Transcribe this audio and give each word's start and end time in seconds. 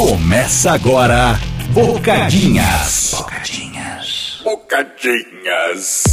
Começa 0.00 0.72
agora, 0.72 1.38
Bocadinhas. 1.74 3.12
Bocadinhas. 3.18 4.40
Bocadinhas. 4.42 6.04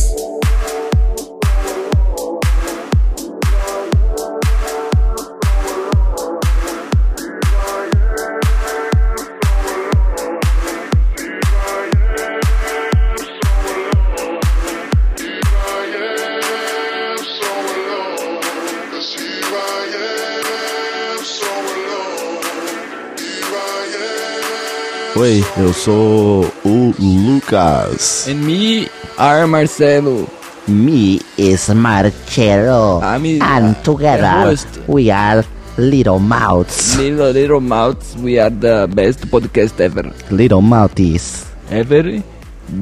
Oi, 25.19 25.43
eu 25.57 25.73
sou 25.73 26.45
o 26.63 26.93
Lucas. 26.99 28.27
And 28.27 28.35
me 28.45 28.87
are 29.17 29.47
Marcelo. 29.47 30.27
Me 30.67 31.19
is 31.37 31.69
Marcelo. 31.69 32.99
Ah, 33.01 33.15
I'm 33.15 33.41
and 33.41 33.75
together 33.83 34.27
host. 34.45 34.67
we 34.87 35.09
are 35.09 35.43
Little 35.77 36.19
Mouths. 36.19 36.97
Little 36.97 37.31
Little 37.31 37.61
Mouths, 37.61 38.15
we 38.21 38.37
are 38.37 38.51
the 38.51 38.87
best 38.93 39.25
podcast 39.31 39.79
ever. 39.79 40.11
Little 40.29 40.61
Mouthies. 40.61 41.45
Every 41.71 42.21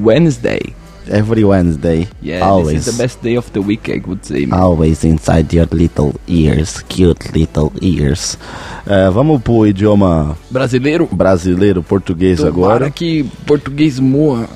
Wednesday. 0.02 0.74
Every 1.08 1.44
Wednesday. 1.44 2.08
Yeah, 2.22 2.44
always. 2.44 2.84
this 2.84 2.86
is 2.88 2.96
the 2.96 3.02
best 3.02 3.22
day 3.22 3.36
of 3.36 3.50
the 3.52 3.60
week, 3.60 3.88
I 3.88 4.02
would 4.06 4.24
say. 4.26 4.44
man. 4.46 4.58
Always 4.60 5.04
inside 5.04 5.52
your 5.54 5.68
little 5.70 6.14
ears. 6.26 6.82
Cute 6.88 7.32
little 7.32 7.72
ears. 7.80 8.36
É, 8.86 9.08
vamos 9.10 9.40
pro 9.42 9.66
idioma 9.66 10.36
Brasileiro, 10.50 11.08
brasileiro, 11.10 11.82
português 11.82 12.38
tomara 12.38 12.54
agora. 12.54 12.90
que 12.90 13.24
português 13.46 13.98
moa 14.00 14.48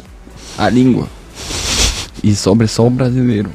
a 0.59 0.69
língua. 0.69 1.07
E 2.23 2.35
sobre 2.35 2.67
só 2.67 2.87
o 2.87 2.91
brasileiro. 2.91 3.51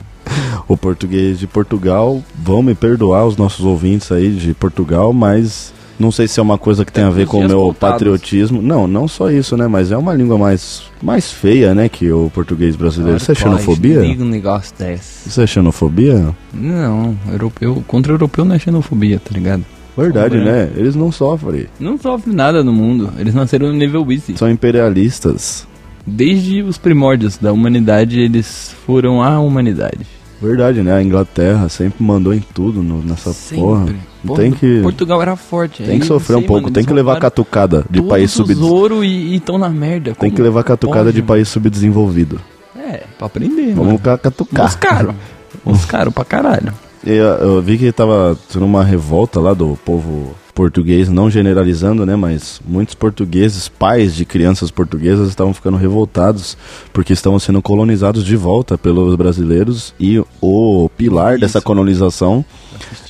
O 0.68 0.76
português 0.76 1.38
de 1.40 1.46
Portugal. 1.48 2.24
Vão 2.36 2.64
me 2.64 2.74
perdoar 2.74 3.26
os 3.26 3.38
nossos 3.38 3.64
ouvintes 3.66 4.12
aí 4.12 4.32
de 4.32 4.54
Portugal, 4.54 5.14
mas 5.14 5.72
não 6.00 6.12
sei 6.12 6.28
se 6.28 6.40
é 6.40 6.44
uma 6.44 6.58
coisa 6.58 6.84
que 6.84 6.92
tem 6.92 7.04
a 7.04 7.10
ver 7.10 7.26
com 7.26 7.40
o 7.40 7.48
meu 7.48 7.60
contados. 7.62 7.78
patriotismo. 7.80 8.62
Não, 8.62 8.88
não 8.88 9.08
só 9.08 9.30
isso, 9.32 9.56
né? 9.56 9.68
Mas 9.68 9.92
é 9.92 9.98
uma 9.98 10.14
língua 10.14 10.38
mais, 10.38 10.84
mais 11.02 11.32
feia, 11.32 11.74
né? 11.74 11.88
Que 11.88 12.12
o 12.12 12.30
português 12.34 12.76
brasileiro. 12.76 13.18
Isso 13.18 13.32
é 13.32 13.36
xenofobia? 13.36 14.02
Diga 14.02 14.24
um 14.24 14.28
negócio 14.28 14.74
desse. 14.78 15.30
Isso 15.30 15.42
é 15.42 15.48
xenofobia? 15.48 16.36
Não, 16.54 17.18
europeu, 17.32 17.84
contra 17.88 18.14
europeu 18.14 18.44
não 18.44 18.56
é 18.56 18.60
xenofobia, 18.60 19.20
tá 19.20 19.32
ligado? 19.34 19.64
Verdade, 19.98 20.38
é? 20.38 20.44
né? 20.44 20.72
Eles 20.76 20.96
não 20.96 21.12
sofrem. 21.12 21.68
Não 21.80 21.98
sofre 21.98 22.34
nada 22.34 22.64
no 22.64 22.74
mundo. 22.74 23.12
Eles 23.18 23.34
nasceram 23.34 23.68
no 23.68 23.74
nível 23.74 24.06
easy. 24.12 24.38
São 24.38 24.50
imperialistas. 24.50 25.66
Desde 26.06 26.62
os 26.62 26.78
primórdios 26.78 27.38
da 27.38 27.52
humanidade, 27.54 28.20
eles 28.20 28.76
foram 28.86 29.24
a 29.24 29.40
humanidade. 29.40 30.06
Verdade, 30.46 30.82
né? 30.82 30.94
A 30.94 31.02
Inglaterra 31.04 31.68
sempre 31.70 32.04
mandou 32.04 32.34
em 32.34 32.40
tudo 32.40 32.82
no- 32.84 33.02
nessa 33.04 33.34
porra. 33.56 33.86
Porra, 34.26 34.40
Tem 34.42 34.52
que, 34.52 34.82
Portugal 34.82 35.22
era 35.22 35.36
forte. 35.36 35.84
tem 35.84 36.00
que 36.00 36.06
sofrer 36.06 36.36
um 36.38 36.42
pouco, 36.44 36.72
tem 36.72 36.84
que 36.84 36.92
levar 36.94 37.20
catucada 37.20 37.86
de 37.90 38.02
país 38.02 38.32
sub 38.32 38.48
Todos 38.54 38.64
os 38.64 38.72
ouro 38.72 39.04
e 39.04 39.36
estão 39.36 39.58
na 39.58 39.70
merda. 39.70 40.12
Tem 40.12 40.30
Como 40.30 40.32
que 40.36 40.42
levar 40.42 40.64
catucada 40.64 41.06
pode, 41.06 41.16
de 41.16 41.22
país 41.22 41.48
subdesenvolvido. 41.48 42.40
mano? 42.76 42.88
É, 42.90 43.04
pra 43.18 43.28
aprender, 43.28 43.74
Vamos 43.74 43.86
mano. 43.88 44.00
ca- 44.00 44.18
catucar. 44.18 44.66
Os 44.68 44.76
caros. 44.76 45.16
Os 45.64 45.86
caros 45.86 46.14
pra 46.14 46.26
caralho. 46.26 46.74
Eu, 47.06 47.14
eu 47.24 47.62
vi 47.62 47.78
que 47.78 47.92
tava 47.92 48.36
tendo 48.52 48.66
uma 48.66 48.84
revolta 48.84 49.40
lá 49.40 49.54
do 49.54 49.78
povo 49.86 50.34
português, 50.56 51.10
não 51.10 51.30
generalizando, 51.30 52.06
né? 52.06 52.16
Mas 52.16 52.62
muitos 52.66 52.96
portugueses, 52.96 53.68
pais 53.68 54.16
de 54.16 54.24
crianças 54.26 54.72
portuguesas, 54.72 55.28
estavam 55.28 55.54
ficando 55.54 55.76
revoltados 55.78 56.58
porque 56.94 57.12
estavam 57.12 57.38
sendo 57.38 57.62
colonizados 57.62 58.24
de 58.24 58.38
volta 58.38 58.78
pelos 58.78 59.14
brasileiros 59.16 59.94
e 60.00 60.24
o 60.42 60.90
pilar 60.98 61.34
Isso. 61.34 61.42
dessa 61.42 61.62
colonização 61.62 62.44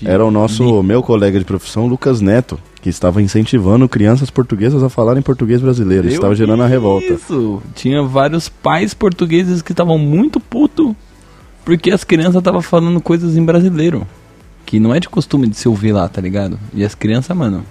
era 0.04 0.26
o 0.26 0.32
nosso 0.32 0.82
meu 0.82 1.04
colega 1.04 1.38
de 1.38 1.46
profissão, 1.46 1.88
Lucas 1.88 2.20
Neto, 2.20 2.60
que 2.82 2.90
estava 2.90 3.22
incentivando 3.22 3.88
crianças 3.88 4.30
portuguesas 4.30 4.84
a 4.84 4.90
falarem 4.90 5.22
português 5.22 5.62
brasileiro. 5.62 6.08
Isso 6.08 6.16
estava 6.16 6.36
gerando 6.36 6.64
a 6.64 6.68
revolta. 6.68 7.14
Isso. 7.14 7.62
Tinha 7.76 8.02
vários 8.04 8.50
pais 8.50 8.94
portugueses 8.94 9.62
que 9.62 9.72
estavam 9.72 9.98
muito 9.98 10.40
puto 10.40 10.96
porque 11.64 11.92
as 11.92 12.04
crianças 12.04 12.36
estavam 12.36 12.62
falando 12.62 13.02
coisas 13.02 13.38
em 13.38 13.44
brasileiro. 13.44 14.06
Que 14.66 14.80
não 14.80 14.94
é 14.96 15.00
de 15.00 15.08
costume 15.08 15.48
de 15.48 15.56
se 15.56 15.68
ouvir 15.68 15.92
lá, 15.92 16.08
tá 16.10 16.20
ligado? 16.22 16.58
E 16.74 16.84
as 16.84 16.96
crianças, 16.96 17.36
mano, 17.38 17.64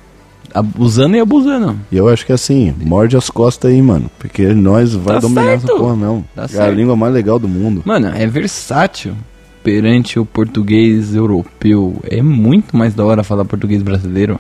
abusando 0.53 1.17
e 1.17 1.21
abusando. 1.21 1.77
E 1.91 1.97
eu 1.97 2.09
acho 2.09 2.25
que 2.25 2.33
assim, 2.33 2.75
morde 2.81 3.17
as 3.17 3.29
costas 3.29 3.71
aí, 3.73 3.83
mano. 3.83 4.11
Porque 4.19 4.47
nós 4.55 4.95
vai 4.95 5.15
Tá 5.17 5.21
dominar 5.21 5.53
essa 5.55 5.67
certo. 5.67 5.79
porra 5.81 5.97
mesmo. 5.97 6.25
Tá 6.35 6.43
é 6.43 6.45
a 6.45 6.49
certo. 6.49 6.75
língua 6.77 6.95
mais 6.97 7.13
legal 7.13 7.39
do 7.39 7.49
mundo. 7.49 7.83
Mano, 7.85 8.09
é 8.15 8.27
versátil 8.27 9.15
perante 9.63 10.19
o 10.19 10.25
português 10.27 11.15
europeu. 11.15 11.97
É 12.05 12.23
muito 12.23 12.77
mais 12.77 12.95
da 12.95 13.05
hora 13.05 13.25
falar 13.25 13.45
português 13.45 13.83
brasileiro. 13.83 14.39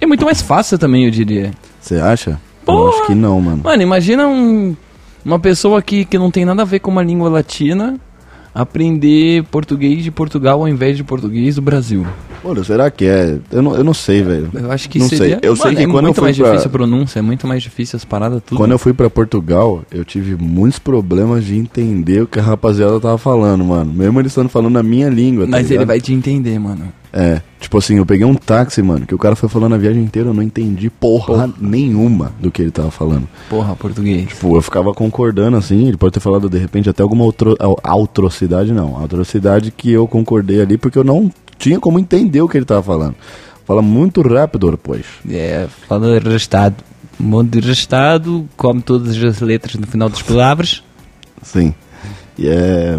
E 0.00 0.04
é 0.04 0.06
muito 0.06 0.24
mais 0.24 0.40
fácil 0.42 0.78
também, 0.78 1.04
eu 1.04 1.10
diria. 1.10 1.52
Você 1.80 1.96
acha? 1.96 2.30
Eu 2.66 2.74
Porra! 2.74 2.88
acho 2.90 3.06
que 3.06 3.14
não, 3.14 3.40
mano. 3.40 3.60
Mano, 3.62 3.82
imagina 3.82 4.26
um- 4.26 4.74
uma 5.24 5.38
pessoa 5.38 5.80
que, 5.82 6.04
que 6.04 6.18
não 6.18 6.30
tem 6.30 6.44
nada 6.44 6.62
a 6.62 6.64
ver 6.64 6.78
com 6.80 6.90
uma 6.90 7.02
língua 7.02 7.28
latina 7.28 7.96
aprender 8.54 9.44
português 9.44 10.02
de 10.04 10.10
Portugal 10.10 10.60
ao 10.60 10.68
invés 10.68 10.96
de 10.96 11.04
português 11.04 11.54
do 11.56 11.62
Brasil. 11.62 12.06
Olha, 12.42 12.64
será 12.64 12.90
que 12.90 13.04
é? 13.04 13.38
Eu 13.52 13.60
não, 13.60 13.74
eu 13.76 13.84
não 13.84 13.92
sei, 13.92 14.22
velho. 14.22 14.48
Eu 14.54 14.70
acho 14.72 14.88
que 14.88 14.98
Não 14.98 15.08
seria... 15.08 15.38
sei. 15.40 15.48
Eu 15.50 15.54
sei 15.54 15.66
Mano, 15.66 15.76
que 15.76 15.82
é 15.82 15.86
quando 15.86 15.96
eu 15.96 16.02
muito 16.04 16.14
fui 16.16 16.24
mais 16.24 16.36
pra- 16.38 16.46
difícil 16.50 16.68
a 16.68 16.72
pronúncia, 16.72 17.18
é 17.18 17.22
muito 17.22 17.46
mais 17.46 17.62
difícil 17.62 17.96
as 17.98 18.04
paradas, 18.04 18.42
tudo. 18.44 18.56
Quando 18.56 18.70
eu 18.72 18.78
fui 18.78 18.94
pra 18.94 19.10
Portugal, 19.10 19.84
eu 19.92 20.04
tive 20.06 20.36
muitos 20.36 20.78
problemas 20.78 21.44
de 21.44 21.56
entender 21.56 22.22
o 22.22 22.26
que 22.26 22.38
a 22.38 22.42
rapaziada 22.42 22.98
tava 22.98 23.18
falando, 23.18 23.62
mano. 23.64 23.92
Mesmo 23.92 24.18
eles 24.20 24.32
estando 24.32 24.48
falando 24.48 24.78
a 24.78 24.82
minha 24.82 25.10
língua, 25.10 25.44
tá 25.44 25.50
Mas 25.50 25.70
ele 25.70 25.84
vai 25.84 26.00
te 26.00 26.14
entender, 26.14 26.58
mano. 26.58 26.90
É, 27.12 27.40
tipo 27.58 27.76
assim, 27.76 27.96
eu 27.96 28.06
peguei 28.06 28.24
um 28.24 28.34
táxi, 28.34 28.80
mano, 28.82 29.04
que 29.04 29.14
o 29.14 29.18
cara 29.18 29.34
foi 29.34 29.48
falando 29.48 29.74
a 29.74 29.78
viagem 29.78 30.02
inteira, 30.02 30.28
eu 30.28 30.34
não 30.34 30.42
entendi 30.42 30.88
porra, 30.88 31.52
nenhuma 31.60 32.32
do 32.38 32.50
que 32.50 32.62
ele 32.62 32.70
tava 32.70 32.90
falando. 32.90 33.28
Porra, 33.48 33.74
português. 33.74 34.28
Tipo, 34.28 34.56
eu 34.56 34.62
ficava 34.62 34.94
concordando 34.94 35.56
assim, 35.56 35.88
ele 35.88 35.96
pode 35.96 36.12
ter 36.12 36.20
falado 36.20 36.48
de 36.48 36.58
repente 36.58 36.88
até 36.88 37.02
alguma 37.02 37.24
outro, 37.24 37.56
atrocidade, 37.82 38.72
não. 38.72 39.02
Atrocidade 39.02 39.70
que 39.70 39.90
eu 39.90 40.06
concordei 40.06 40.60
ali 40.60 40.78
porque 40.78 40.98
eu 40.98 41.04
não 41.04 41.30
tinha 41.58 41.80
como 41.80 41.98
entender 41.98 42.40
o 42.40 42.48
que 42.48 42.56
ele 42.56 42.64
tava 42.64 42.82
falando. 42.82 43.16
Fala 43.66 43.82
muito 43.82 44.22
rápido, 44.22 44.78
pois. 44.82 45.04
É, 45.28 45.68
fala 45.88 46.16
arrastado. 46.16 46.76
Um 47.20 47.24
monte 47.24 47.50
de 47.50 47.66
arrastado, 47.66 48.48
come 48.56 48.80
todas 48.80 49.22
as 49.22 49.40
letras 49.40 49.74
no 49.74 49.86
final 49.86 50.08
das 50.08 50.22
palavras. 50.22 50.82
Sim. 51.42 51.74
E 52.38 52.48
é 52.48 52.96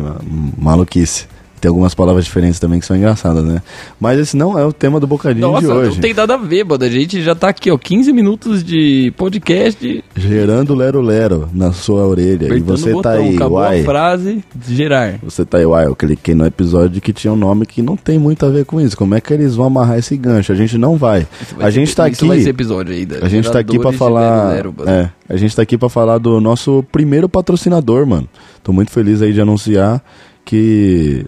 maluquice. 0.57 1.27
Tem 1.61 1.69
algumas 1.69 1.94
palavras 1.94 2.25
diferentes 2.25 2.59
também 2.59 2.79
que 2.79 2.85
são 2.88 2.97
engraçadas, 2.97 3.44
né? 3.45 3.61
Mas 3.99 4.19
esse 4.19 4.35
não 4.35 4.57
é 4.57 4.66
o 4.66 4.73
tema 4.73 4.99
do 4.99 5.05
bocadinho 5.05 5.47
Nossa, 5.51 5.61
de 5.67 5.72
hoje. 5.72 5.91
não 5.91 6.01
tem 6.01 6.11
nada 6.13 6.33
a 6.33 6.38
ver, 6.38 6.66
mano. 6.66 6.83
A 6.83 6.89
gente 6.89 7.22
já 7.22 7.35
tá 7.35 7.49
aqui, 7.49 7.69
ó, 7.69 7.77
15 7.77 8.11
minutos 8.11 8.63
de 8.63 9.13
podcast. 9.16 10.03
Gerando 10.16 10.73
lero-lero 10.73 11.47
na 11.53 11.71
sua 11.71 12.07
orelha. 12.07 12.45
E 12.45 12.47
apertando 12.47 12.66
você 12.77 12.89
o 12.94 13.01
tá 13.01 13.11
botão. 13.11 13.25
aí, 13.27 13.35
Acabou 13.35 13.57
uai. 13.59 13.81
a 13.81 13.83
frase, 13.85 14.44
gerar. 14.67 15.19
Você 15.21 15.45
tá 15.45 15.59
aí, 15.59 15.66
uai, 15.67 15.85
eu 15.85 15.95
cliquei 15.95 16.33
no 16.33 16.47
episódio 16.47 17.00
que 17.00 17.13
tinha 17.13 17.31
um 17.31 17.35
nome 17.35 17.67
que 17.67 17.81
não 17.83 17.95
tem 17.95 18.17
muito 18.17 18.44
a 18.44 18.50
ver 18.50 18.66
com 18.66 18.81
isso. 18.81 18.97
Como 18.97 19.13
é 19.13 19.21
que 19.21 19.31
eles 19.31 19.55
vão 19.55 19.67
amarrar 19.67 20.00
esse 20.00 20.17
gancho? 20.17 20.51
A 20.51 20.55
gente 20.55 20.79
não 20.79 20.97
vai. 20.97 21.27
Vai 21.55 21.67
A 21.67 21.71
ser- 21.71 21.79
gente 21.79 21.95
tá 21.95 22.09
Isso 22.09 22.25
vai 22.25 22.38
ser 22.38 22.41
aqui. 22.41 22.50
episódio 22.50 22.94
ainda. 22.95 23.19
A 23.23 23.29
gente 23.29 23.51
tá 23.51 23.59
aqui 23.59 23.77
pra 23.77 23.91
falar. 23.91 24.50
lero, 24.50 24.73
lero. 24.79 24.89
É, 24.89 25.09
a 25.29 25.38
gente 25.38 25.55
tá 25.55 25.61
aqui 25.61 25.77
pra 25.77 25.89
falar 25.89 26.17
do 26.17 26.41
nosso 26.41 26.83
primeiro 26.91 27.29
patrocinador, 27.29 28.07
mano. 28.07 28.27
Tô 28.63 28.73
muito 28.73 28.89
feliz 28.89 29.21
aí 29.21 29.31
de 29.31 29.39
anunciar 29.41 30.03
que 30.44 31.25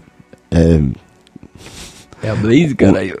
é, 0.54 0.80
É 2.26 2.30
a 2.30 2.34
Blaze, 2.34 2.74
caralho. 2.74 3.18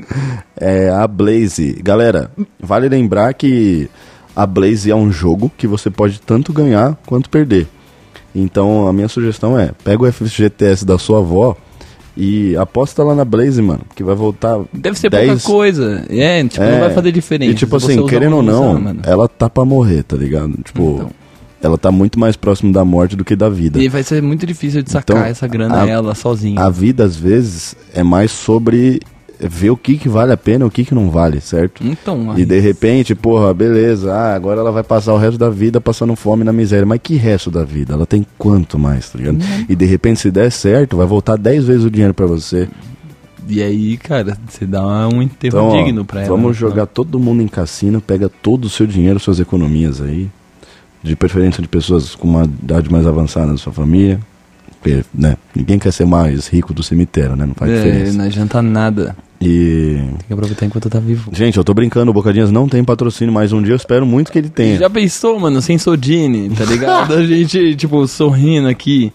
é 0.60 0.90
a 0.90 1.06
Blaze. 1.06 1.80
Galera, 1.82 2.30
vale 2.60 2.88
lembrar 2.88 3.32
que 3.34 3.88
a 4.34 4.46
Blaze 4.46 4.90
é 4.90 4.96
um 4.96 5.10
jogo 5.12 5.50
que 5.56 5.66
você 5.66 5.90
pode 5.90 6.20
tanto 6.20 6.52
ganhar 6.52 6.98
quanto 7.06 7.30
perder. 7.30 7.66
Então 8.34 8.86
a 8.88 8.92
minha 8.92 9.08
sugestão 9.08 9.58
é, 9.58 9.72
pega 9.84 10.02
o 10.02 10.12
FGTS 10.12 10.84
da 10.84 10.98
sua 10.98 11.18
avó 11.18 11.56
e 12.16 12.56
aposta 12.56 13.02
lá 13.02 13.14
na 13.14 13.24
Blaze, 13.24 13.60
mano, 13.62 13.82
que 13.94 14.02
vai 14.02 14.14
voltar 14.14 14.58
Deve 14.72 14.98
ser 14.98 15.10
10 15.10 15.28
pouca 15.28 15.42
coisa. 15.42 16.04
É, 16.10 16.42
tipo, 16.44 16.62
É, 16.62 16.72
não 16.72 16.80
vai 16.80 16.90
fazer 16.90 17.12
diferença. 17.12 17.52
E 17.52 17.54
tipo 17.54 17.76
assim, 17.76 18.06
querendo 18.06 18.36
ou 18.36 18.42
não, 18.42 18.74
usar, 18.76 18.96
ela 19.04 19.28
tá 19.28 19.48
pra 19.48 19.64
morrer, 19.64 20.02
tá 20.02 20.16
ligado? 20.16 20.58
Tipo, 20.62 20.96
Então. 20.96 21.21
Ela 21.62 21.78
tá 21.78 21.90
muito 21.92 22.18
mais 22.18 22.36
próximo 22.36 22.72
da 22.72 22.84
morte 22.84 23.14
do 23.16 23.24
que 23.24 23.36
da 23.36 23.48
vida. 23.48 23.78
E 23.82 23.88
vai 23.88 24.02
ser 24.02 24.20
muito 24.22 24.44
difícil 24.44 24.82
de 24.82 24.90
sacar 24.90 25.16
Então, 25.16 25.28
essa 25.30 25.46
grana 25.46 25.82
a- 25.82 25.88
ela 25.88 26.14
sozinha. 26.14 26.60
A 26.60 26.68
vida, 26.68 27.04
às 27.04 27.16
vezes, 27.16 27.74
é 27.94 28.02
mais 28.02 28.30
sobre 28.32 29.00
ver 29.38 29.70
o 29.70 29.76
que, 29.76 29.96
que 29.98 30.08
vale 30.08 30.32
a 30.32 30.36
pena 30.36 30.64
e 30.64 30.68
o 30.68 30.70
que, 30.70 30.84
que 30.84 30.94
não 30.94 31.10
vale, 31.10 31.40
certo? 31.40 31.84
Então, 31.84 32.34
E 32.38 32.44
de 32.44 32.60
repente, 32.60 33.12
porra, 33.14 33.52
beleza, 33.52 34.12
ah, 34.12 34.34
agora 34.34 34.60
ela 34.60 34.70
vai 34.70 34.84
passar 34.84 35.12
o 35.14 35.18
resto 35.18 35.36
da 35.38 35.50
vida 35.50 35.80
passando 35.80 36.14
fome 36.14 36.44
na 36.44 36.52
miséria. 36.52 36.86
Mas 36.86 37.00
que 37.02 37.14
resto 37.16 37.50
da 37.50 37.64
vida? 37.64 37.92
Ela 37.94 38.06
tem 38.06 38.24
quanto 38.38 38.78
mais, 38.78 39.10
tá 39.10 39.18
ligado? 39.18 39.36
Uhum. 39.40 39.66
E 39.68 39.74
de 39.74 39.84
repente, 39.84 40.20
se 40.20 40.30
der 40.30 40.50
certo, 40.52 40.96
vai 40.96 41.06
voltar 41.06 41.36
10 41.36 41.64
vezes 41.64 41.84
o 41.84 41.90
dinheiro 41.90 42.14
pra 42.14 42.26
você. 42.26 42.68
E 43.48 43.60
aí, 43.60 43.96
cara, 43.96 44.36
você 44.48 44.64
dá 44.64 45.08
um 45.08 45.20
enterro 45.20 45.58
Então, 45.58 45.68
ó, 45.70 45.82
digno 45.84 46.04
pra 46.04 46.20
ela. 46.20 46.28
vamos 46.30 46.52
né? 46.52 46.60
jogar 46.60 46.86
todo 46.86 47.18
mundo 47.18 47.42
em 47.42 47.48
cassino, 47.48 48.00
pega 48.00 48.28
todo 48.28 48.66
o 48.66 48.70
seu 48.70 48.86
dinheiro, 48.86 49.18
suas 49.18 49.40
economias 49.40 50.00
aí. 50.00 50.28
De 51.02 51.16
preferência 51.16 51.60
de 51.62 51.68
pessoas 51.68 52.14
com 52.14 52.28
uma 52.28 52.44
idade 52.44 52.90
mais 52.90 53.06
avançada 53.06 53.46
na 53.46 53.56
sua 53.58 53.72
família. 53.72 54.20
Porque, 54.80 55.04
né, 55.14 55.36
ninguém 55.54 55.78
quer 55.78 55.92
ser 55.92 56.04
mais 56.04 56.48
rico 56.48 56.72
do 56.74 56.82
cemitério, 56.82 57.36
né? 57.36 57.46
Não 57.46 57.54
faz 57.54 57.70
É, 57.70 57.76
diferença. 57.82 58.18
não 58.18 58.24
adianta 58.24 58.60
nada. 58.62 59.16
E. 59.40 59.94
Tem 59.98 60.26
que 60.28 60.32
aproveitar 60.32 60.66
enquanto 60.66 60.88
tá 60.90 60.98
vivo. 61.00 61.30
Gente, 61.32 61.56
eu 61.56 61.64
tô 61.64 61.72
brincando, 61.74 62.10
o 62.10 62.14
Bocadinhas 62.14 62.50
não 62.50 62.68
tem 62.68 62.82
patrocínio, 62.84 63.32
mas 63.32 63.52
um 63.52 63.60
dia 63.62 63.72
eu 63.72 63.76
espero 63.76 64.04
muito 64.06 64.30
que 64.32 64.38
ele 64.38 64.48
tenha. 64.48 64.78
Já 64.78 64.90
pensou, 64.90 65.38
mano, 65.38 65.60
sem 65.62 65.78
Sodine, 65.78 66.50
tá 66.50 66.64
ligado? 66.64 67.14
A 67.14 67.22
gente, 67.26 67.74
tipo, 67.76 68.06
sorrindo 68.08 68.68
aqui, 68.68 69.12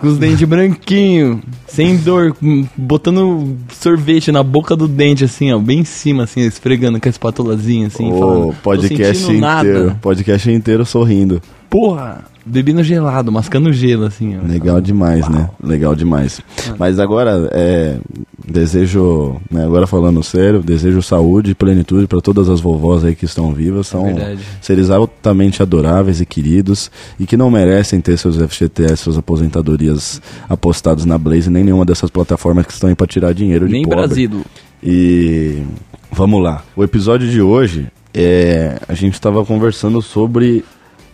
com 0.00 0.06
os 0.08 0.18
dentes 0.18 0.48
branquinhos, 0.48 1.38
sem 1.66 1.96
dor, 1.96 2.34
botando 2.76 3.56
sorvete 3.72 4.32
na 4.32 4.42
boca 4.42 4.74
do 4.74 4.88
dente, 4.88 5.24
assim, 5.24 5.52
ó, 5.52 5.58
bem 5.58 5.80
em 5.80 5.84
cima, 5.84 6.24
assim, 6.24 6.40
esfregando 6.40 7.00
com 7.00 7.08
a 7.08 7.10
espátulazinha, 7.10 7.86
assim, 7.88 8.10
falando, 8.18 8.48
o 8.48 8.52
"Tô 8.52 8.54
podcast 8.62 9.18
sentindo 9.22 9.40
nada." 9.40 9.68
inteiro. 9.68 9.96
Podcast 10.00 10.50
inteiro 10.50 10.84
sorrindo. 10.86 11.42
Porra, 11.68 12.24
bebendo 12.50 12.82
gelado, 12.82 13.30
mascando 13.30 13.72
gelo, 13.72 14.04
assim, 14.04 14.36
ó. 14.36 14.46
Legal 14.46 14.80
demais, 14.80 15.28
né? 15.28 15.48
Legal 15.62 15.94
demais. 15.94 16.40
Mas 16.78 16.98
agora, 16.98 17.48
é, 17.52 17.98
desejo, 18.46 19.40
né, 19.50 19.64
agora 19.64 19.86
falando 19.86 20.22
sério, 20.22 20.60
desejo 20.60 21.02
saúde 21.02 21.52
e 21.52 21.54
plenitude 21.54 22.06
para 22.06 22.20
todas 22.20 22.48
as 22.48 22.60
vovós 22.60 23.04
aí 23.04 23.14
que 23.14 23.24
estão 23.24 23.52
vivas. 23.52 23.86
São 23.86 24.04
verdade. 24.04 24.40
seres 24.60 24.90
altamente 24.90 25.62
adoráveis 25.62 26.20
e 26.20 26.26
queridos 26.26 26.90
e 27.18 27.26
que 27.26 27.36
não 27.36 27.50
merecem 27.50 28.00
ter 28.00 28.16
seus 28.16 28.36
FGTS, 28.36 28.96
suas 28.96 29.18
aposentadorias 29.18 30.20
apostados 30.48 31.04
na 31.04 31.16
Blaze, 31.16 31.50
nem 31.50 31.64
nenhuma 31.64 31.84
dessas 31.84 32.10
plataformas 32.10 32.66
que 32.66 32.72
estão 32.72 32.88
aí 32.88 32.94
para 32.94 33.06
tirar 33.06 33.32
dinheiro 33.32 33.66
de 33.66 33.72
Nem 33.72 33.84
pobre. 33.84 33.98
Brasil. 33.98 34.42
E 34.82 35.62
vamos 36.10 36.42
lá. 36.42 36.64
O 36.74 36.82
episódio 36.82 37.28
de 37.28 37.40
hoje 37.40 37.86
é 38.12 38.78
a 38.88 38.94
gente 38.94 39.14
estava 39.14 39.44
conversando 39.44 40.02
sobre 40.02 40.64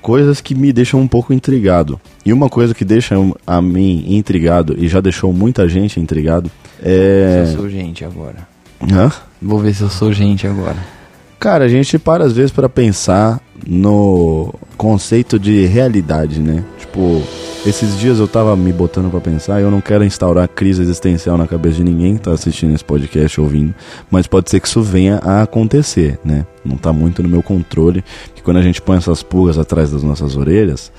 coisas 0.06 0.40
que 0.40 0.54
me 0.54 0.72
deixam 0.72 1.00
um 1.00 1.08
pouco 1.08 1.32
intrigado. 1.32 2.00
E 2.24 2.32
uma 2.32 2.48
coisa 2.48 2.72
que 2.72 2.84
deixa 2.84 3.16
a 3.44 3.60
mim 3.60 4.04
intrigado 4.06 4.76
e 4.78 4.86
já 4.86 5.00
deixou 5.00 5.32
muita 5.32 5.68
gente 5.68 5.98
intrigado 5.98 6.48
é 6.80 7.46
Se 7.46 7.54
eu 7.54 7.58
sou 7.58 7.68
gente 7.68 8.04
agora. 8.04 8.46
Hã? 8.80 9.10
Vou 9.42 9.58
ver 9.58 9.74
se 9.74 9.82
eu 9.82 9.90
sou 9.90 10.12
gente 10.12 10.46
agora. 10.46 10.95
Cara, 11.38 11.64
a 11.64 11.68
gente 11.68 11.98
para 11.98 12.24
às 12.24 12.32
vezes 12.32 12.50
para 12.50 12.68
pensar 12.68 13.40
no 13.66 14.54
conceito 14.76 15.38
de 15.38 15.66
realidade, 15.66 16.40
né? 16.40 16.64
Tipo, 16.78 17.22
esses 17.66 17.98
dias 17.98 18.18
eu 18.18 18.28
tava 18.28 18.56
me 18.56 18.72
botando 18.72 19.10
pra 19.10 19.20
pensar, 19.20 19.60
eu 19.60 19.70
não 19.70 19.80
quero 19.80 20.04
instaurar 20.04 20.48
crise 20.48 20.82
existencial 20.82 21.36
na 21.36 21.46
cabeça 21.46 21.76
de 21.76 21.84
ninguém 21.84 22.16
que 22.16 22.22
tá 22.22 22.32
assistindo 22.32 22.74
esse 22.74 22.84
podcast 22.84 23.40
ouvindo, 23.40 23.74
mas 24.10 24.26
pode 24.26 24.50
ser 24.50 24.60
que 24.60 24.68
isso 24.68 24.82
venha 24.82 25.20
a 25.22 25.42
acontecer, 25.42 26.18
né? 26.24 26.46
Não 26.64 26.76
tá 26.76 26.92
muito 26.92 27.22
no 27.22 27.28
meu 27.28 27.42
controle, 27.42 28.04
que 28.34 28.42
quando 28.42 28.58
a 28.58 28.62
gente 28.62 28.80
põe 28.80 28.96
essas 28.96 29.22
pulgas 29.22 29.58
atrás 29.58 29.90
das 29.90 30.02
nossas 30.02 30.36
orelhas, 30.36 30.92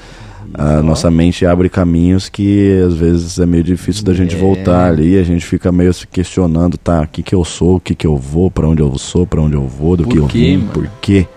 a 0.57 0.81
nossa 0.81 1.09
mente 1.11 1.45
abre 1.45 1.69
caminhos 1.69 2.29
que 2.29 2.81
às 2.87 2.95
vezes 2.95 3.39
é 3.39 3.45
meio 3.45 3.63
difícil 3.63 4.03
da 4.03 4.13
gente 4.13 4.35
É. 4.35 4.39
voltar 4.39 4.87
ali, 4.89 5.17
a 5.17 5.23
gente 5.23 5.45
fica 5.45 5.71
meio 5.71 5.93
se 5.93 6.07
questionando, 6.07 6.77
tá, 6.77 7.01
o 7.01 7.07
que 7.07 7.21
que 7.21 7.35
eu 7.35 7.45
sou, 7.45 7.75
o 7.75 7.79
que 7.79 7.93
que 7.93 8.07
eu 8.07 8.17
vou, 8.17 8.49
pra 8.49 8.67
onde 8.67 8.81
eu 8.81 8.97
sou, 8.97 9.25
pra 9.27 9.39
onde 9.41 9.55
eu 9.55 9.67
vou, 9.67 9.95
do 9.95 10.03
Por 10.03 10.11
que 10.11 10.17
eu 10.19 10.27
quê, 10.27 10.37
vim, 10.39 10.57
mano? 10.57 10.71
por 10.71 10.87
quê? 10.99 11.27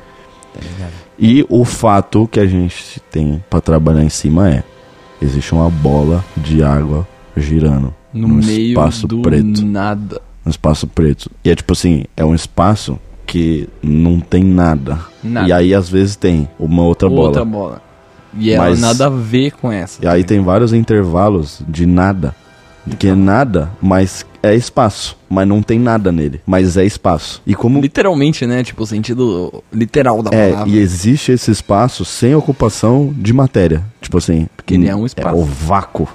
Tá? 0.54 0.88
E 1.18 1.44
o 1.50 1.64
fato 1.64 2.26
que 2.30 2.40
a 2.40 2.46
gente 2.46 3.00
tem 3.10 3.44
pra 3.50 3.60
trabalhar 3.60 4.02
em 4.02 4.08
cima 4.08 4.48
é: 4.50 4.64
existe 5.20 5.52
uma 5.52 5.68
bola 5.68 6.24
de 6.36 6.62
água 6.62 7.06
girando 7.36 7.92
No 8.12 8.26
num 8.26 8.40
espaço 8.40 9.06
preto. 9.20 9.64
nada. 9.66 10.20
Um 10.46 10.48
espaço 10.50 10.86
preto. 10.86 11.30
E 11.44 11.50
é 11.50 11.54
tipo 11.54 11.74
assim: 11.74 12.04
é 12.16 12.24
um 12.24 12.34
espaço 12.34 12.98
que 13.26 13.68
não 13.82 14.18
tem 14.18 14.42
nada. 14.42 14.98
Nada. 15.22 15.46
E 15.46 15.52
aí 15.52 15.74
às 15.74 15.88
vezes 15.90 16.16
tem 16.16 16.48
uma 16.58 16.82
outra, 16.84 17.08
Outra 17.08 17.44
bola. 17.44 17.68
bola. 17.68 17.82
E 18.38 18.50
ela 18.52 18.70
Mas- 18.70 18.80
nada 18.80 19.06
a 19.06 19.10
ver 19.10 19.52
com 19.52 19.70
essa. 19.72 20.04
E 20.04 20.06
aí 20.06 20.22
tá 20.22 20.28
tem 20.28 20.40
vários 20.42 20.72
intervalos 20.72 21.60
de 21.68 21.86
nada. 21.86 22.34
Que 22.98 23.08
é 23.08 23.14
nada, 23.14 23.70
mas 23.80 24.24
é 24.42 24.54
espaço. 24.54 25.16
Mas 25.28 25.46
não 25.46 25.62
tem 25.62 25.78
nada 25.78 26.10
nele. 26.10 26.40
Mas 26.46 26.76
é 26.76 26.84
espaço. 26.84 27.42
E 27.46 27.54
como 27.54 27.80
Literalmente, 27.80 28.46
né? 28.46 28.64
Tipo, 28.64 28.82
o 28.82 28.86
sentido 28.86 29.62
literal 29.72 30.22
da 30.22 30.30
É, 30.34 30.50
palavra. 30.50 30.72
e 30.72 30.78
existe 30.78 31.30
esse 31.30 31.50
espaço 31.50 32.04
sem 32.04 32.34
ocupação 32.34 33.14
de 33.16 33.32
matéria. 33.34 33.82
Tipo 34.00 34.18
assim. 34.18 34.48
Porque 34.56 34.74
ele 34.74 34.88
é 34.88 34.96
um 34.96 35.04
espaço. 35.06 35.28
É 35.28 35.38
o 35.38 35.44
vácuo. 35.44 36.08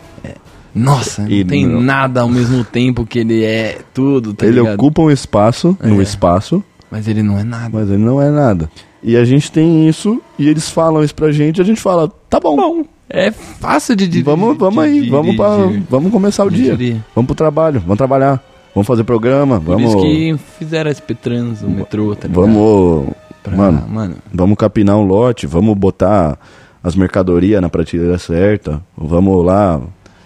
Nossa, 0.74 1.22
não 1.22 1.30
E 1.32 1.46
tem 1.46 1.66
não- 1.66 1.80
nada 1.82 2.22
ao 2.22 2.28
mesmo 2.30 2.64
tempo 2.64 3.06
que 3.06 3.20
ele 3.20 3.44
é 3.44 3.80
tudo, 3.94 4.34
tá 4.34 4.46
ele 4.46 4.60
ligado? 4.60 4.74
ocupa 4.76 5.02
um 5.04 5.12
espaço 5.12 5.78
no 5.82 6.02
É. 6.02 6.04
espaço, 6.04 6.62
Mas 6.92 7.08
ele 7.08 7.24
não 7.24 7.38
é 7.40 7.44
nada. 7.46 7.70
mas 7.72 7.90
ele 7.90 8.04
não 8.04 8.22
é 8.22 8.30
nada. 8.30 8.70
E 9.08 9.16
a 9.16 9.24
gente 9.24 9.52
tem 9.52 9.88
isso, 9.88 10.20
e 10.38 10.50
eles 10.50 10.68
falam 10.70 11.04
isso 11.04 11.14
pra 11.14 11.32
gente, 11.32 11.60
e 11.60 11.62
a 11.62 11.64
gente 11.64 11.80
fala, 11.80 12.12
tá 12.30 12.40
bom. 12.40 12.56
Bom, 12.56 12.84
é 13.08 13.30
fácil 13.32 13.96
de 13.96 14.08
dirigir. 14.08 14.26
vamos 14.26 14.58
vamos 14.58 14.84
aí, 14.84 15.08
vamos, 15.10 15.36
pra, 15.36 15.48
vamos 15.90 16.12
começar 16.12 16.44
o 16.44 16.50
dia. 16.50 16.76
Vamos 17.14 17.28
pro 17.28 17.36
trabalho, 17.36 17.80
vamos 17.82 17.98
trabalhar. 17.98 18.44
Vamos 18.74 18.88
fazer 18.88 19.04
programa, 19.06 19.58
Por 19.62 19.76
vamos. 19.78 19.90
isso 19.94 20.02
que 20.02 20.36
fizeram 20.58 20.90
a 20.90 20.94
SP 20.94 21.14
Trans, 21.16 21.62
o 21.62 21.70
metrô, 21.70 22.14
tá 22.16 22.28
ligado? 22.28 22.42
Vamos. 22.42 23.08
Pra- 23.44 23.56
Mano, 23.56 23.84
mano, 23.88 24.16
vamos 24.34 24.58
capinar 24.58 24.98
um 24.98 25.04
lote, 25.06 25.46
vamos 25.46 25.78
botar 25.78 26.38
as 26.84 26.96
mercadorias 26.96 27.62
na 27.62 27.70
prateleira 27.70 28.18
certa, 28.18 28.82
vamos 28.98 29.46
lá 29.46 29.80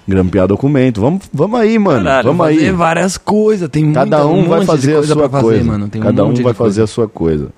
grampear 0.07 0.47
documento. 0.47 0.99
Vamos, 1.01 1.23
vamos 1.33 1.59
aí, 1.59 1.77
mano. 1.77 2.05
caralho, 2.05 2.27
vamos 2.29 2.45
fazer 2.47 2.65
aí. 2.67 2.71
várias 2.71 3.17
coisas, 3.17 3.69
tem 3.69 3.91
Cada 3.91 4.23
muita, 4.23 4.33
um 4.33 4.47
vai 4.47 4.59
monte 4.59 4.61
de 4.61 4.65
fazer 4.67 4.95
a 4.95 5.03
sua 5.03 5.29
coisa. 5.29 5.63
mano. 5.65 5.89
Cada 5.89 6.23
um 6.23 6.27
monte 6.29 6.41
vai 6.41 6.53
fazer 6.53 6.63
coisa. 6.79 6.83
a 6.85 6.87
sua 6.87 7.07
coisa. 7.09 7.49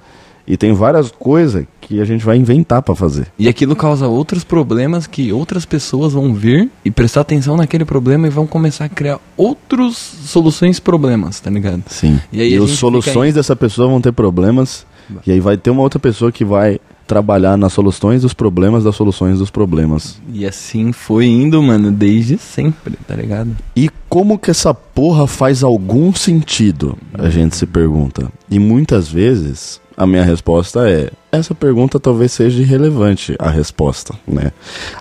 E 0.51 0.57
tem 0.57 0.74
várias 0.74 1.09
coisas 1.12 1.65
que 1.80 2.01
a 2.01 2.03
gente 2.03 2.25
vai 2.25 2.36
inventar 2.36 2.81
pra 2.81 2.94
fazer. 2.94 3.27
E 3.39 3.48
aquilo 3.48 3.74
causa 3.74 4.09
outros 4.09 4.44
problemas 4.44 5.07
que 5.07 5.31
outras 5.31 5.63
pessoas 5.63 6.12
vão 6.12 6.33
vir 6.33 6.69
e 6.83 6.92
prestar 6.92 7.21
atenção 7.21 7.56
naquele 7.56 7.86
problema 7.86 8.27
e 8.27 8.30
vão 8.30 8.45
começar 8.45 8.83
a 8.83 8.89
criar 8.89 9.18
outros 9.38 9.95
soluções 9.95 10.77
problemas, 10.77 11.39
tá 11.39 11.50
ligado? 11.50 11.83
Sim. 11.88 12.19
E 12.33 12.39
E, 12.39 12.42
aí 12.42 12.57
a 12.57 12.63
as 12.63 12.71
soluções 12.71 13.33
dessa 13.33 13.56
pessoa 13.56 13.88
vão 13.88 14.01
ter 14.01 14.12
problemas. 14.12 14.86
E 15.25 15.31
aí 15.31 15.39
vai 15.39 15.56
ter 15.56 15.69
uma 15.69 15.83
outra 15.83 16.01
pessoa 16.01 16.33
que 16.33 16.44
vai 16.44 16.81
trabalhar 17.07 17.56
nas 17.57 17.71
soluções 17.71 18.24
dos 18.24 18.33
problemas 18.33 18.83
das 18.83 18.95
soluções 18.95 19.39
dos 19.39 19.50
problemas. 19.50 20.21
E 20.33 20.45
assim 20.45 20.92
foi 20.92 21.27
indo, 21.27 21.63
mano, 21.63 21.92
desde 21.92 22.38
sempre, 22.38 22.98
tá 23.07 23.15
ligado? 23.15 23.56
E 23.74 23.89
como 24.09 24.38
que 24.38 24.51
essa 24.51 24.74
porra 24.74 25.27
faz 25.27 25.63
algum 25.63 26.13
sentido? 26.13 26.98
A 27.13 27.30
gente 27.30 27.56
se 27.56 27.65
pergunta. 27.65 28.30
E 28.50 28.59
muitas 28.59 29.07
vezes 29.07 29.80
a 30.01 30.07
minha 30.07 30.24
resposta 30.24 30.89
é: 30.89 31.09
essa 31.31 31.53
pergunta 31.53 32.00
talvez 32.00 32.31
seja 32.31 32.62
irrelevante 32.62 33.36
a 33.39 33.50
resposta, 33.50 34.13
né? 34.27 34.51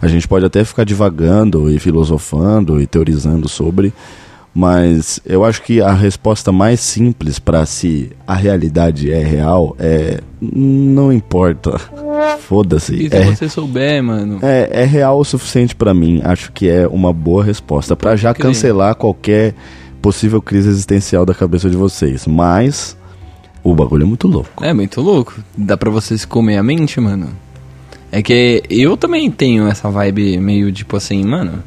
A 0.01 0.07
gente 0.09 0.27
pode 0.29 0.45
até 0.45 0.65
ficar 0.65 0.85
divagando 0.85 1.71
e 1.71 1.79
filosofando 1.79 2.81
e 2.81 2.87
teorizando 2.87 3.49
sobre, 3.49 3.93
mas 4.55 5.21
eu 5.25 5.45
acho 5.45 5.63
que 5.63 5.81
a 5.81 5.93
resposta 5.93 6.51
mais 6.51 6.81
simples 6.81 7.39
para 7.39 7.65
se 7.65 8.11
a 8.27 8.35
realidade 8.35 9.13
é 9.13 9.23
real 9.23 9.77
é 9.79 10.21
não 10.41 11.13
importa. 11.13 11.79
Foda-se. 12.41 12.95
E 13.07 13.09
se 13.09 13.17
É, 13.17 13.25
você 13.25 13.49
souber, 13.49 14.03
mano, 14.03 14.39
é, 14.43 14.83
é 14.83 14.85
real 14.85 15.19
o 15.19 15.25
suficiente 15.25 15.75
pra 15.75 15.95
mim. 15.95 16.21
Acho 16.25 16.51
que 16.53 16.69
é 16.69 16.87
uma 16.87 17.13
boa 17.13 17.45
resposta 17.45 17.95
Pra 17.97 18.17
já 18.17 18.35
crer. 18.35 18.47
cancelar 18.47 18.95
qualquer 18.97 19.55
possível 20.03 20.41
crise 20.43 20.69
existencial 20.69 21.25
da 21.25 21.33
cabeça 21.35 21.71
de 21.71 21.77
vocês. 21.77 22.27
Mas 22.27 22.97
o 23.63 23.75
bagulho 23.75 24.05
é 24.05 24.07
muito 24.07 24.27
louco. 24.27 24.65
é 24.65 24.73
muito 24.73 25.01
louco. 25.01 25.35
Dá 25.57 25.77
pra 25.77 25.91
você 25.91 26.17
se 26.17 26.27
comer 26.27 26.57
a 26.57 26.63
mente, 26.63 27.01
mano. 27.01 27.29
É 28.13 28.23
que 28.23 28.63
eu 28.69 28.97
também 28.97 29.31
tenho 29.31 29.69
essa 29.69 29.89
vibe 29.91 30.39
meio 30.39 30.73
tipo 30.73 30.97
assim, 30.97 31.25
mano. 31.25 31.63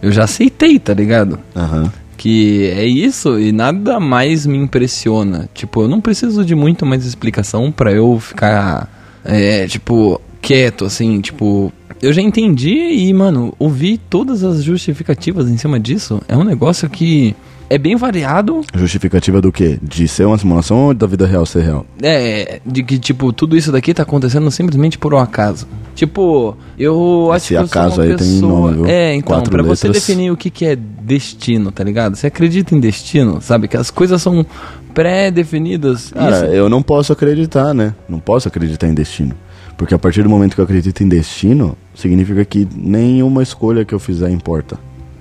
Eu 0.00 0.12
já 0.12 0.24
aceitei, 0.24 0.78
tá 0.78 0.94
ligado? 0.94 1.38
Aham. 1.54 1.92
Que 2.16 2.70
é 2.70 2.86
isso 2.86 3.38
e 3.38 3.52
nada 3.52 3.98
mais 4.00 4.46
me 4.46 4.56
impressiona. 4.56 5.48
Tipo, 5.52 5.82
eu 5.82 5.88
não 5.88 6.00
preciso 6.00 6.44
de 6.44 6.54
muito 6.54 6.86
mais 6.86 7.04
explicação 7.04 7.70
pra 7.70 7.92
eu 7.92 8.18
ficar, 8.18 8.88
é, 9.24 9.66
tipo, 9.66 10.20
quieto, 10.40 10.84
assim, 10.84 11.20
tipo. 11.20 11.72
Eu 12.00 12.12
já 12.12 12.20
entendi 12.20 12.74
e, 12.74 13.12
mano, 13.12 13.54
ouvir 13.58 13.98
todas 14.10 14.44
as 14.44 14.62
justificativas 14.62 15.48
em 15.48 15.56
cima 15.56 15.80
disso 15.80 16.20
é 16.28 16.36
um 16.36 16.44
negócio 16.44 16.88
que 16.88 17.34
é 17.70 17.78
bem 17.78 17.96
variado. 17.96 18.60
Justificativa 18.74 19.40
do 19.40 19.50
quê? 19.52 19.78
De 19.82 20.06
ser 20.06 20.24
uma 20.24 20.38
simulação 20.38 20.86
ou 20.86 20.94
da 20.94 21.06
vida 21.06 21.26
real 21.26 21.44
ser 21.46 21.62
real? 21.62 21.86
É, 22.02 22.60
de 22.64 22.82
que, 22.82 22.98
tipo, 22.98 23.32
tudo 23.32 23.56
isso 23.56 23.72
daqui 23.72 23.92
tá 23.94 24.02
acontecendo 24.02 24.50
simplesmente 24.50 24.98
por 24.98 25.14
um 25.14 25.18
acaso. 25.18 25.66
Tipo, 25.94 26.56
eu 26.78 27.30
acho 27.32 27.44
Esse 27.44 27.48
que 27.48 27.54
eu 27.54 27.60
acaso 27.64 28.00
aí 28.00 28.08
tem 28.08 28.16
pessoa... 28.18 28.52
nome, 28.70 28.74
viu? 28.76 28.86
É, 28.86 29.14
então, 29.14 29.36
Quatro 29.36 29.50
pra 29.50 29.62
você 29.62 29.86
letras. 29.86 30.04
definir 30.06 30.30
o 30.30 30.36
que, 30.36 30.50
que 30.50 30.64
é 30.66 30.74
destino, 30.76 31.70
tá 31.70 31.84
ligado? 31.84 32.16
Você 32.16 32.26
acredita 32.26 32.74
em 32.74 32.80
destino, 32.80 33.40
sabe? 33.40 33.68
Que 33.68 33.76
as 33.76 33.90
coisas 33.90 34.20
são 34.20 34.44
pré-definidas. 34.92 36.10
Cara, 36.12 36.36
Isso- 36.36 36.44
eu 36.46 36.68
não 36.68 36.82
posso 36.82 37.12
acreditar, 37.12 37.72
né? 37.74 37.94
Não 38.08 38.18
posso 38.18 38.48
acreditar 38.48 38.88
em 38.88 38.94
destino. 38.94 39.34
Porque 39.76 39.94
a 39.94 39.98
partir 39.98 40.22
do 40.22 40.28
momento 40.30 40.54
que 40.54 40.60
eu 40.60 40.64
acredito 40.64 41.02
em 41.02 41.08
destino, 41.08 41.76
significa 41.94 42.44
que 42.44 42.66
nenhuma 42.76 43.42
escolha 43.42 43.84
que 43.84 43.94
eu 43.94 43.98
fizer 43.98 44.30
importa. 44.30 44.78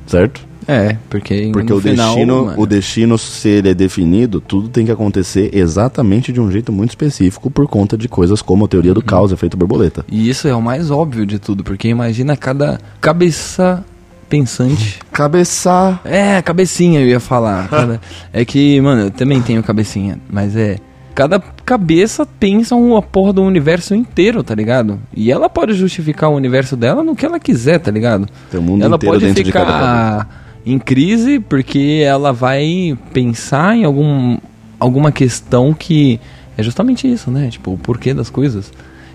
Certo? 0.07 0.41
É, 0.67 0.97
porque, 1.09 1.49
Porque 1.51 1.71
no 1.71 1.77
o 1.79 1.81
final, 1.81 2.13
destino, 2.15 2.45
mano, 2.45 2.61
o 2.61 2.65
destino, 2.65 3.17
se 3.17 3.49
ele 3.49 3.69
é 3.69 3.73
definido, 3.73 4.39
tudo 4.41 4.69
tem 4.69 4.85
que 4.85 4.91
acontecer 4.91 5.49
exatamente 5.53 6.31
de 6.31 6.39
um 6.39 6.51
jeito 6.51 6.71
muito 6.71 6.91
específico 6.91 7.49
por 7.51 7.67
conta 7.67 7.97
de 7.97 8.07
coisas 8.07 8.41
como 8.41 8.65
a 8.65 8.67
teoria 8.67 8.91
Uhum. 8.91 8.95
do 8.95 9.01
caos, 9.03 9.31
efeito 9.31 9.57
borboleta. 9.57 10.05
E 10.09 10.29
isso 10.29 10.47
é 10.47 10.55
o 10.55 10.61
mais 10.61 10.91
óbvio 10.91 11.25
de 11.25 11.39
tudo, 11.39 11.63
porque 11.63 11.87
imagina 11.87 12.35
cada 12.37 12.79
cabeça 13.01 13.83
pensante. 14.29 14.99
Cabeça. 15.11 15.99
É, 16.03 16.41
cabecinha 16.41 16.99
eu 17.01 17.07
ia 17.07 17.19
falar. 17.19 17.67
Cada- 17.69 18.01
é 18.31 18.43
que, 18.45 18.79
mano, 18.81 19.03
eu 19.03 19.11
também 19.11 19.41
tenho 19.41 19.61
cabecinha, 19.63 20.19
mas 20.29 20.55
é. 20.55 20.77
Cada 21.15 21.39
cabeça 21.39 22.25
pensa 22.25 22.75
uma 22.75 22.99
porra 22.99 23.33
do 23.33 23.43
universo 23.43 23.93
inteiro, 23.93 24.41
tá 24.43 24.55
ligado? 24.55 24.99
E 25.15 25.31
ela 25.31 25.47
pode 25.47 25.73
justificar 25.73 26.31
o 26.31 26.35
universo 26.35 26.75
dela 26.75 27.03
no 27.03 27.15
que 27.15 27.23
ela 27.23 27.39
quiser, 27.39 27.77
tá 27.77 27.91
ligado? 27.91 28.27
Tem 28.49 28.59
o 28.59 28.63
mundo 28.63 28.83
ela 28.83 28.95
inteiro 28.95 29.13
pode 29.13 29.25
dentro 29.27 29.43
de 29.43 29.51
cada 29.51 29.65
ficar 29.71 30.42
em 30.65 30.79
crise 30.79 31.39
porque 31.39 32.01
ela 32.05 32.31
vai 32.31 32.97
pensar 33.13 33.75
em 33.75 33.83
algum, 33.83 34.37
alguma 34.79 35.11
questão 35.11 35.73
que 35.73 36.19
é 36.57 36.63
justamente 36.63 37.11
isso, 37.11 37.29
né? 37.31 37.49
Tipo, 37.49 37.73
o 37.73 37.77
porquê 37.77 38.13
das 38.13 38.29
coisas. 38.29 38.71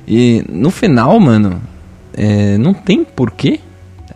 E 0.06 0.44
no 0.48 0.70
final, 0.70 1.18
mano, 1.20 1.60
é, 2.14 2.58
não 2.58 2.72
tem 2.74 3.04
porquê. 3.04 3.60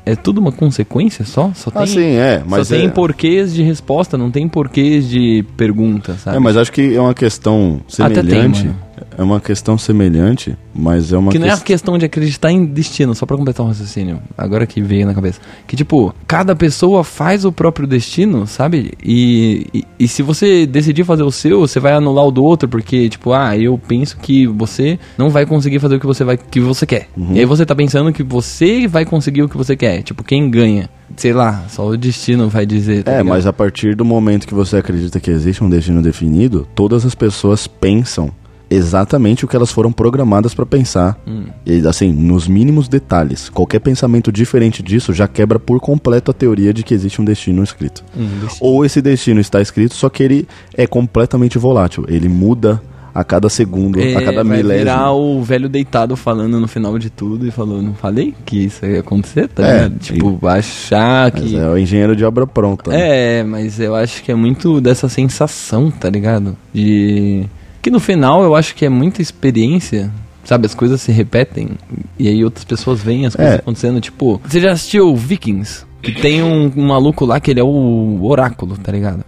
É 0.05 0.17
tudo 0.17 0.41
uma 0.41 0.51
consequência 0.51 1.25
só? 1.25 1.53
Só 1.55 1.71
tem, 1.71 1.83
Ah, 1.83 1.87
sim, 1.87 2.01
é, 2.17 2.43
mas 2.45 2.67
só 2.67 2.75
tem 2.75 2.87
é- 2.87 2.91
porquês 2.91 3.55
de 3.55 3.63
resposta, 3.63 4.19
não 4.19 4.33
tem 4.33 4.49
porquês 4.49 5.09
de 5.09 5.45
pergunta, 5.57 6.15
sabe? 6.15 6.37
É, 6.37 6.41
mas 6.41 6.57
acho 6.57 6.73
que 6.73 6.97
é 6.97 7.01
uma 7.01 7.15
questão 7.15 7.81
Até 8.01 8.15
tem, 8.21 8.31
semelhante. 8.31 8.65
mano. 8.67 8.77
É 9.17 9.23
uma 9.23 9.41
questão 9.41 9.77
semelhante, 9.79 10.57
mas 10.75 11.13
é 11.13 11.17
uma 11.17 11.31
Que 11.33 11.39
não 11.39 11.47
é 11.47 11.51
a 11.51 11.53
questão. 11.53 11.67
questão 11.67 11.99
de 11.99 12.05
acreditar 12.07 12.51
em 12.51 12.65
destino, 12.65 13.15
só 13.15 13.25
pra 13.27 13.37
completar 13.37 13.65
o 13.65 13.69
raciocínio, 13.69 14.21
agora 14.37 14.67
que 14.67 14.81
veio 14.83 15.07
na 15.07 15.15
cabeça. 15.15 15.41
Que 15.67 15.77
tipo, 15.77 16.15
cada 16.27 16.55
pessoa 16.55 17.03
faz 17.05 17.45
o 17.45 17.53
próprio 17.53 17.87
destino, 17.87 18.47
sabe? 18.47 18.93
E, 19.03 19.67
e, 19.73 19.85
e 20.01 20.09
se 20.09 20.23
você 20.23 20.67
decidir 20.67 21.05
fazer 21.05 21.23
o 21.23 21.31
seu, 21.31 21.61
você 21.61 21.81
vai 21.81 21.93
anular 21.93 22.25
o 22.27 22.31
do 22.31 22.43
outro, 22.45 22.69
porque, 22.69 23.09
tipo, 23.09 23.33
ah, 23.33 23.57
eu 23.57 23.79
penso 23.79 24.17
que 24.19 24.47
você 24.47 24.99
não 25.19 25.31
vai 25.31 25.47
conseguir 25.47 25.79
fazer 25.79 25.97
o 25.97 26.01
que 26.01 26.07
você 26.07 26.25
vai 26.25 26.37
que 26.37 26.61
você 26.61 26.87
quer. 26.87 27.09
Uhum. 27.17 27.35
E 27.35 27.39
aí 27.41 27.45
você 27.45 27.65
tá 27.67 27.75
pensando 27.75 28.13
que 28.13 28.23
você 28.23 28.87
vai 28.87 29.05
conseguir 29.05 29.43
o 29.43 29.49
que 29.49 29.57
você 29.57 29.77
quer. 29.77 30.03
Tipo, 30.03 30.23
quem 30.25 30.51
ganha? 30.51 30.89
Sei 31.17 31.33
lá, 31.33 31.65
só 31.69 31.87
o 31.89 31.97
destino 31.97 32.49
vai 32.49 32.65
dizer. 32.65 33.03
tá 33.05 33.11
É, 33.13 33.19
ligado? 33.19 33.29
mas 33.29 33.47
a 33.47 33.53
partir 33.53 33.95
do 33.95 34.05
momento 34.05 34.47
que 34.47 34.55
você 34.55 34.79
acredita 34.79 35.21
que 35.21 35.31
existe 35.31 35.63
um 35.63 35.69
destino 35.69 36.01
definido, 36.01 36.67
todas 36.75 37.05
as 37.05 37.15
pessoas 37.15 37.67
pensam 37.67 38.31
exatamente 38.75 39.45
o 39.45 39.49
que 39.49 39.55
elas 39.57 39.71
foram 39.71 39.93
programadas 39.93 40.55
pra 40.55 40.65
pensar. 40.67 41.19
Hum. 41.27 41.45
E 41.67 41.87
assim, 41.87 42.13
nos 42.13 42.47
mínimos 42.49 42.89
detalhes. 42.89 43.49
Qualquer 43.49 43.81
pensamento 43.81 44.31
diferente 44.33 44.83
disso 44.83 45.13
já 45.13 45.27
quebra 45.29 45.59
por 45.59 45.81
completo 45.81 46.31
a 46.31 46.35
teoria 46.35 46.73
de 46.73 46.83
que 46.83 46.95
existe 46.95 47.21
um 47.21 47.25
destino 47.25 47.63
escrito. 47.63 48.05
Hum, 48.17 48.29
destino. 48.43 48.71
Ou 48.71 48.85
esse 48.85 49.01
destino 49.03 49.41
está 49.41 49.61
escrito, 49.61 49.95
só 49.95 50.09
que 50.09 50.23
ele 50.23 50.49
é 50.75 50.87
completamente 50.87 51.59
volátil. 51.59 52.05
Ele 52.09 52.29
muda 52.29 52.81
a 53.15 53.23
cada 53.23 53.51
segundo, 53.51 54.01
É, 54.01 54.17
a 54.17 54.23
cada 54.23 54.43
vai 54.43 54.57
milésimo. 54.57 54.79
virar 54.87 55.13
o 55.13 55.43
velho 55.43 55.69
deitado 55.69 56.17
falando 56.17 56.59
no 56.59 56.67
final 56.67 56.99
de 56.99 57.11
tudo 57.11 57.47
e 57.47 57.51
falou, 57.51 57.83
não 57.83 57.93
falei 57.93 58.35
que 58.47 58.65
isso 58.65 58.87
ia 58.87 59.01
acontecer, 59.01 59.49
tá 59.49 59.67
É? 59.67 59.91
Tipo, 59.91 60.39
achar 60.49 61.31
Mas 61.31 61.43
que... 61.43 61.55
é 61.57 61.69
o 61.69 61.77
engenheiro 61.77 62.17
de 62.17 62.25
obra 62.25 62.47
pronta. 62.47 62.91
né? 62.91 63.41
É, 63.41 63.45
mas 63.45 63.79
eu 63.79 63.95
acho 63.95 64.23
que 64.23 64.33
é 64.33 64.35
muito 64.35 64.81
dessa 64.81 65.11
sensação, 65.11 65.91
tá 65.91 66.09
ligado? 66.09 66.57
De... 66.73 67.45
Que 67.83 67.91
no 67.91 67.99
final 68.01 68.43
eu 68.45 68.55
acho 68.55 68.75
que 68.75 68.85
é 68.85 68.89
muita 68.89 69.21
experiência, 69.21 70.11
sabe? 70.45 70.67
As 70.67 70.75
coisas 70.75 71.01
se 71.03 71.11
repetem 71.13 71.71
e 72.19 72.29
aí 72.29 72.45
outras 72.45 72.65
pessoas 72.65 73.03
veem 73.03 73.27
as 73.27 73.35
coisas 73.37 73.55
É. 73.55 73.57
acontecendo. 73.59 74.01
Tipo, 74.01 74.41
você 74.47 74.61
já 74.61 74.73
assistiu 74.73 75.15
Vikings? 75.17 75.85
Que 76.01 76.13
tem 76.13 76.43
um, 76.43 76.73
um 76.77 76.87
maluco 76.89 77.25
lá 77.25 77.39
que 77.39 77.51
ele 77.51 77.61
é 77.61 77.65
o 77.65 78.19
oráculo, 78.23 78.77
tá 78.77 78.91
ligado? 78.91 79.25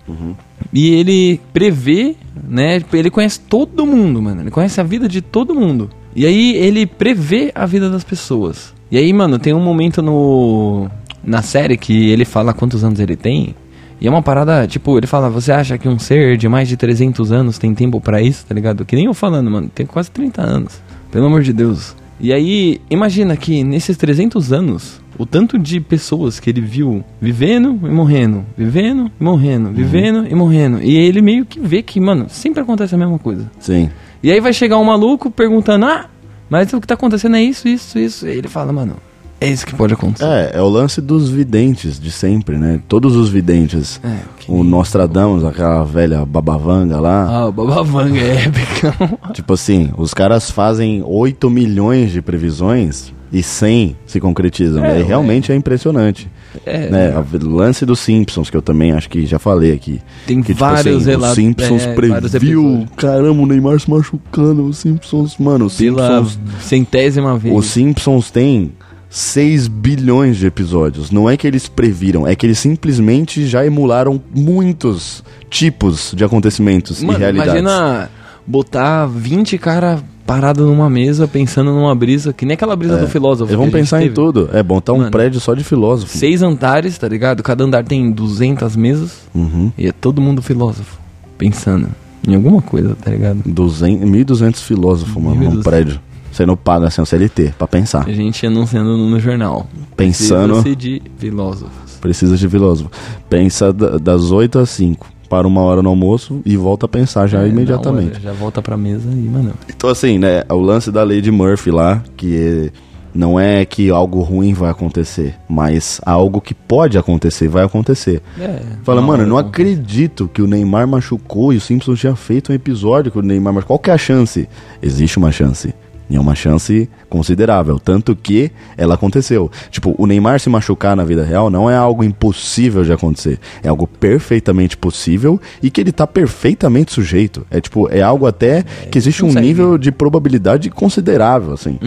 E 0.73 0.89
ele 0.95 1.41
prevê, 1.53 2.17
né? 2.49 2.83
Ele 2.93 3.11
conhece 3.11 3.39
todo 3.41 3.87
mundo, 3.87 4.21
mano. 4.21 4.41
Ele 4.43 4.51
conhece 4.51 4.81
a 4.81 4.85
vida 4.85 5.09
de 5.09 5.21
todo 5.21 5.55
mundo. 5.55 5.89
E 6.17 6.27
aí 6.27 6.57
ele 6.57 6.85
prevê 6.87 7.53
a 7.55 7.65
vida 7.67 7.89
das 7.91 8.03
pessoas. 8.03 8.73
E 8.91 8.97
aí, 8.99 9.13
mano, 9.13 9.39
tem 9.39 9.53
um 9.55 9.61
momento 9.63 10.03
no 10.03 10.89
na 11.23 11.43
série 11.43 11.77
que 11.77 12.11
ele 12.11 12.25
fala 12.25 12.53
quantos 12.53 12.83
anos 12.85 12.99
ele 13.01 13.17
tem. 13.17 13.55
E 14.01 14.07
é 14.07 14.11
uma 14.11 14.23
parada, 14.23 14.67
tipo, 14.67 14.99
ele 14.99 15.07
fala, 15.07 15.31
você 15.31 15.53
acha 15.53 15.79
que 15.79 15.89
um 15.89 15.99
ser 15.99 16.37
de 16.37 16.49
mais 16.49 16.69
de 16.69 16.77
300 16.77 17.33
anos 17.33 17.59
tem 17.59 17.75
tempo 17.75 18.01
pra 18.01 18.21
isso, 18.21 18.45
tá 18.47 18.55
ligado? 18.55 18.85
Que 18.85 18.97
nem 18.97 19.07
eu 19.07 19.15
falando, 19.15 19.51
mano, 19.51 19.71
tem 19.73 19.87
quase 19.87 20.11
30 20.11 20.43
anos. 20.43 20.81
Pelo 21.11 21.27
amor 21.27 21.43
de 21.43 21.53
Deus. 21.53 21.97
E 22.21 22.33
aí, 22.33 22.81
imagina 22.91 23.37
que 23.37 23.65
nesses 23.65 23.97
300 23.97 24.53
anos, 24.53 25.01
o 25.19 25.25
tanto 25.25 25.59
de 25.59 25.81
pessoas 25.81 26.39
que 26.39 26.51
ele 26.51 26.61
viu 26.61 27.05
vivendo 27.21 27.79
e 27.83 27.91
morrendo, 27.91 28.45
vivendo 28.57 29.11
e 29.21 29.25
morrendo, 29.25 29.71
vivendo 29.71 30.27
e 30.29 30.35
morrendo. 30.35 30.83
E 30.83 30.97
ele 30.97 31.21
meio 31.23 31.45
que 31.45 31.61
vê 31.61 31.83
que, 31.83 32.01
mano, 32.01 32.27
sempre 32.29 32.63
acontece 32.63 32.95
a 32.95 32.99
mesma 32.99 33.19
coisa. 33.19 33.51
Sim. 33.59 33.91
E 34.23 34.31
aí 34.31 34.41
vai 34.41 34.53
chegar 34.53 34.79
um 34.79 34.85
maluco 34.85 35.31
perguntando: 35.31 35.87
Ah, 35.87 36.09
mas 36.49 36.73
o 36.73 36.81
que 36.81 36.87
tá 36.87 36.95
acontecendo 36.95 37.37
é 37.37 37.43
isso, 37.43 37.69
isso, 37.69 37.99
isso. 37.99 38.27
E 38.27 38.31
ele 38.31 38.49
fala, 38.49 38.73
mano, 38.73 38.97
é 39.41 39.49
isso 39.49 39.67
que 39.67 39.75
pode 39.75 39.95
acontecer. 39.95 40.25
É, 40.25 40.53
é 40.55 40.63
o 40.63 40.69
lance 40.69 41.01
dos 41.01 41.29
videntes 41.29 41.99
de 41.99 42.11
sempre, 42.11 42.57
né? 42.57 42.81
Todos 42.89 43.15
os 43.17 43.29
videntes. 43.29 44.01
É, 44.03 44.17
que 44.39 44.51
O 44.51 44.65
Nostradamus, 44.65 45.45
aquela 45.45 45.85
velha 45.85 46.25
babavanga 46.25 47.01
lá. 47.01 47.27
Ah, 47.29 47.47
o 47.47 47.53
Babavanga 47.53 48.19
é 48.21 48.45
épicão. 48.47 49.19
Tipo 49.35 49.55
assim, 49.55 49.91
os 49.97 50.15
caras 50.15 50.51
fazem 50.51 51.03
8 51.05 51.51
milhões 51.51 52.13
de 52.13 52.23
previsões 52.23 53.13
e 53.33 53.43
100 53.43 53.97
se 54.07 54.21
concretizam. 54.21 54.85
É, 54.85 54.89
e 54.89 54.93
aí 54.93 55.03
ué. 55.03 55.09
realmente 55.09 55.51
é 55.51 55.55
impressionante. 55.55 56.31
É, 56.65 56.89
né? 56.89 57.13
O 57.19 57.49
lance 57.49 57.85
dos 57.85 57.99
Simpsons, 57.99 58.49
que 58.49 58.57
eu 58.57 58.63
também 58.63 58.93
acho 58.93 59.11
que 59.11 59.27
já 59.27 59.39
falei 59.39 59.73
aqui. 59.73 60.01
Tem 60.27 60.41
que, 60.41 60.55
tipo 60.55 60.61
vários 60.61 60.99
assim, 60.99 61.11
relatos. 61.11 61.31
Os 61.31 61.35
Simpsons 61.35 61.83
é, 61.83 61.93
previu, 61.95 62.87
caramba, 62.97 63.43
o 63.43 63.47
Neymar 63.47 63.81
se 63.81 63.91
machucando. 63.91 64.65
Os 64.65 64.79
Simpsons, 64.79 65.37
mano, 65.37 65.67
os 65.67 65.77
Pela 65.77 66.21
Simpsons. 66.21 66.39
centésima 66.61 67.37
vez. 67.37 67.57
Os 67.57 67.67
Simpsons 67.67 68.31
têm 68.31 68.73
6 69.17 69.69
bilhões 69.69 70.39
de 70.39 70.47
episódios. 70.49 71.13
Não 71.13 71.31
é 71.31 71.37
que 71.37 71.47
eles 71.47 71.69
previram, 71.69 72.27
é 72.27 72.35
que 72.35 72.45
eles 72.45 72.59
simplesmente 72.59 73.47
já 73.47 73.65
emularam 73.65 74.21
muitos 74.35 75.23
tipos 75.49 76.13
de 76.17 76.25
acontecimentos 76.25 77.01
e 77.01 77.07
Mano, 77.07 77.21
realidades. 77.21 77.53
imagina 77.53 78.11
botar 78.45 79.07
20 79.07 79.57
cara 79.57 80.03
parado 80.27 80.67
numa 80.67 80.91
mesa 80.91 81.29
pensando 81.29 81.71
numa 81.73 81.95
brisa, 81.95 82.33
que 82.33 82.45
nem 82.45 82.55
aquela 82.55 82.75
brisa 82.75 82.97
do 82.99 83.07
filósofo. 83.07 83.53
Eles 83.53 83.57
vão 83.59 83.71
pensar 83.71 84.03
em 84.03 84.11
tudo. 84.11 84.51
É 84.53 84.65
bom 84.65 84.81
tá 84.81 84.93
um 84.93 84.99
Mano, 84.99 85.11
prédio 85.13 85.39
só 85.41 85.55
de 85.55 85.63
filósofo. 85.63 86.19
Seis 86.19 86.43
andares, 86.43 86.99
tá 86.99 87.07
ligado? 87.09 87.41
Cada 87.41 87.63
andar 87.63 87.85
tem 87.85 88.11
200 88.11 88.75
mesas 88.75 89.13
Uhum. 89.33 89.71
e 89.79 89.87
é 89.87 89.93
todo 89.93 90.21
mundo 90.21 90.43
filósofo. 90.43 90.99
Pensando 91.39 91.87
em 92.27 92.35
alguma 92.35 92.61
coisa, 92.61 92.97
tá 93.01 93.13
ligado? 93.13 93.43
200, 93.47 94.09
1.200 94.11 94.57
filósofos, 94.61 95.23
mano, 95.23 95.37
num 95.37 95.51
1.200. 95.59 95.63
prédio. 95.63 96.01
Você 96.35 96.45
não 96.45 96.57
paga 96.57 96.89
assim 96.89 97.01
um 97.01 97.05
CLT 97.05 97.55
pra 97.57 97.69
pensar. 97.69 98.05
A 98.09 98.13
gente 98.13 98.45
anunciando 98.45 98.97
no, 98.97 99.21
jornal. 99.21 99.69
Pensando- 99.97 100.55
Precisa-se 100.63 100.75
de 100.77 101.03
filósofos. 101.17 101.93
Precisa 102.01 102.37
de 102.37 102.49
filósofo. 102.49 102.91
Pensa 103.31 103.73
da- 103.73 103.99
das 103.99 104.33
8 104.33 104.59
às 104.59 104.69
5. 104.71 105.07
Para 105.31 105.47
uma 105.47 105.61
hora 105.63 105.81
no 105.81 105.89
almoço 105.91 106.43
e 106.45 106.57
volta 106.57 106.87
a 106.87 106.89
pensar 106.89 107.27
já 107.29 107.43
É, 107.45 107.49
imediatamente. 107.49 108.11
hora, 108.15 108.21
já 108.21 108.33
volta 108.33 108.61
pra 108.61 108.77
mesa 108.77 109.09
e, 109.11 109.15
mano. 109.15 109.53
Então, 109.69 109.89
assim, 109.89 110.19
né? 110.19 110.43
O 110.51 110.57
lance 110.61 110.91
da 110.91 111.03
lei 111.05 111.21
de 111.21 111.31
Murphy 111.31 111.71
lá, 111.71 112.03
que 112.17 112.71
não 113.15 113.39
é 113.41 113.65
que 113.65 113.91
algo 113.91 114.21
ruim 114.23 114.53
vai 114.53 114.71
acontecer, 114.71 115.35
mas 115.49 116.01
algo 116.05 116.41
que 116.41 116.53
pode 116.53 116.99
acontecer 116.99 117.49
vai 117.49 117.65
acontecer. 117.65 118.21
É, 118.39 118.61
Fala, 118.83 119.01
mano, 119.01 119.23
hora 119.23 119.27
não 119.27 119.39
acredito 119.39 120.29
que 120.33 120.43
o 120.43 120.47
Neymar 120.47 120.87
machucou 120.87 121.53
e 121.53 121.57
o 121.57 121.61
Simpsons 121.61 122.01
tinha 122.01 122.15
feito 122.17 122.51
um 122.53 122.55
episódio 122.55 123.11
que 123.11 123.19
o 123.19 123.23
Neymar 123.23 123.55
machucou. 123.55 123.79
Qual 123.79 123.83
que 123.83 123.91
é 123.91 123.95
a 123.95 123.99
chance? 123.99 124.49
Existe 124.83 125.17
uma 125.17 125.33
chance. 125.33 125.73
E 126.11 126.17
é 126.17 126.21
uma 126.21 126.35
chance 126.35 126.89
considerável. 127.09 127.79
Tanto 127.79 128.15
que 128.15 128.51
ela 128.77 128.95
aconteceu. 128.95 129.51
Tipo, 129.71 129.95
o 129.97 130.07
Neymar 130.07 130.39
se 130.39 130.51
machucar 130.51 130.95
na 130.95 131.05
vida 131.05 131.25
real 131.25 131.49
não 131.49 131.71
é 131.71 131.77
algo 131.77 132.05
impossível 132.05 132.85
de 132.85 132.93
acontecer. 132.93 133.39
É 133.63 133.69
algo 133.69 133.87
perfeitamente 133.87 134.77
possível 134.77 135.41
e 135.63 135.71
que 135.71 135.81
ele 135.81 135.93
tá 135.93 136.07
perfeitamente 136.07 136.93
sujeito. 136.93 137.47
É 137.51 137.61
tipo, 137.61 137.89
é 137.91 138.03
algo 138.03 138.27
até 138.27 138.65
que 138.91 138.99
existe 138.99 139.25
um 139.25 139.29
nível 139.41 139.79
de 139.79 139.91
probabilidade 139.91 140.69
considerável, 140.69 141.55
assim. 141.55 141.79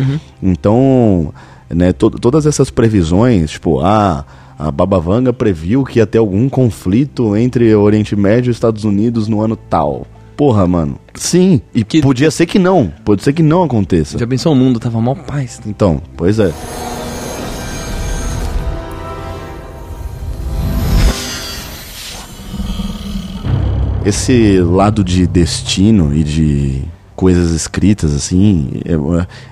Então, 0.41 1.33
né, 1.69 1.93
to- 1.93 2.09
todas 2.11 2.45
essas 2.45 2.69
previsões, 2.69 3.51
tipo, 3.51 3.79
ah, 3.81 4.25
a 4.57 4.71
Babavanga 4.71 5.31
previu 5.31 5.83
que 5.83 5.99
ia 5.99 6.07
ter 6.07 6.17
algum 6.17 6.49
conflito 6.49 7.35
entre 7.37 7.75
Oriente 7.75 8.15
Médio 8.15 8.49
e 8.49 8.51
os 8.51 8.57
Estados 8.57 8.83
Unidos 8.83 9.27
no 9.27 9.41
ano 9.41 9.55
tal. 9.55 10.07
Porra, 10.37 10.67
mano. 10.67 10.99
Sim, 11.15 11.59
e 11.73 11.83
Que- 11.83 11.99
podia 12.01 12.29
ser 12.29 12.45
que 12.45 12.59
não. 12.59 12.93
Pode 13.03 13.23
ser 13.23 13.33
que 13.33 13.41
não 13.41 13.63
aconteça. 13.63 14.19
Já 14.19 14.27
pensou 14.27 14.53
o 14.53 14.55
mundo 14.55 14.79
tava 14.79 15.01
mal 15.01 15.15
paz? 15.15 15.59
Então, 15.65 15.99
pois 16.15 16.37
é. 16.39 16.53
Esse 24.05 24.61
lado 24.61 25.03
de 25.03 25.27
destino 25.27 26.13
e 26.15 26.23
de 26.23 26.81
coisas 27.15 27.51
escritas, 27.51 28.13
assim, 28.13 28.69
é, 28.85 28.93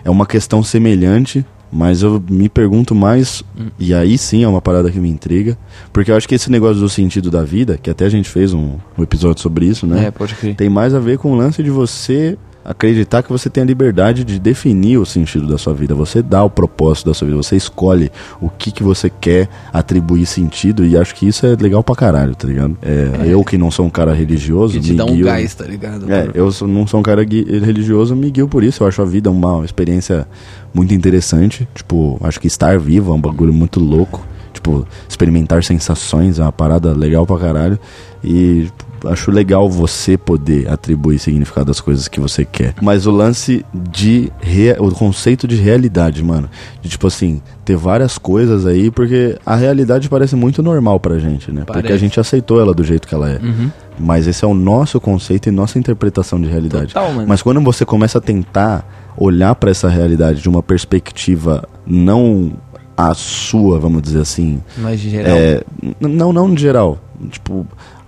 é 0.05 0.09
uma 0.09 0.25
questão 0.25 0.63
semelhante 0.63 1.45
Mas 1.71 2.01
eu 2.01 2.23
me 2.29 2.47
pergunto 2.47 2.95
mais, 2.95 3.43
e 3.77 3.93
aí 3.93 4.17
sim 4.17 4.43
é 4.43 4.47
uma 4.47 4.61
parada 4.61 4.89
que 4.91 4.99
me 4.99 5.09
intriga, 5.09 5.57
porque 5.91 6.11
eu 6.11 6.15
acho 6.15 6.27
que 6.27 6.35
esse 6.35 6.49
negócio 6.49 6.79
do 6.79 6.87
sentido 6.87 7.29
da 7.29 7.43
vida, 7.43 7.77
que 7.81 7.89
até 7.89 8.05
a 8.05 8.09
gente 8.09 8.29
fez 8.29 8.53
um, 8.53 8.77
um 8.97 9.03
episódio 9.03 9.41
sobre 9.41 9.65
isso, 9.65 9.85
né? 9.85 10.05
É, 10.05 10.11
pode 10.11 10.35
crer. 10.35 10.55
Tem 10.55 10.69
mais 10.69 10.93
a 10.93 10.99
ver 10.99 11.17
com 11.17 11.31
o 11.31 11.35
lance 11.35 11.61
de 11.61 11.69
você 11.69 12.37
acreditar 12.65 13.21
que 13.21 13.31
você 13.31 13.49
tem 13.49 13.61
a 13.63 13.65
liberdade 13.65 14.23
de 14.23 14.39
definir 14.39 14.97
o 14.97 15.05
sentido 15.05 15.47
da 15.47 15.57
sua 15.57 15.73
vida. 15.73 15.93
Você 15.93 16.21
dá 16.21 16.43
o 16.43 16.49
propósito 16.49 17.05
da 17.05 17.13
sua 17.13 17.27
vida, 17.27 17.37
você 17.37 17.55
escolhe 17.55 18.11
o 18.41 18.49
que, 18.49 18.71
que 18.71 18.81
você 18.83 19.09
quer 19.09 19.47
atribuir 19.71 20.25
sentido 20.25 20.83
e 20.83 20.97
acho 20.97 21.13
que 21.13 21.27
isso 21.27 21.45
é 21.45 21.55
legal 21.55 21.83
pra 21.83 21.95
caralho, 21.95 22.35
tá 22.35 22.47
ligado? 22.47 22.75
É, 22.81 23.27
Eu 23.27 23.43
que 23.43 23.57
não 23.57 23.69
sou 23.69 23.85
um 23.85 23.89
cara 23.89 24.13
religioso, 24.13 24.73
Que 24.73 24.79
te 24.79 24.91
me 24.91 24.97
dá 24.97 25.05
um 25.05 25.13
guio- 25.15 25.25
gás, 25.25 25.53
tá 25.53 25.63
ligado? 25.65 26.11
é, 26.11 26.29
eu 26.33 26.51
sou- 26.51 26.67
não 26.67 26.87
sou 26.87 26.99
um 26.99 27.03
cara 27.03 27.21
religioso, 27.23 28.15
me 28.15 28.31
guio 28.31 28.47
por 28.47 28.63
isso. 28.63 28.83
Eu 28.83 28.87
acho 28.87 29.01
a 29.01 29.05
vida 29.05 29.29
uma 29.29 29.63
experiência 29.63 30.27
muito 30.73 30.93
interessante. 30.93 31.67
Tipo, 31.75 32.17
acho 32.23 32.39
que 32.39 32.47
estar 32.47 32.79
vivo 32.79 33.11
é 33.11 33.15
um 33.15 33.21
bagulho 33.21 33.53
muito 33.53 33.79
louco. 33.79 34.25
Tipo, 34.53 34.87
experimentar 35.07 35.63
sensações 35.63 36.39
é 36.39 36.41
uma 36.41 36.51
parada 36.51 36.93
legal 36.93 37.25
pra 37.25 37.37
caralho. 37.37 37.77
E 38.23 38.63
tipo, 38.65 38.84
acho 39.07 39.31
legal 39.31 39.69
você 39.69 40.17
poder 40.17 40.69
atribuir 40.69 41.19
significado 41.19 41.71
às 41.71 41.79
coisas 41.81 42.07
que 42.07 42.19
você 42.19 42.43
quer. 42.45 42.73
Mas 42.81 43.05
o 43.05 43.11
lance 43.11 43.65
de. 43.73 44.31
rea- 44.41 44.77
o 44.79 44.91
conceito 44.91 45.47
de 45.47 45.55
realidade, 45.55 46.23
mano. 46.23 46.49
De 46.81 46.89
tipo 46.89 47.07
assim, 47.07 47.41
ter 47.63 47.75
várias 47.75 48.17
coisas 48.17 48.65
aí, 48.65 48.89
porque 48.91 49.37
a 49.45 49.55
realidade 49.55 50.07
parece 50.09 50.35
muito 50.35 50.61
normal 50.63 50.99
pra 50.99 51.17
gente, 51.19 51.51
né? 51.51 51.63
Porque 51.65 51.79
a 51.79 51.81
Parece. 51.83 51.99
gente 51.99 52.19
aceitou 52.19 52.59
ela 52.59 52.73
do 52.73 52.83
jeito 52.83 53.07
que 53.07 53.13
ela 53.15 53.29
é. 53.29 53.39
Uhum. 53.41 53.69
Mas 53.99 54.27
esse 54.27 54.43
é 54.43 54.47
o 54.47 54.53
nosso 54.53 54.99
conceito 54.99 55.47
e 55.47 55.51
nossa 55.51 55.79
interpretação 55.79 56.39
de 56.41 56.47
realidade. 56.49 56.93
Total. 56.93 57.11
Mas 57.27 57.41
quando 57.41 57.61
você 57.61 57.85
começa 57.85 58.17
a 58.17 58.21
tentar 58.21 59.13
olhar 59.17 59.55
pra 59.55 59.71
essa 59.71 59.87
realidade 59.87 60.41
de 60.41 60.49
uma 60.49 60.61
perspectiva 60.61 61.67
não 61.87 62.53
a 62.97 63.13
sua, 63.13 63.77
vamos 63.79 64.01
dizer 64.01 64.19
assim, 64.21 64.61
Mais 64.77 64.99
de 64.99 65.09
geral. 65.09 65.35
é, 65.35 65.61
não, 65.99 66.31
não 66.31 66.53
de 66.53 66.61
geral, 66.61 66.97
tipo 67.29 67.65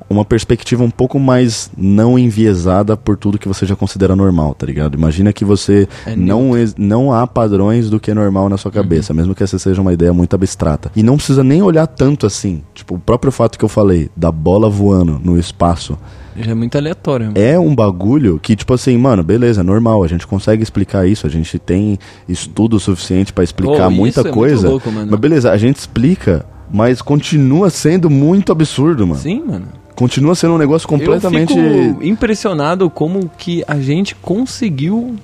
uma 0.09 0.23
perspectiva 0.23 0.83
um 0.83 0.89
pouco 0.89 1.19
mais 1.19 1.69
não 1.77 2.17
enviesada 2.17 2.95
por 2.95 3.17
tudo 3.17 3.37
que 3.37 3.47
você 3.47 3.65
já 3.65 3.75
considera 3.75 4.15
normal, 4.15 4.53
tá 4.55 4.65
ligado? 4.65 4.95
Imagina 4.95 5.33
que 5.33 5.43
você 5.43 5.87
É 6.05 6.15
não, 6.15 6.51
não 6.77 7.11
há 7.13 7.25
padrões 7.27 7.89
do 7.89 7.99
que 7.99 8.11
é 8.11 8.13
normal 8.13 8.47
na 8.49 8.57
sua 8.57 8.71
cabeça, 8.71 9.13
mesmo 9.13 9.35
que 9.35 9.43
essa 9.43 9.59
seja 9.59 9.81
uma 9.81 9.93
ideia 9.93 10.13
muito 10.13 10.33
abstrata. 10.35 10.91
E 10.95 11.03
não 11.03 11.17
precisa 11.17 11.43
nem 11.43 11.61
olhar 11.61 11.87
tanto 11.87 12.25
assim. 12.25 12.63
Tipo, 12.73 12.95
o 12.95 12.99
próprio 12.99 13.31
fato 13.31 13.57
que 13.57 13.65
eu 13.65 13.69
falei 13.69 14.09
da 14.15 14.31
bola 14.31 14.69
voando 14.69 15.19
no 15.23 15.37
espaço 15.37 15.97
é 16.39 16.53
muito 16.53 16.77
aleatório. 16.77 17.25
mano. 17.27 17.37
é 17.39 17.57
um 17.57 17.73
bagulho 17.73 18.39
que, 18.39 18.55
tipo 18.55 18.71
assim, 18.73 18.95
mano, 18.95 19.23
beleza, 19.23 19.61
é 19.61 19.63
normal, 19.63 20.03
a 20.03 20.07
gente 20.07 20.27
consegue 20.27 20.61
explicar 20.61 21.07
isso, 21.07 21.25
a 21.25 21.29
gente 21.29 21.57
tem 21.57 21.97
estudo 22.29 22.79
suficiente 22.79 23.33
pra 23.33 23.43
explicar 23.43 23.87
Oh, 23.87 23.91
muita 23.91 24.21
é 24.21 24.31
coisa. 24.31 24.69
louco. 24.69 24.91
Mas 24.91 25.19
beleza, 25.19 25.51
a 25.51 25.57
gente 25.57 25.77
explica, 25.77 26.45
mas 26.71 27.01
continua 27.01 27.71
sendo 27.71 28.07
muito 28.07 28.51
absurdo, 28.51 29.07
mano. 29.07 29.19
Sim, 29.19 29.43
mano. 29.47 29.65
Continua 29.97 30.33
sendo 30.35 30.53
um 30.53 30.57
negócio 30.57 30.87
completamente. 30.87 31.57
Eu 31.57 31.89
fico 31.93 32.03
impressionado 32.05 32.89
como 32.89 33.29
que 33.37 33.63
a 33.67 33.77
gente 33.79 34.15
conseguiu 34.15 35.15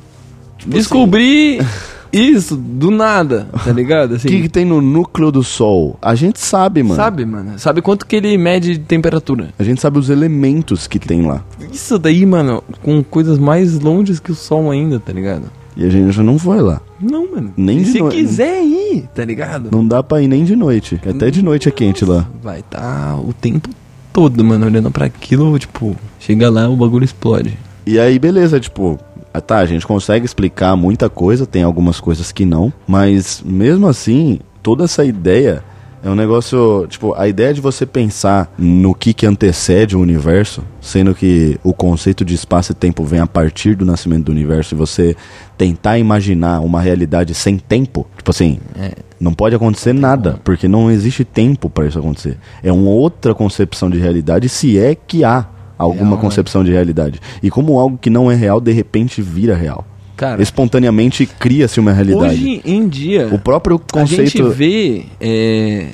descobrir 0.66 1.66
isso 2.12 2.56
do 2.56 2.92
nada, 2.92 3.48
tá 3.64 3.72
ligado? 3.72 4.12
O 4.14 4.16
Assim, 4.16 4.28
que, 4.28 4.42
que 4.44 4.50
tem 4.50 4.66
no 4.66 4.82
núcleo 4.82 5.32
do 5.32 5.44
Sol? 5.44 5.98
A 6.02 6.14
gente 6.16 6.40
sabe, 6.40 6.84
mano. 6.84 6.96
sabe, 6.96 7.26
mano? 7.26 7.58
Sabe 7.58 7.82
quanto 7.82 8.06
que 8.06 8.16
ele 8.16 8.38
mede 8.38 8.74
de 8.74 8.80
temperatura? 8.80 9.50
A 9.58 9.64
gente 9.64 9.82
sabe 9.82 9.98
os 10.00 10.10
elementos 10.10 10.88
que 10.88 11.00
tem 11.00 11.24
lá. 11.26 11.44
Isso 11.72 11.98
daí, 11.98 12.26
mano, 12.26 12.64
com 12.82 13.04
coisas 13.04 13.38
mais 13.40 13.80
longes 13.80 14.20
que 14.20 14.32
o 14.32 14.36
Sol 14.36 14.70
ainda, 14.72 15.00
tá 15.00 15.12
ligado? 15.12 15.44
E 15.76 15.84
a 15.86 15.90
gente 15.90 16.12
já 16.12 16.22
não 16.22 16.38
foi 16.38 16.62
lá. 16.62 16.80
Não, 17.02 17.32
mano. 17.32 17.52
Nem 17.58 17.80
E 17.80 17.84
de 17.84 17.92
se 17.94 18.00
no- 18.00 18.10
quiser 18.10 18.62
ir, 18.64 19.08
tá 19.16 19.26
ligado? 19.26 19.70
Não 19.72 19.86
dá 19.88 20.04
pra 20.04 20.22
ir 20.22 20.28
nem 20.28 20.44
de 20.44 20.56
noite. 20.56 21.02
Até 21.08 21.32
de 21.32 21.42
noite 21.44 21.68
é 21.68 21.72
quente 21.72 22.06
lá. 22.06 22.28
Vai 22.44 22.60
estar 22.60 23.16
o 23.20 23.34
tempo 23.34 23.70
todo, 24.14 24.44
mano, 24.44 24.68
olhando 24.68 24.92
pra 24.92 25.08
aquilo, 25.08 25.58
tipo, 25.58 25.96
chega 26.20 26.50
lá 26.50 26.70
o 26.70 26.76
bagulho 26.76 27.04
explode. 27.04 27.58
E 27.86 28.00
aí, 28.00 28.20
beleza, 28.20 28.60
tipo, 28.60 29.00
ah, 29.34 29.42
tá, 29.42 29.58
a 29.58 29.66
gente 29.66 29.86
consegue 29.86 30.26
explicar 30.26 30.76
muita 30.76 31.10
coisa, 31.10 31.48
tem 31.48 31.64
algumas 31.64 32.00
coisas 32.00 32.32
que 32.32 32.46
não, 32.46 32.72
mas 32.88 33.42
mesmo 33.44 33.88
assim, 33.88 34.40
toda 34.62 34.84
essa 34.84 35.04
ideia 35.04 35.64
é 36.04 36.10
um 36.10 36.16
negócio, 36.16 36.86
tipo, 36.90 37.14
a 37.16 37.28
ideia 37.28 37.54
de 37.54 37.62
você 37.62 37.86
pensar 37.86 38.54
no 38.58 38.94
que 38.94 39.14
que 39.14 39.26
antecede 39.26 39.96
o 39.96 40.02
universo, 40.02 40.62
sendo 40.82 41.16
que 41.16 41.58
o 41.64 41.74
conceito 41.74 42.26
de 42.26 42.36
espaço 42.36 42.74
e 42.74 42.76
tempo 42.76 43.06
vem 43.06 43.22
a 43.22 43.28
partir 43.28 43.74
do 43.76 43.86
nascimento 43.86 44.26
do 44.26 44.32
universo 44.34 44.76
e 44.76 44.78
você 44.78 45.16
tentar 45.58 45.98
imaginar 45.98 46.60
uma 46.60 46.82
realidade 46.82 47.34
sem 47.34 47.58
tempo, 47.58 48.06
tipo 48.18 48.30
assim, 48.32 48.60
É. 48.78 48.92
não 49.20 49.34
pode 49.34 49.56
acontecer 49.56 49.94
nada, 49.94 50.40
porque 50.44 50.68
não 50.68 50.92
existe 50.92 51.24
tempo 51.24 51.70
para 51.70 51.86
isso 51.88 51.98
acontecer. 52.00 52.38
É 52.62 52.72
uma 52.72 52.90
outra 52.90 53.34
concepção 53.34 53.90
de 53.90 53.98
realidade, 53.98 54.50
se 54.50 54.78
é 54.78 54.96
que 54.96 55.24
há 55.24 55.46
alguma 55.78 56.04
Real, 56.10 56.16
né? 56.18 56.22
concepção 56.22 56.64
de 56.66 56.72
realidade. 56.72 57.20
E 57.42 57.50
como 57.50 57.80
algo 57.80 57.98
que 57.98 58.10
não 58.10 58.30
é 58.30 58.36
real, 58.36 58.60
de 58.60 58.72
repente 58.74 59.22
vira 59.22 59.56
real. 59.56 59.86
Cara, 60.16 60.42
Espontaneamente 60.42 61.26
cria-se 61.26 61.80
uma 61.80 61.92
realidade. 61.92 62.34
hoje 62.36 62.62
em 62.64 62.88
dia, 62.88 63.30
O 63.32 63.40
próprio 63.40 63.82
a 63.96 64.06
gente 64.06 64.38
conceito. 64.38 64.50
vê 64.52 65.06
é, 65.20 65.88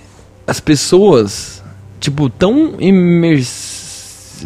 as 0.45 0.60
pessoas, 0.60 1.63
tipo, 1.99 2.29
tão 2.29 2.73
imersas. 2.79 4.43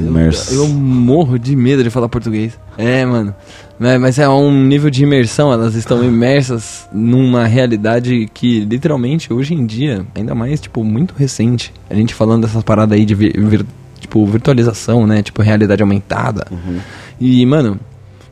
Eu, 0.52 0.64
eu 0.64 0.68
morro 0.70 1.38
de 1.38 1.56
medo 1.56 1.84
de 1.84 1.90
falar 1.90 2.10
português. 2.10 2.58
É, 2.78 3.06
mano. 3.06 3.34
Mas, 3.80 4.00
mas 4.00 4.20
é 4.20 4.28
um 4.30 4.52
nível 4.66 4.90
de 4.90 5.04
imersão, 5.04 5.52
elas 5.52 5.76
estão 5.76 6.02
imersas 6.06 6.88
numa 6.92 7.46
realidade 7.46 8.30
que, 8.34 8.62
literalmente, 8.62 9.32
hoje 9.34 9.54
em 9.54 9.66
dia, 9.66 10.06
ainda 10.16 10.34
mais, 10.34 10.60
tipo, 10.62 10.84
muito 10.84 11.14
recente. 11.18 11.74
A 11.90 11.96
gente 11.96 12.14
falando 12.14 12.44
dessas 12.46 12.64
paradas 12.64 12.98
aí 12.98 13.06
de 13.06 13.14
vi- 13.16 13.34
vir- 13.36 13.66
tipo, 14.00 14.26
virtualização, 14.26 15.06
né? 15.06 15.22
Tipo, 15.22 15.42
realidade 15.42 15.82
aumentada. 15.82 16.46
Uhum. 16.52 16.78
E, 17.20 17.46
mano, 17.46 17.80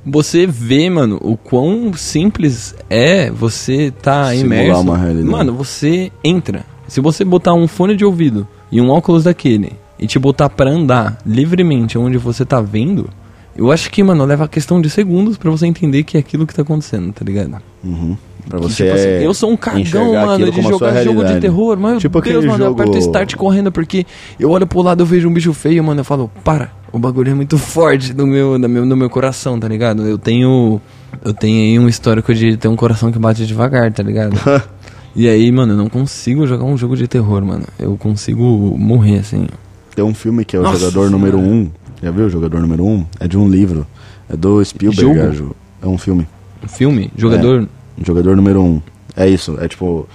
você 0.06 0.48
vê, 0.48 0.90
mano, 0.90 1.20
o 1.22 1.38
quão 1.38 1.94
simples 1.94 2.76
é 2.90 3.30
você 3.30 3.92
tá 3.92 4.32
Simular 4.32 4.60
imerso. 4.64 4.82
uma 4.82 4.98
realidade. 4.98 5.30
Mano, 5.30 5.54
você 5.54 6.12
entra. 6.24 6.66
Se 6.88 7.00
você 7.00 7.24
botar 7.24 7.54
um 7.54 7.68
fone 7.68 7.96
de 7.96 8.04
ouvido 8.04 8.48
e 8.72 8.82
um 8.82 8.90
óculos 8.90 9.24
daquele 9.24 9.74
e 10.00 10.08
te 10.08 10.18
botar 10.20 10.50
pra 10.50 10.70
andar 10.70 11.18
livremente 11.26 11.98
onde 11.98 12.18
você 12.18 12.44
tá 12.44 12.60
vendo, 12.60 13.10
eu 13.56 13.72
acho 13.72 13.90
que, 13.92 14.02
mano, 14.04 14.26
leva 14.26 14.48
questão 14.48 14.82
de 14.82 14.90
segundos 14.90 15.38
pra 15.38 15.52
você 15.52 15.68
entender 15.68 16.04
que 16.04 16.18
é 16.18 16.20
aquilo 16.20 16.48
que 16.48 16.54
tá 16.54 16.64
acontecendo, 16.64 17.14
tá 17.14 17.24
ligado? 17.24 17.58
Uhum. 17.84 18.18
Pra 18.48 18.60
você 18.60 18.84
tipo 18.84 18.96
assim, 18.96 19.08
é 19.08 19.26
eu 19.26 19.34
sou 19.34 19.52
um 19.52 19.58
cagão, 19.58 20.14
mano, 20.14 20.52
de 20.52 20.62
jogar 20.62 21.04
jogo 21.04 21.24
de 21.24 21.40
terror. 21.40 21.78
Mas, 21.78 22.02
Tipo 22.02 22.22
Deus, 22.22 22.46
mano, 22.46 22.66
eu 22.66 22.72
aperto 22.72 22.94
jogo- 22.94 23.06
start 23.06 23.36
correndo 23.36 23.72
porque 23.72 24.06
eu 24.40 24.50
olho 24.50 24.68
pro 24.68 24.82
lado 24.82 25.02
eu 25.02 25.06
vejo 25.06 25.28
um 25.30 25.34
bicho 25.34 25.54
feio, 25.54 25.84
mano, 25.84 26.02
eu 26.02 26.06
falo, 26.06 26.30
para, 26.44 26.72
o 26.92 27.00
bagulho 27.00 27.32
é 27.32 27.34
muito 27.34 27.58
forte 27.58 28.14
no 28.14 28.26
meu, 28.28 28.58
no 28.58 28.68
meu, 28.68 28.86
no 28.86 28.96
meu 28.98 29.10
coração, 29.10 29.60
tá 29.60 29.68
ligado? 29.68 30.08
Eu 30.08 30.18
tenho, 30.18 30.82
eu 31.24 31.34
tenho 31.34 31.62
aí 31.62 31.80
um 31.80 31.88
histórico 31.88 32.34
de 32.34 32.58
ter 32.58 32.68
um 32.68 32.76
coração 32.76 33.12
que 33.12 33.20
bate 33.20 33.46
devagar, 33.46 33.92
tá 33.94 34.04
ligado? 34.04 34.34
e 35.16 35.28
aí, 35.30 35.52
mano, 35.52 35.74
eu 35.74 35.78
não 35.78 35.88
consigo 35.90 36.46
jogar 36.48 36.66
um 36.66 36.78
jogo 36.78 36.98
de 36.98 37.08
terror, 37.08 37.44
mano. 37.46 37.64
Eu 37.80 37.96
consigo 37.98 38.44
morrer, 38.78 39.20
assim. 39.20 39.48
Tem 39.96 40.04
um 40.04 40.14
filme 40.14 40.44
que 40.46 40.56
é 40.56 40.60
o 40.60 40.64
Nossa 40.64 40.80
Jogador. 40.80 41.10
Número 41.10 41.38
1. 41.38 41.42
Um. 41.42 41.72
Já 42.02 42.12
viu 42.12 42.26
o 42.26 42.30
Jogador 42.30 42.60
Número 42.62 42.84
1? 42.84 42.90
Um? 42.90 43.06
É 43.20 43.28
de 43.28 43.38
um 43.38 43.48
livro. 43.48 43.86
É 44.30 44.36
do 44.36 44.64
Spielberg. 44.64 45.36
Jogo? 45.36 45.56
É 45.82 45.88
um 45.88 45.98
filme. 45.98 46.28
Um 46.64 46.68
filme, 46.68 47.12
jogador... 47.16 47.68
Jogador 48.04 48.36
número 48.36 48.62
um. 48.62 48.82
É 49.16 49.28
isso, 49.28 49.58
é 49.60 49.68
tipo 49.68 50.08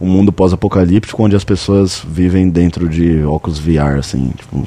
um 0.00 0.08
mundo 0.08 0.32
pós-apocalíptico 0.32 1.22
onde 1.22 1.36
as 1.36 1.44
pessoas 1.44 2.04
vivem 2.06 2.50
dentro 2.50 2.88
de 2.88 3.22
óculos 3.24 3.58
VR, 3.58 3.98
assim, 3.98 4.32
tipo, 4.36 4.66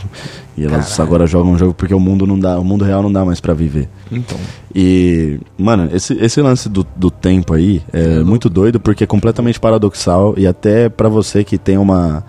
e 0.57 0.63
elas 0.65 0.89
Caralho. 0.89 1.03
agora 1.03 1.27
jogam 1.27 1.51
um 1.51 1.57
jogo 1.57 1.73
porque 1.73 1.93
o 1.93 1.99
mundo 1.99 2.25
não 2.25 2.39
dá, 2.39 2.57
o 2.57 2.63
mundo 2.63 2.85
real 2.85 3.03
não 3.03 3.11
dá 3.11 3.25
mais 3.25 3.39
pra 3.41 3.53
viver. 3.53 3.89
Então, 4.11 4.37
E, 4.73 5.39
mano, 5.57 5.89
esse, 5.93 6.13
esse 6.13 6.41
lance 6.41 6.69
do, 6.69 6.85
do 6.95 7.11
tempo 7.11 7.53
aí 7.53 7.83
é 7.91 8.23
muito 8.23 8.49
doido 8.49 8.79
porque 8.79 9.03
é 9.03 9.07
completamente 9.07 9.59
paradoxal 9.59 10.33
e 10.37 10.47
até 10.47 10.87
pra 10.89 11.09
você 11.09 11.43
que 11.43 11.57
tem 11.57 11.77
uma 11.77 12.23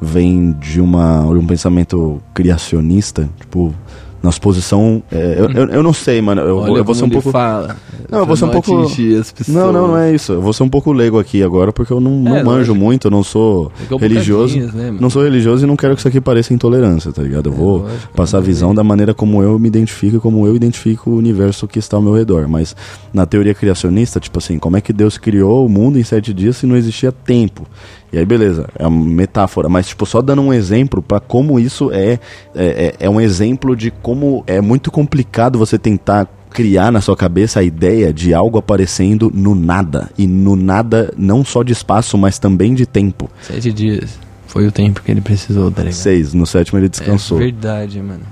vem 0.00 0.52
de 0.52 0.80
uma 0.82 1.22
de 1.22 1.38
um 1.38 1.46
pensamento 1.46 2.20
criacionista, 2.34 3.28
tipo, 3.40 3.74
nossa 4.24 4.40
posição, 4.40 5.02
é, 5.12 5.36
eu, 5.38 5.50
eu, 5.50 5.68
eu 5.68 5.82
não 5.82 5.92
sei, 5.92 6.20
mano, 6.22 6.40
eu, 6.40 6.54
vou- 6.56 6.64
olha 6.64 6.78
eu 6.78 6.84
vou 6.84 6.94
ser 6.94 7.04
um 7.04 7.10
pouco 7.10 7.30
fala. 7.30 7.76
Não, 8.10 8.20
eu 8.20 8.26
vou 8.26 8.36
ser 8.36 8.44
um 8.46 8.48
pouco- 8.50 8.70
não, 9.48 9.72
não, 9.72 9.88
não 9.88 9.98
é 9.98 10.14
isso. 10.14 10.32
Eu 10.32 10.40
vou 10.40 10.52
ser 10.52 10.62
um 10.62 10.68
pouco 10.68 10.92
leigo 10.92 11.18
aqui 11.18 11.42
agora, 11.42 11.72
porque 11.72 11.92
eu 11.92 12.00
não, 12.00 12.10
não 12.12 12.36
É, 12.36 12.42
manjo 12.42 12.58
lógico. 12.72 12.74
muito, 12.74 13.06
eu 13.06 13.10
não 13.10 13.22
sou 13.22 13.70
É 13.90 13.94
é 13.94 13.98
religioso. 13.98 14.54
Bocadinhas, 14.58 14.74
né, 14.92 14.96
não 14.98 15.10
sou 15.10 15.22
religioso 15.22 15.64
e 15.64 15.66
não 15.66 15.76
quero 15.76 15.94
que 15.94 16.00
isso 16.00 16.08
aqui 16.08 16.20
pareça 16.20 16.52
intolerância, 16.54 17.12
tá 17.12 17.22
ligado? 17.22 17.48
Eu 17.50 17.52
É, 17.52 17.56
vou 17.56 17.78
lógico, 17.82 18.12
passar 18.14 18.38
a 18.38 18.40
não 18.40 18.46
visão 18.46 18.74
da 18.74 18.82
maneira 18.82 19.12
como 19.14 19.42
eu 19.42 19.58
me 19.58 19.68
identifico 19.68 20.16
e 20.16 20.20
como 20.20 20.46
eu 20.46 20.56
identifico 20.56 21.10
o 21.10 21.16
universo 21.16 21.68
que 21.68 21.78
está 21.78 21.96
ao 21.96 22.02
meu 22.02 22.14
redor. 22.14 22.48
Mas 22.48 22.74
na 23.12 23.26
teoria 23.26 23.54
criacionista, 23.54 24.18
tipo 24.18 24.38
assim, 24.38 24.58
como 24.58 24.76
é 24.76 24.80
que 24.80 24.92
Deus 24.92 25.18
criou 25.18 25.66
o 25.66 25.68
mundo 25.68 25.98
em 25.98 26.02
sete 26.04 26.32
dias 26.32 26.56
se 26.56 26.66
não 26.66 26.76
existia 26.76 27.12
tempo? 27.12 27.66
E 28.14 28.18
aí, 28.18 28.24
beleza, 28.24 28.68
é 28.78 28.86
uma 28.86 29.04
metáfora, 29.04 29.68
mas 29.68 29.88
tipo, 29.88 30.06
só 30.06 30.22
dando 30.22 30.40
um 30.40 30.52
exemplo 30.54 31.02
pra 31.02 31.18
como 31.18 31.58
isso 31.58 31.90
é, 31.90 32.12
é, 32.12 32.18
é, 32.54 32.94
é 33.00 33.10
um 33.10 33.20
exemplo 33.20 33.74
de 33.74 33.90
como 33.90 34.44
é 34.46 34.60
muito 34.60 34.92
complicado 34.92 35.58
você 35.58 35.76
tentar 35.76 36.28
criar 36.48 36.92
na 36.92 37.00
sua 37.00 37.16
cabeça 37.16 37.58
a 37.58 37.64
ideia 37.64 38.12
de 38.12 38.32
algo 38.32 38.56
aparecendo 38.56 39.32
no 39.34 39.52
nada. 39.56 40.10
E 40.16 40.28
no 40.28 40.54
nada, 40.54 41.12
não 41.18 41.44
só 41.44 41.64
de 41.64 41.72
espaço, 41.72 42.16
mas 42.16 42.38
também 42.38 42.72
de 42.72 42.86
tempo. 42.86 43.28
Sete 43.42 43.72
dias. 43.72 44.16
Foi 44.46 44.64
o 44.64 44.70
tempo 44.70 45.02
que 45.02 45.10
ele 45.10 45.20
precisou, 45.20 45.68
tá 45.72 45.82
ligado? 45.82 45.96
Seis, 45.96 46.32
no 46.32 46.46
sétimo 46.46 46.78
ele 46.78 46.88
descansou. 46.88 47.38
É 47.38 47.46
verdade, 47.46 48.00
mano. 48.00 48.22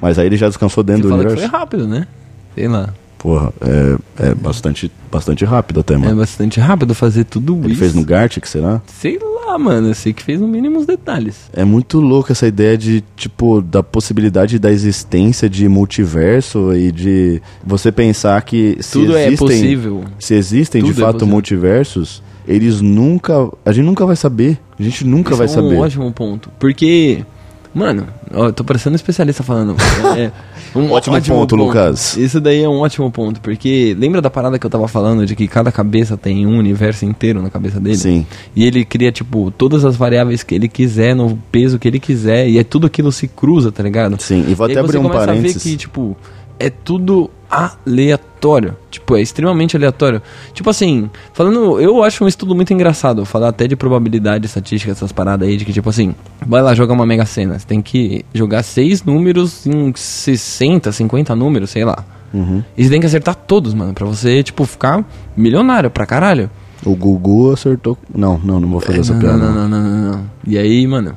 Mas 0.00 0.20
aí 0.20 0.26
ele 0.26 0.36
já 0.36 0.46
descansou 0.46 0.84
Você 0.84 0.92
dentro 0.92 1.02
do 1.02 1.08
fala 1.08 1.22
que 1.22 1.26
universo. 1.30 1.50
foi 1.50 1.58
rápido, 1.58 1.88
né? 1.88 2.06
Sei 2.54 2.68
lá. 2.68 2.90
Porra, 3.22 3.52
é, 3.60 4.30
é 4.30 4.34
bastante, 4.34 4.90
bastante 5.10 5.44
rápido 5.44 5.78
até, 5.80 5.94
É 5.94 5.96
mano. 5.96 6.16
bastante 6.16 6.58
rápido 6.58 6.92
fazer 6.92 7.22
tudo 7.24 7.56
ele 7.62 7.68
isso. 7.72 7.78
fez 7.80 7.94
no 7.94 8.02
Gartic, 8.04 8.44
será? 8.46 8.82
Sei 8.86 9.16
lá, 9.46 9.56
mano. 9.56 9.88
Eu 9.88 9.94
sei 9.94 10.12
que 10.12 10.24
fez 10.24 10.40
no 10.40 10.48
mínimo 10.48 10.80
os 10.80 10.86
detalhes. 10.86 11.36
É 11.52 11.64
muito 11.64 12.00
louco 12.00 12.32
essa 12.32 12.48
ideia 12.48 12.76
de, 12.76 13.04
tipo, 13.16 13.62
da 13.62 13.80
possibilidade 13.80 14.58
da 14.58 14.72
existência 14.72 15.48
de 15.48 15.68
multiverso 15.68 16.74
e 16.74 16.90
de 16.90 17.40
você 17.64 17.92
pensar 17.92 18.42
que 18.42 18.76
se 18.80 18.92
tudo 18.92 19.16
é 19.16 19.26
existem, 19.28 19.46
possível. 19.46 20.04
se 20.18 20.34
existem 20.34 20.82
de 20.82 20.88
Tudo 20.90 21.00
é 21.02 21.04
fato 21.04 21.12
possível. 21.14 21.32
multiversos, 21.32 22.22
eles 22.48 22.80
nunca, 22.80 23.48
a 23.64 23.70
gente 23.70 23.84
nunca 23.84 24.04
vai 24.04 24.16
saber. 24.16 24.58
A 24.78 24.82
gente 24.82 25.06
nunca 25.06 25.30
Isso 25.30 25.38
vai 25.38 25.46
é 25.46 25.50
um 25.50 25.54
saber. 25.54 25.76
ótimo 25.76 26.10
ponto. 26.12 26.50
Porque, 26.58 27.24
mano, 27.72 28.08
ó, 28.34 28.46
eu 28.46 28.52
tô 28.52 28.64
parecendo 28.64 28.94
um 28.94 28.96
especialista 28.96 29.44
falando. 29.44 29.76
É, 30.18 30.32
um 30.74 30.90
Ótimo 30.90 31.20
ponto, 31.22 31.56
Lucas. 31.56 32.16
Isso 32.16 32.40
daí 32.40 32.62
é 32.62 32.68
um 32.68 32.80
ótimo 32.80 33.10
ponto. 33.10 33.40
Porque 33.40 33.96
lembra 33.98 34.20
da 34.20 34.30
parada 34.30 34.58
que 34.58 34.66
eu 34.66 34.70
tava 34.70 34.88
falando 34.88 35.26
de 35.26 35.34
que 35.36 35.46
cada 35.48 35.70
cabeça 35.70 36.16
tem 36.16 36.46
um 36.46 36.58
universo 36.58 37.04
inteiro 37.04 37.42
na 37.42 37.50
cabeça 37.50 37.78
dele? 37.80 37.96
Sim. 37.96 38.26
E 38.54 38.64
ele 38.64 38.84
cria, 38.84 39.12
tipo, 39.12 39.50
todas 39.50 39.84
as 39.84 39.96
variáveis 39.96 40.42
que 40.42 40.54
ele 40.54 40.68
quiser, 40.68 41.14
no 41.14 41.38
peso 41.50 41.78
que 41.78 41.88
ele 41.88 42.00
quiser, 42.00 42.48
e 42.48 42.58
é 42.58 42.64
tudo 42.64 42.86
aquilo 42.86 43.12
se 43.12 43.28
cruza, 43.28 43.70
tá 43.70 43.82
ligado? 43.82 44.20
Sim, 44.20 44.44
e 44.48 44.54
vou 44.54 44.66
E 44.68 44.72
até 44.72 44.80
você 44.80 44.86
abrir 44.86 44.98
um 44.98 45.02
começa 45.02 45.22
a 45.22 45.26
ver 45.26 45.32
parênteses. 45.32 45.62
que, 45.62 45.76
tipo, 45.76 46.16
é 46.62 46.70
tudo 46.70 47.28
aleatório. 47.50 48.76
Tipo, 48.90 49.16
é 49.16 49.20
extremamente 49.20 49.76
aleatório. 49.76 50.22
Tipo 50.54 50.70
assim, 50.70 51.10
falando, 51.32 51.80
eu 51.80 52.02
acho 52.02 52.24
um 52.24 52.28
estudo 52.28 52.54
muito 52.54 52.72
engraçado, 52.72 53.24
falar 53.24 53.48
até 53.48 53.66
de 53.66 53.76
probabilidade, 53.76 54.46
estatística, 54.46 54.92
essas 54.92 55.12
paradas 55.12 55.48
aí, 55.48 55.56
de 55.56 55.64
que, 55.64 55.72
tipo 55.72 55.88
assim, 55.90 56.14
vai 56.46 56.62
lá 56.62 56.74
jogar 56.74 56.94
uma 56.94 57.04
mega 57.04 57.26
sena. 57.26 57.58
Você 57.58 57.66
tem 57.66 57.82
que 57.82 58.24
jogar 58.32 58.62
seis 58.62 59.02
números 59.02 59.66
em 59.66 59.92
60, 59.94 60.92
50 60.92 61.34
números, 61.34 61.70
sei 61.70 61.84
lá. 61.84 62.04
Uhum. 62.32 62.62
E 62.78 62.84
você 62.84 62.90
tem 62.90 63.00
que 63.00 63.06
acertar 63.06 63.34
todos, 63.34 63.74
mano, 63.74 63.92
pra 63.92 64.06
você, 64.06 64.42
tipo, 64.42 64.64
ficar 64.64 65.04
milionário 65.36 65.90
pra 65.90 66.06
caralho. 66.06 66.48
O 66.84 66.96
Gugu 66.96 67.52
acertou. 67.52 67.98
Não, 68.14 68.38
não, 68.38 68.58
não 68.60 68.68
vou 68.68 68.80
fazer 68.80 69.00
essa 69.00 69.12
não, 69.12 69.20
piada. 69.20 69.36
não. 69.36 69.52
não, 69.52 69.68
não, 69.68 69.80
não, 69.80 70.12
não. 70.12 70.30
E 70.46 70.56
aí, 70.56 70.86
mano, 70.86 71.14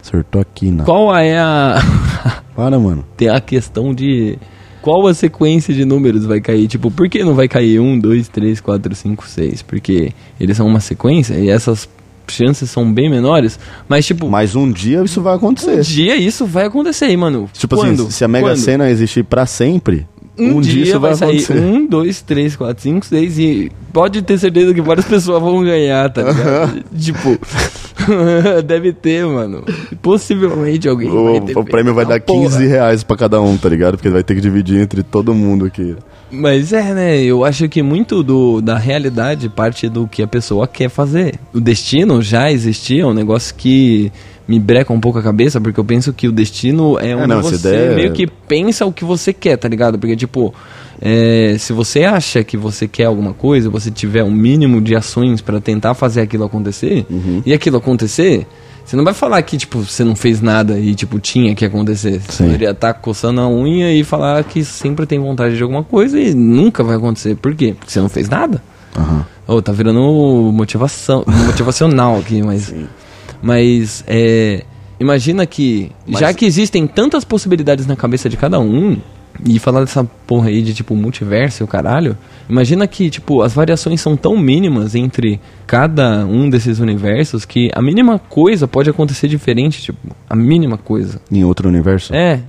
Acertou 0.00 0.40
aqui, 0.40 0.70
não. 0.70 0.84
qual 0.84 1.14
é 1.16 1.38
a. 1.38 1.76
Para, 2.54 2.78
mano. 2.78 3.04
tem 3.16 3.28
a 3.28 3.40
questão 3.40 3.92
de 3.92 4.38
qual 4.88 5.06
a 5.06 5.12
sequência 5.12 5.74
de 5.74 5.84
números 5.84 6.24
vai 6.24 6.40
cair. 6.40 6.66
Tipo, 6.66 6.90
por 6.90 7.10
que 7.10 7.22
não 7.22 7.34
vai 7.34 7.46
cair 7.46 7.78
1, 7.78 7.98
2, 7.98 8.28
3, 8.28 8.58
4, 8.58 8.94
5, 8.94 9.28
6? 9.28 9.60
Porque 9.60 10.12
eles 10.40 10.56
são 10.56 10.66
uma 10.66 10.80
sequência 10.80 11.34
e 11.34 11.50
essas 11.50 11.86
chances 12.26 12.70
são 12.70 12.90
bem 12.90 13.10
menores. 13.10 13.58
Mas, 13.86 14.06
tipo, 14.06 14.30
Mas 14.30 14.56
um 14.56 14.72
dia 14.72 15.02
isso 15.04 15.20
vai 15.20 15.34
um 15.34 15.36
acontecer. 15.36 15.82
dia 15.82 16.16
isso 16.16 16.46
vai 16.46 16.64
acontecer, 16.64 17.04
hein, 17.06 17.18
mano. 17.18 17.50
Tipo 17.52 17.76
Quando? 17.76 18.02
assim, 18.04 18.10
se 18.10 18.24
a 18.24 18.28
Mega 18.28 18.46
Quando? 18.46 18.56
Sena 18.56 18.88
existir 18.90 19.24
pra 19.24 19.44
sempre, 19.44 20.06
Um, 20.38 20.60
dia, 20.62 20.84
isso 20.84 20.98
vai, 21.00 21.14
sair 21.14 21.42
acontecer. 21.42 21.58
1, 21.58 21.86
2, 21.86 22.22
3, 22.22 22.56
4, 22.56 22.82
5, 22.82 23.06
6 23.06 23.38
e 23.40 23.72
pode 23.92 24.22
ter 24.22 24.38
certeza 24.38 24.72
que 24.72 24.80
várias 24.80 25.04
pessoas 25.06 25.42
vão 25.42 25.62
ganhar, 25.62 26.10
tá 26.10 26.22
ligado? 26.22 26.82
tipo, 26.98 27.38
deve 28.66 28.92
ter, 28.92 29.24
mano. 29.26 29.64
Possivelmente 30.02 30.88
alguém 30.88 31.08
vai 31.08 31.40
ter 31.40 31.56
O, 31.56 31.60
o 31.60 31.64
prêmio 31.64 31.94
vai 31.94 32.06
dar 32.06 32.20
15 32.20 32.56
porra. 32.56 32.58
reais 32.68 33.02
pra 33.02 33.16
cada 33.16 33.40
um, 33.40 33.56
tá 33.56 33.68
ligado? 33.68 33.96
Porque 33.96 34.08
vai 34.08 34.22
ter 34.22 34.34
que 34.34 34.40
dividir 34.40 34.80
entre 34.80 35.02
todo 35.02 35.34
mundo 35.34 35.64
aqui. 35.64 35.96
Mas 36.30 36.72
é, 36.72 36.92
né? 36.94 37.18
Eu 37.22 37.44
acho 37.44 37.68
que 37.68 37.82
muito 37.82 38.22
do, 38.22 38.60
da 38.60 38.76
realidade 38.76 39.48
parte 39.48 39.88
do 39.88 40.06
que 40.06 40.22
a 40.22 40.26
pessoa 40.26 40.66
quer 40.66 40.88
fazer. 40.90 41.34
O 41.54 41.60
destino 41.60 42.20
já 42.20 42.50
existia, 42.50 43.02
é 43.02 43.06
um 43.06 43.14
negócio 43.14 43.54
que 43.54 44.12
me 44.46 44.58
breca 44.58 44.92
um 44.92 45.00
pouco 45.00 45.18
a 45.18 45.22
cabeça, 45.22 45.60
porque 45.60 45.78
eu 45.78 45.84
penso 45.84 46.12
que 46.12 46.26
o 46.28 46.32
destino 46.32 46.98
é 46.98 47.14
onde 47.14 47.26
não, 47.28 47.42
você 47.42 47.54
ideia 47.56 47.92
é- 47.92 47.94
meio 47.94 48.12
que 48.12 48.26
pensa 48.26 48.84
o 48.86 48.92
que 48.92 49.04
você 49.04 49.32
quer, 49.32 49.56
tá 49.56 49.68
ligado? 49.68 49.98
Porque, 49.98 50.16
tipo, 50.16 50.54
é, 51.00 51.56
se 51.58 51.72
você 51.72 52.04
acha 52.04 52.42
que 52.44 52.56
você 52.56 52.88
quer 52.88 53.04
alguma 53.04 53.32
coisa, 53.34 53.68
você 53.70 53.90
tiver 53.90 54.24
um 54.24 54.30
mínimo 54.30 54.80
de 54.80 54.94
ações 54.96 55.40
pra 55.40 55.60
tentar 55.60 55.94
fazer 55.94 56.20
aquilo 56.20 56.44
acontecer, 56.44 57.06
Uhum. 57.10 57.42
e 57.46 57.52
aquilo 57.52 57.76
acontecer, 57.78 58.46
você 58.84 58.96
não 58.96 59.04
vai 59.04 59.12
falar 59.14 59.40
que, 59.42 59.56
tipo, 59.56 59.78
você 59.84 60.02
não 60.02 60.16
fez 60.16 60.40
nada 60.40 60.78
e, 60.78 60.94
tipo, 60.94 61.18
tinha 61.18 61.54
que 61.54 61.64
acontecer. 61.64 62.20
Você 62.20 62.32
Sim. 62.38 62.44
poderia 62.44 62.70
estar 62.70 62.94
coçando 62.94 63.40
a 63.40 63.48
unha 63.48 63.92
e 63.92 64.02
falar 64.02 64.42
que 64.44 64.64
sempre 64.64 65.04
tem 65.06 65.18
vontade 65.18 65.56
de 65.56 65.62
alguma 65.62 65.84
coisa 65.84 66.18
e 66.18 66.32
nunca 66.34 66.82
vai 66.82 66.96
acontecer. 66.96 67.36
Por 67.36 67.54
quê? 67.54 67.74
Porque 67.78 67.92
você 67.92 68.00
não 68.00 68.08
fez 68.08 68.28
nada. 68.28 68.62
Aham. 68.96 69.26
Ô, 69.46 69.60
tá 69.62 69.72
virando 69.72 70.00
motivação, 70.54 71.22
motivacional 71.46 72.18
aqui, 72.18 72.42
mas. 72.42 72.74
Mas, 73.42 74.02
é. 74.06 74.64
Imagina 75.00 75.46
que, 75.46 75.92
Mas- 76.06 76.20
já 76.20 76.34
que 76.34 76.44
existem 76.44 76.86
tantas 76.86 77.24
possibilidades 77.24 77.86
na 77.86 77.94
cabeça 77.94 78.28
de 78.28 78.36
cada 78.36 78.58
um, 78.58 78.96
e 79.46 79.58
falar 79.58 79.80
dessa 79.80 80.04
porra 80.26 80.48
aí 80.48 80.62
de 80.62 80.74
tipo 80.74 80.94
multiverso 80.94 81.62
e 81.62 81.64
o 81.64 81.66
caralho, 81.66 82.16
imagina 82.48 82.86
que, 82.86 83.08
tipo, 83.10 83.40
as 83.42 83.52
variações 83.52 84.00
são 84.00 84.16
tão 84.16 84.36
mínimas 84.36 84.94
entre 84.94 85.40
cada 85.66 86.24
um 86.26 86.48
desses 86.50 86.78
universos 86.80 87.44
que 87.44 87.70
a 87.74 87.80
mínima 87.82 88.18
coisa 88.18 88.66
pode 88.66 88.90
acontecer 88.90 89.28
diferente, 89.28 89.80
tipo, 89.82 89.98
a 90.28 90.34
mínima 90.36 90.76
coisa. 90.76 91.20
Em 91.30 91.44
outro 91.44 91.68
universo? 91.68 92.14
É, 92.14 92.40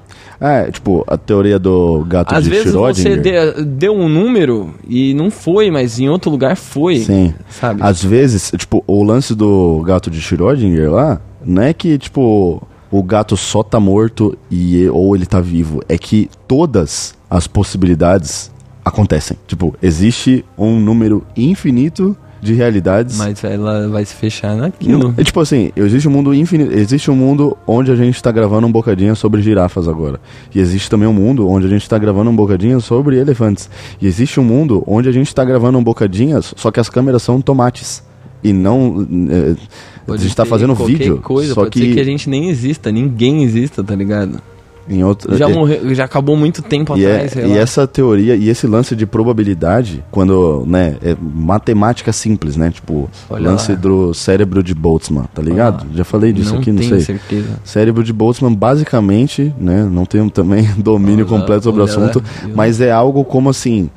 É, 0.42 0.72
tipo, 0.72 1.04
a 1.06 1.18
teoria 1.18 1.60
do 1.60 2.06
gato 2.08 2.34
às 2.34 2.46
de 2.46 2.50
vezes 2.50 2.72
você 2.74 3.02
Schrödinger. 3.18 3.56
de- 3.56 3.66
deu 3.66 3.94
um 3.94 4.08
número 4.08 4.74
e 4.88 5.14
não 5.14 5.30
foi, 5.30 5.70
mas 5.70 6.00
em 6.00 6.08
outro 6.08 6.32
lugar 6.32 6.56
foi. 6.56 7.00
Sim. 7.00 7.34
Sabe? 7.50 7.82
Às 7.84 8.02
vezes, 8.02 8.50
tipo, 8.58 8.82
o 8.88 9.04
lance 9.04 9.36
do 9.36 9.84
gato 9.86 10.10
de 10.10 10.22
Schrödinger 10.22 10.90
lá, 10.90 11.20
não 11.46 11.62
é 11.62 11.74
que, 11.74 11.98
tipo, 11.98 12.64
o 12.92 13.04
gato 13.04 13.38
só 13.38 13.64
tá 13.64 13.80
morto 13.80 14.38
e 14.50 14.88
ou 14.90 15.16
ele 15.16 15.26
tá 15.26 15.40
vivo. 15.40 15.82
É 15.88 15.98
que 15.98 16.30
todas 16.48 17.16
as 17.30 17.48
possibilidades 17.48 18.52
acontecem. 18.84 19.38
Tipo, 19.48 19.76
existe 19.82 20.44
um 20.58 20.80
número 20.80 21.26
infinito 21.36 22.16
de 22.42 22.54
realidades. 22.54 23.18
Mas 23.18 23.44
ela 23.44 23.88
vai 23.90 24.06
se 24.06 24.14
fechar 24.14 24.56
naquilo. 24.56 25.14
É 25.18 25.24
tipo 25.24 25.40
assim, 25.40 25.72
existe 25.76 26.08
um 26.08 26.12
mundo 26.12 26.34
infinito, 26.34 26.72
existe 26.74 27.12
um 27.12 27.16
mundo 27.16 27.58
onde 27.68 27.92
a 27.92 27.96
gente 27.96 28.22
tá 28.22 28.32
gravando 28.32 28.66
um 28.66 28.72
bocadinho 28.72 29.16
sobre 29.16 29.42
girafas 29.42 29.88
agora. 29.88 30.20
E 30.54 30.60
existe 30.60 30.90
também 30.90 31.08
um 31.08 31.14
mundo 31.14 31.48
onde 31.50 31.66
a 31.66 31.70
gente 31.70 31.88
tá 31.88 31.98
gravando 31.98 32.30
um 32.30 32.36
bocadinho 32.36 32.80
sobre 32.80 33.18
elefantes. 33.18 33.70
E 34.02 34.08
existe 34.08 34.40
um 34.40 34.44
mundo 34.44 34.84
onde 34.88 35.10
a 35.10 35.12
gente 35.12 35.34
tá 35.34 35.44
gravando 35.44 35.78
um 35.78 35.84
bocadinho, 35.84 36.42
só 36.42 36.72
que 36.72 36.80
as 36.80 36.90
câmeras 36.90 37.22
são 37.22 37.42
tomates. 37.42 38.04
E 38.44 38.54
não. 38.54 39.06
é, 39.30 39.56
a 40.10 40.14
Pode 40.16 40.24
gente 40.24 40.36
tá 40.36 40.46
fazendo 40.46 40.74
vídeo. 40.76 41.18
Coisa, 41.18 41.54
só 41.54 41.66
que, 41.70 41.94
que 41.94 42.00
a 42.00 42.04
gente 42.04 42.30
nem 42.30 42.50
exista, 42.50 42.92
ninguém 42.92 43.44
exista, 43.44 43.84
tá 43.84 43.96
ligado? 43.96 44.40
em 44.90 45.04
outro. 45.04 45.38
Já 45.38 45.48
é- 45.48 45.54
morreu, 45.54 45.94
já 45.94 46.06
acabou 46.06 46.36
muito 46.36 46.62
tempo 46.64 46.98
E, 46.98 47.06
é- 47.06 47.12
atrás, 47.14 47.32
sei 47.34 47.44
e 47.46 47.48
lá. 47.50 47.58
essa 47.58 47.86
teoria 47.86 48.36
e 48.36 48.50
esse 48.50 48.66
lance 48.66 48.96
de 48.96 49.06
probabilidade, 49.06 50.04
quando, 50.10 50.64
né, 50.66 50.98
é 51.04 51.16
matemática 51.22 52.12
simples, 52.12 52.58
né? 52.58 52.72
Tipo, 52.72 53.08
Olha 53.30 53.52
lance 53.52 53.74
lá. 53.74 53.78
do 53.78 54.14
cérebro 54.14 54.64
de 54.64 54.74
Boltzmann, 54.74 55.26
tá 55.34 55.42
ligado? 55.42 55.86
Lá. 55.86 55.90
Já 55.96 56.04
falei 56.04 56.34
disso 56.34 56.54
não 56.54 56.60
aqui, 56.60 56.72
não 56.72 56.82
sei. 56.82 57.02
certeza. 57.02 57.60
Cérebro 57.64 58.04
de 58.04 58.12
Boltzmann, 58.12 58.56
basicamente, 58.56 59.54
né? 59.60 59.88
Não 59.90 60.06
tenho 60.06 60.30
também 60.30 60.68
domínio 60.78 61.26
Olha 61.30 61.38
completo 61.40 61.64
sobre 61.66 61.82
o 61.82 61.84
assunto, 61.84 62.24
mas 62.56 62.82
é 62.82 62.92
algo 62.92 63.24
como 63.24 63.50
assim. 63.50 63.90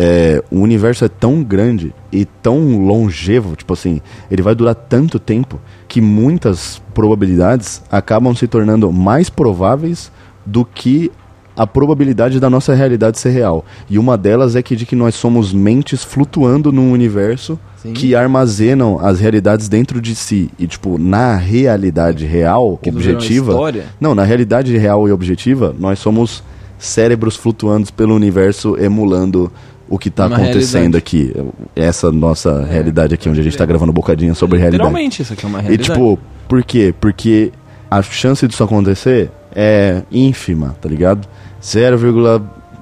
É, 0.00 0.40
o 0.48 0.60
universo 0.60 1.04
é 1.04 1.08
tão 1.08 1.42
grande 1.42 1.92
e 2.12 2.24
tão 2.24 2.78
longevo, 2.86 3.56
tipo 3.56 3.72
assim, 3.72 4.00
ele 4.30 4.42
vai 4.42 4.54
durar 4.54 4.76
tanto 4.76 5.18
tempo 5.18 5.60
que 5.88 6.00
muitas 6.00 6.80
probabilidades 6.94 7.82
acabam 7.90 8.32
se 8.32 8.46
tornando 8.46 8.92
mais 8.92 9.28
prováveis 9.28 10.12
do 10.46 10.64
que 10.64 11.10
a 11.56 11.66
probabilidade 11.66 12.38
da 12.38 12.48
nossa 12.48 12.72
realidade 12.74 13.18
ser 13.18 13.30
real. 13.30 13.64
E 13.90 13.98
uma 13.98 14.16
delas 14.16 14.54
é 14.54 14.62
que 14.62 14.76
de 14.76 14.86
que 14.86 14.94
nós 14.94 15.16
somos 15.16 15.52
mentes 15.52 16.04
flutuando 16.04 16.70
num 16.70 16.92
universo 16.92 17.58
Sim. 17.82 17.92
que 17.92 18.14
armazenam 18.14 19.00
as 19.00 19.18
realidades 19.18 19.68
dentro 19.68 20.00
de 20.00 20.14
si. 20.14 20.48
E 20.56 20.68
tipo, 20.68 20.96
na 20.96 21.34
realidade 21.34 22.24
real, 22.24 22.78
objetiva, 22.86 23.52
não, 24.00 24.14
na 24.14 24.22
realidade 24.22 24.78
real 24.78 25.08
e 25.08 25.12
objetiva, 25.12 25.74
nós 25.76 25.98
somos 25.98 26.44
cérebros 26.78 27.34
flutuando 27.34 27.92
pelo 27.92 28.14
universo 28.14 28.76
emulando 28.78 29.50
o 29.88 29.98
que 29.98 30.08
está 30.08 30.26
acontecendo 30.26 30.94
realidade. 30.94 30.96
aqui. 30.98 31.34
Essa 31.74 32.10
nossa 32.12 32.64
realidade 32.64 33.14
aqui, 33.14 33.28
onde 33.28 33.40
a 33.40 33.42
gente 33.42 33.52
está 33.54 33.64
gravando 33.66 33.90
um 33.90 33.94
bocadinho 33.94 34.34
sobre 34.34 34.58
realidade. 34.58 34.82
Literalmente, 34.84 35.22
isso 35.22 35.32
aqui 35.32 35.44
é 35.44 35.48
uma 35.48 35.58
E 35.60 35.62
realidade. 35.62 35.90
tipo, 35.90 36.18
por 36.48 36.62
quê? 36.62 36.94
Porque 37.00 37.52
a 37.90 38.02
chance 38.02 38.46
disso 38.46 38.62
acontecer 38.62 39.30
é 39.54 40.02
ínfima, 40.12 40.76
tá 40.80 40.88
ligado? 40.88 41.26
0, 41.64 41.98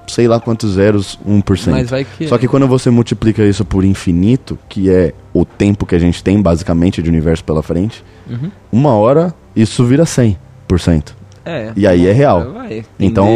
sei 0.09 0.29
lá 0.29 0.39
quantos 0.41 0.73
zeros, 0.75 1.19
1%. 1.27 1.71
Mas 1.71 1.91
vai 1.91 2.05
que. 2.05 2.29
Só 2.29 2.39
que 2.39 2.47
quando 2.49 2.67
você 2.69 2.91
multiplica 2.91 3.43
isso 3.45 3.65
por 3.65 3.85
infinito, 3.85 4.59
que 4.69 4.91
é 4.91 5.13
o 5.33 5.45
tempo 5.45 5.85
que 5.87 5.95
a 5.95 5.99
gente 5.99 6.23
tem 6.23 6.41
basicamente 6.41 7.03
de 7.03 7.09
universo 7.09 7.43
pela 7.45 7.63
frente, 7.63 8.05
Uhum. 8.29 8.51
uma 8.73 8.95
hora 8.95 9.33
isso 9.55 9.85
vira 9.85 10.05
100%. 10.05 10.37
É. 11.45 11.71
E 11.77 11.87
aí 11.87 12.07
é 12.09 12.13
real. 12.13 12.53
Vai 12.53 12.85
Então, 12.99 13.29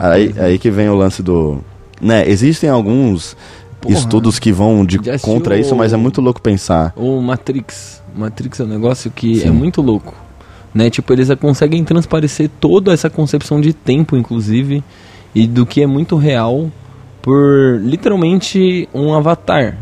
Aí, 0.00 0.34
aí 0.38 0.58
que 0.58 0.68
vem 0.70 0.88
o 0.88 0.94
lance 0.96 1.22
do 1.22 1.58
Né, 2.02 2.28
existem 2.28 2.68
alguns 2.68 3.36
Porra. 3.80 3.94
estudos 3.94 4.38
que 4.40 4.50
vão 4.50 4.84
de 4.84 4.98
contra 5.20 5.56
isso, 5.56 5.76
mas 5.76 5.92
é 5.92 5.96
muito 5.96 6.20
louco 6.20 6.42
pensar. 6.42 6.92
O 6.96 7.20
Matrix. 7.22 8.02
Matrix 8.14 8.58
é 8.58 8.64
um 8.64 8.68
negócio 8.68 9.10
que 9.10 9.36
Sim. 9.36 9.48
é 9.48 9.50
muito 9.52 9.80
louco. 9.80 10.14
Né? 10.74 10.90
Tipo, 10.90 11.12
eles 11.12 11.28
conseguem 11.40 11.84
transparecer 11.84 12.50
toda 12.60 12.92
essa 12.92 13.08
concepção 13.08 13.60
de 13.60 13.72
tempo, 13.72 14.16
inclusive, 14.16 14.82
e 15.34 15.46
do 15.46 15.64
que 15.64 15.80
é 15.82 15.86
muito 15.86 16.16
real 16.16 16.70
por 17.22 17.80
literalmente 17.80 18.88
um 18.92 19.14
avatar. 19.14 19.78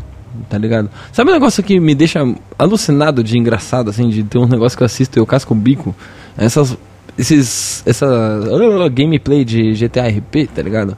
Tá 0.47 0.57
ligado? 0.57 0.89
Sabe 1.11 1.31
um 1.31 1.33
negócio 1.33 1.61
que 1.61 1.79
me 1.79 1.93
deixa 1.93 2.21
alucinado 2.57 3.23
de 3.23 3.37
engraçado, 3.37 3.89
assim, 3.89 4.09
de 4.09 4.23
ter 4.23 4.37
um 4.37 4.47
negócio 4.47 4.77
que 4.77 4.83
eu 4.83 4.85
assisto 4.85 5.17
e 5.17 5.19
eu 5.19 5.25
casco 5.25 5.53
o 5.53 5.57
bico? 5.57 5.93
Essas. 6.37 6.77
Esses. 7.17 7.83
Essa. 7.85 8.05
uh, 8.07 8.89
gameplay 8.89 9.43
de 9.45 9.73
GTA 9.73 10.07
RP, 10.07 10.47
tá 10.53 10.61
ligado? 10.61 10.95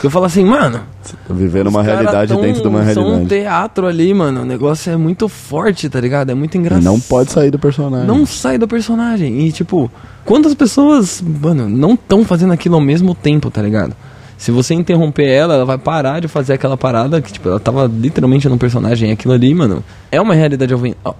Que 0.00 0.06
eu 0.06 0.10
falo 0.10 0.24
assim, 0.24 0.44
mano, 0.44 0.80
Viver 1.30 1.66
uma 1.68 1.80
os 1.80 1.86
cara 1.86 1.98
realidade 2.00 2.32
tão- 2.32 2.42
dentro 2.42 2.60
de 2.62 2.68
uma 2.68 2.92
São 2.92 3.02
um 3.04 3.06
realidade. 3.10 3.28
teatro 3.42 3.86
ali, 3.86 4.12
mano. 4.12 4.42
O 4.42 4.44
negócio 4.44 4.92
é 4.92 4.96
muito 4.96 5.28
forte, 5.28 5.88
tá 5.88 6.00
ligado? 6.00 6.30
É 6.30 6.34
muito 6.34 6.56
E 6.56 6.58
engraçado. 6.58 6.82
não 6.84 6.98
pode 6.98 7.30
sair 7.30 7.50
do 7.52 7.58
personagem. 7.58 8.06
Não 8.06 8.26
sai 8.26 8.58
do 8.58 8.66
personagem. 8.66 9.46
E, 9.46 9.52
tipo, 9.52 9.88
quantas 10.24 10.54
pessoas, 10.54 11.22
mano, 11.22 11.68
não 11.68 11.94
estão 11.94 12.24
fazendo 12.24 12.52
aquilo 12.52 12.74
ao 12.74 12.80
mesmo 12.80 13.14
tempo, 13.14 13.48
tá 13.50 13.62
ligado? 13.62 13.94
Se 14.36 14.50
você 14.50 14.74
interromper 14.74 15.26
ela, 15.28 15.54
ela 15.54 15.64
vai 15.64 15.78
parar 15.78 16.20
de 16.20 16.26
fazer 16.26 16.54
aquela 16.54 16.76
parada 16.76 17.22
que, 17.22 17.32
tipo, 17.32 17.48
ela 17.48 17.60
tava 17.60 17.86
literalmente 17.86 18.48
no 18.48 18.58
personagem. 18.58 19.12
Aquilo 19.12 19.32
ali, 19.34 19.54
mano, 19.54 19.84
é 20.10 20.20
uma 20.20 20.34
realidade 20.34 20.74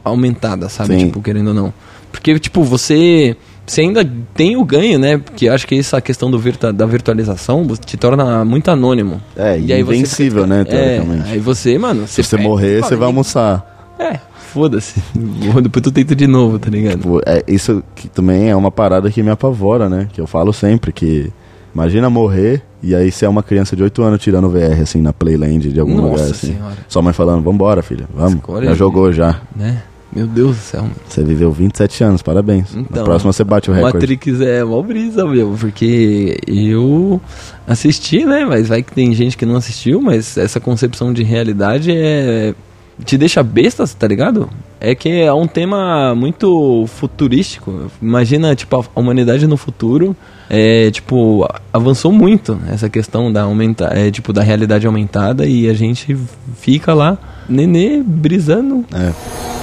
aumentada, 0.04 0.68
sabe? 0.68 0.94
Sim. 0.98 1.06
Tipo, 1.06 1.22
querendo 1.22 1.48
ou 1.48 1.54
não. 1.54 1.72
Porque, 2.10 2.36
tipo, 2.40 2.64
você. 2.64 3.36
Você 3.72 3.80
ainda 3.80 4.06
tem 4.34 4.54
o 4.56 4.64
ganho, 4.66 4.98
né? 4.98 5.16
Porque 5.16 5.48
acho 5.48 5.66
que 5.66 5.74
essa 5.78 5.98
questão 5.98 6.30
do 6.30 6.38
virtua- 6.38 6.72
da 6.74 6.84
virtualização 6.84 7.66
te 7.86 7.96
torna 7.96 8.44
muito 8.44 8.70
anônimo. 8.70 9.18
É, 9.34 9.58
E 9.58 9.62
você 9.62 9.80
invencível, 9.80 10.46
né, 10.46 10.60
É, 10.60 10.64
teoricamente. 10.64 11.32
aí 11.32 11.38
você, 11.38 11.78
mano. 11.78 12.06
Se 12.06 12.22
você 12.22 12.36
pega 12.36 12.42
e 12.46 12.50
morrer, 12.50 12.74
você 12.76 12.80
vai 12.80 12.90
"Ninguém- 12.90 13.06
almoçar. 13.06 13.94
É, 13.98 14.18
foda-se. 14.52 15.02
Depois 15.62 15.82
tu 15.82 15.90
tenta 15.90 16.14
de 16.14 16.26
novo, 16.26 16.58
tá 16.58 16.68
ligado? 16.68 16.98
Tipo, 16.98 17.20
é, 17.24 17.42
isso 17.48 17.82
que 17.94 18.08
também 18.08 18.50
é 18.50 18.54
uma 18.56 18.70
parada 18.70 19.10
que 19.10 19.22
me 19.22 19.30
apavora, 19.30 19.88
né? 19.88 20.06
Que 20.12 20.20
eu 20.20 20.26
falo 20.26 20.52
sempre 20.52 20.92
que 20.92 21.32
imagina 21.74 22.10
morrer 22.10 22.60
e 22.82 22.94
aí 22.94 23.10
você 23.10 23.24
é 23.24 23.28
uma 23.28 23.42
criança 23.42 23.74
de 23.74 23.82
8 23.82 24.02
anos 24.02 24.20
tirando 24.20 24.50
VR 24.50 24.82
assim 24.82 25.00
na 25.00 25.14
Playland 25.14 25.72
de 25.72 25.80
algum 25.80 25.94
Nossa 25.96 26.08
lugar 26.10 26.24
assim. 26.30 26.46
senhora. 26.54 26.76
Sua 26.88 27.00
mãe 27.00 27.14
falando: 27.14 27.42
"Vambora, 27.42 27.82
filha. 27.82 28.06
Vamos". 28.14 28.34
Escolhe 28.34 28.66
já 28.66 28.74
jogou 28.74 29.10
já. 29.12 29.40
Né? 29.56 29.82
Meu 30.14 30.26
Deus 30.26 30.56
do 30.56 30.62
céu, 30.62 30.82
mano. 30.82 30.94
Você 31.08 31.24
viveu 31.24 31.50
27 31.50 32.04
anos, 32.04 32.22
parabéns. 32.22 32.74
Então, 32.74 33.00
Na 33.00 33.04
próxima 33.04 33.32
você 33.32 33.42
bate 33.42 33.70
o 33.70 33.74
recorde. 33.74 33.96
Matrix 33.96 34.40
é 34.42 34.62
mó 34.62 34.82
brisa, 34.82 35.26
meu, 35.26 35.56
porque 35.58 36.38
eu 36.46 37.20
assisti, 37.66 38.24
né? 38.26 38.44
Mas 38.44 38.68
vai 38.68 38.82
que 38.82 38.92
tem 38.92 39.14
gente 39.14 39.36
que 39.38 39.46
não 39.46 39.56
assistiu, 39.56 40.02
mas 40.02 40.36
essa 40.36 40.60
concepção 40.60 41.14
de 41.14 41.22
realidade 41.22 41.90
é. 41.90 42.54
te 43.06 43.16
deixa 43.16 43.42
besta, 43.42 43.86
tá 43.88 44.06
ligado? 44.06 44.50
É 44.78 44.94
que 44.94 45.08
é 45.08 45.32
um 45.32 45.46
tema 45.46 46.14
muito 46.14 46.84
futurístico. 46.88 47.90
Imagina, 48.00 48.54
tipo, 48.54 48.76
a 48.76 49.00
humanidade 49.00 49.46
no 49.46 49.56
futuro, 49.56 50.14
é, 50.50 50.90
tipo, 50.90 51.48
avançou 51.72 52.12
muito 52.12 52.60
essa 52.70 52.90
questão 52.90 53.32
da 53.32 53.42
aumenta, 53.42 53.86
é, 53.94 54.10
tipo, 54.10 54.30
da 54.30 54.42
realidade 54.42 54.86
aumentada 54.86 55.46
e 55.46 55.70
a 55.70 55.72
gente 55.72 56.18
fica 56.56 56.92
lá, 56.92 57.16
nenê, 57.48 58.02
brisando. 58.04 58.84
É. 58.92 59.61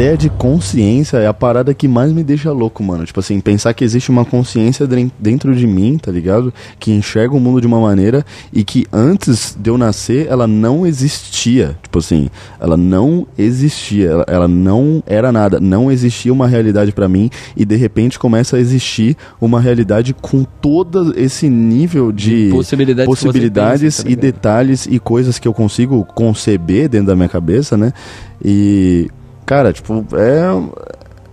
ideia 0.00 0.16
de 0.16 0.30
consciência 0.30 1.18
é 1.18 1.26
a 1.26 1.34
parada 1.34 1.74
que 1.74 1.86
mais 1.86 2.10
me 2.10 2.24
deixa 2.24 2.50
louco, 2.50 2.82
mano. 2.82 3.04
Tipo 3.04 3.20
assim, 3.20 3.38
pensar 3.38 3.74
que 3.74 3.84
existe 3.84 4.10
uma 4.10 4.24
consciência 4.24 4.88
dentro 5.18 5.54
de 5.54 5.66
mim, 5.66 5.98
tá 5.98 6.10
ligado? 6.10 6.54
Que 6.78 6.90
enxerga 6.90 7.34
o 7.34 7.40
mundo 7.40 7.60
de 7.60 7.66
uma 7.66 7.78
maneira 7.78 8.24
e 8.50 8.64
que 8.64 8.86
antes 8.90 9.54
de 9.60 9.68
eu 9.68 9.76
nascer 9.76 10.26
ela 10.26 10.46
não 10.46 10.86
existia. 10.86 11.76
Tipo 11.82 11.98
assim, 11.98 12.30
ela 12.58 12.78
não 12.78 13.26
existia, 13.36 14.08
ela, 14.08 14.24
ela 14.26 14.48
não 14.48 15.02
era 15.04 15.30
nada, 15.30 15.60
não 15.60 15.92
existia 15.92 16.32
uma 16.32 16.48
realidade 16.48 16.92
pra 16.92 17.06
mim 17.06 17.28
e 17.54 17.66
de 17.66 17.76
repente 17.76 18.18
começa 18.18 18.56
a 18.56 18.58
existir 18.60 19.14
uma 19.38 19.60
realidade 19.60 20.14
com 20.14 20.44
todo 20.62 21.12
esse 21.14 21.46
nível 21.50 22.10
de 22.10 22.46
De 22.46 22.50
possibilidades 22.52 23.06
possibilidades 23.06 23.96
pensa, 23.98 24.04
tá 24.04 24.10
e 24.10 24.16
detalhes 24.16 24.88
e 24.90 24.98
coisas 24.98 25.38
que 25.38 25.46
eu 25.46 25.52
consigo 25.52 26.06
conceber 26.14 26.88
dentro 26.88 27.08
da 27.08 27.16
minha 27.16 27.28
cabeça, 27.28 27.76
né? 27.76 27.92
E, 28.42 29.10
cara, 29.50 29.72
tipo, 29.72 30.06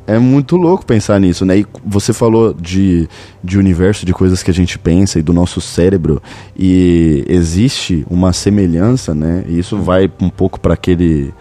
é, 0.08 0.16
é 0.16 0.18
muito 0.18 0.58
louco 0.58 0.84
pensar 0.84 1.20
nisso, 1.20 1.46
né? 1.46 1.60
E 1.60 1.68
você 1.86 2.12
falou 2.12 2.52
de, 2.52 3.08
de 3.44 3.60
universo, 3.60 4.08
de 4.08 4.12
coisas 4.12 4.42
que 4.42 4.50
a 4.50 4.54
gente 4.56 4.80
pensa 4.80 5.20
e 5.20 5.22
do 5.22 5.32
nosso 5.32 5.62
cérebro, 5.62 6.20
e 6.58 7.24
existe 7.30 8.04
uma 8.10 8.34
semelhança, 8.34 9.14
né? 9.14 9.46
E 9.48 9.60
isso 9.60 9.78
vai 9.78 10.12
um 10.20 10.32
pouco 10.32 10.60
para 10.60 10.74
aquele 10.74 11.32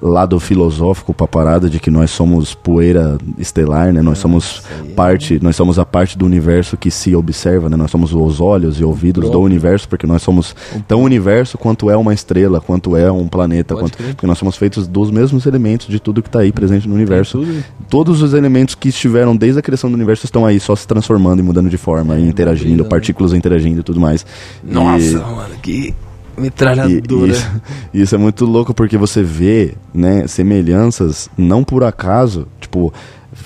lado 0.00 0.38
filosófico 0.38 1.12
pra 1.12 1.26
parada 1.26 1.68
de 1.68 1.80
que 1.80 1.90
nós 1.90 2.10
somos 2.10 2.54
poeira 2.54 3.18
estelar, 3.36 3.92
né? 3.92 4.00
Nós 4.00 4.18
somos 4.18 4.62
parte, 4.94 5.38
nós 5.42 5.56
somos 5.56 5.78
a 5.78 5.84
parte 5.84 6.16
do 6.16 6.24
universo 6.24 6.76
que 6.76 6.90
se 6.90 7.14
observa, 7.16 7.68
né? 7.68 7.76
Nós 7.76 7.90
somos 7.90 8.14
os 8.14 8.40
olhos 8.40 8.78
e 8.78 8.84
ouvidos 8.84 9.24
do 9.24 9.30
próprio. 9.30 9.44
universo, 9.44 9.88
porque 9.88 10.06
nós 10.06 10.22
somos 10.22 10.54
tão 10.86 11.02
universo 11.02 11.58
quanto 11.58 11.90
é 11.90 11.96
uma 11.96 12.14
estrela, 12.14 12.60
quanto 12.60 12.96
é 12.96 13.10
um 13.10 13.26
planeta, 13.26 13.74
quanto, 13.74 13.98
porque 13.98 14.26
nós 14.26 14.38
somos 14.38 14.56
feitos 14.56 14.86
dos 14.86 15.10
mesmos 15.10 15.46
elementos 15.46 15.88
de 15.88 15.98
tudo 15.98 16.22
que 16.22 16.30
tá 16.30 16.40
aí 16.40 16.52
presente 16.52 16.88
no 16.88 16.94
universo. 16.94 17.44
Todos 17.90 18.22
os 18.22 18.34
elementos 18.34 18.74
que 18.74 18.88
estiveram 18.90 19.36
desde 19.36 19.58
a 19.58 19.62
criação 19.62 19.90
do 19.90 19.94
universo 19.94 20.24
estão 20.24 20.46
aí 20.46 20.60
só 20.60 20.76
se 20.76 20.86
transformando 20.86 21.40
e 21.40 21.42
mudando 21.42 21.68
de 21.68 21.76
forma, 21.78 22.16
e 22.18 22.28
interagindo, 22.28 22.84
né? 22.84 22.88
partículas 22.88 23.32
interagindo 23.32 23.80
e 23.80 23.82
tudo 23.82 24.00
mais. 24.00 24.24
Nossa, 24.62 25.04
E- 25.04 25.14
mano, 25.16 25.54
que 25.62 25.94
metralhadora. 26.38 27.26
e 27.26 27.30
isso, 27.30 27.60
isso 27.94 28.14
é 28.14 28.18
muito 28.18 28.44
louco 28.44 28.72
porque 28.74 28.96
você 28.96 29.22
vê, 29.22 29.74
né, 29.92 30.26
semelhanças 30.26 31.28
não 31.36 31.64
por 31.64 31.84
acaso, 31.84 32.46
tipo, 32.60 32.92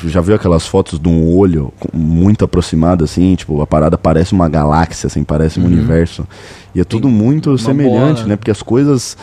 já 0.07 0.21
viu 0.21 0.35
aquelas 0.35 0.67
fotos 0.67 0.99
de 0.99 1.09
um 1.09 1.37
olho 1.37 1.73
muito 1.93 2.45
aproximado 2.45 3.05
assim, 3.05 3.35
tipo, 3.35 3.61
a 3.61 3.67
parada 3.67 3.99
parece 3.99 4.33
uma 4.33 4.49
galáxia 4.49 5.07
assim, 5.07 5.23
parece 5.23 5.61
um 5.61 5.65
universo. 5.67 6.27
E 6.75 6.81
é 6.81 6.85
tudo 6.85 7.09
muito 7.09 7.51
uma 7.51 7.59
semelhante, 7.59 8.19
bola. 8.19 8.29
né? 8.29 8.37
Porque 8.37 8.51
as 8.51 8.63
coisas 8.63 9.17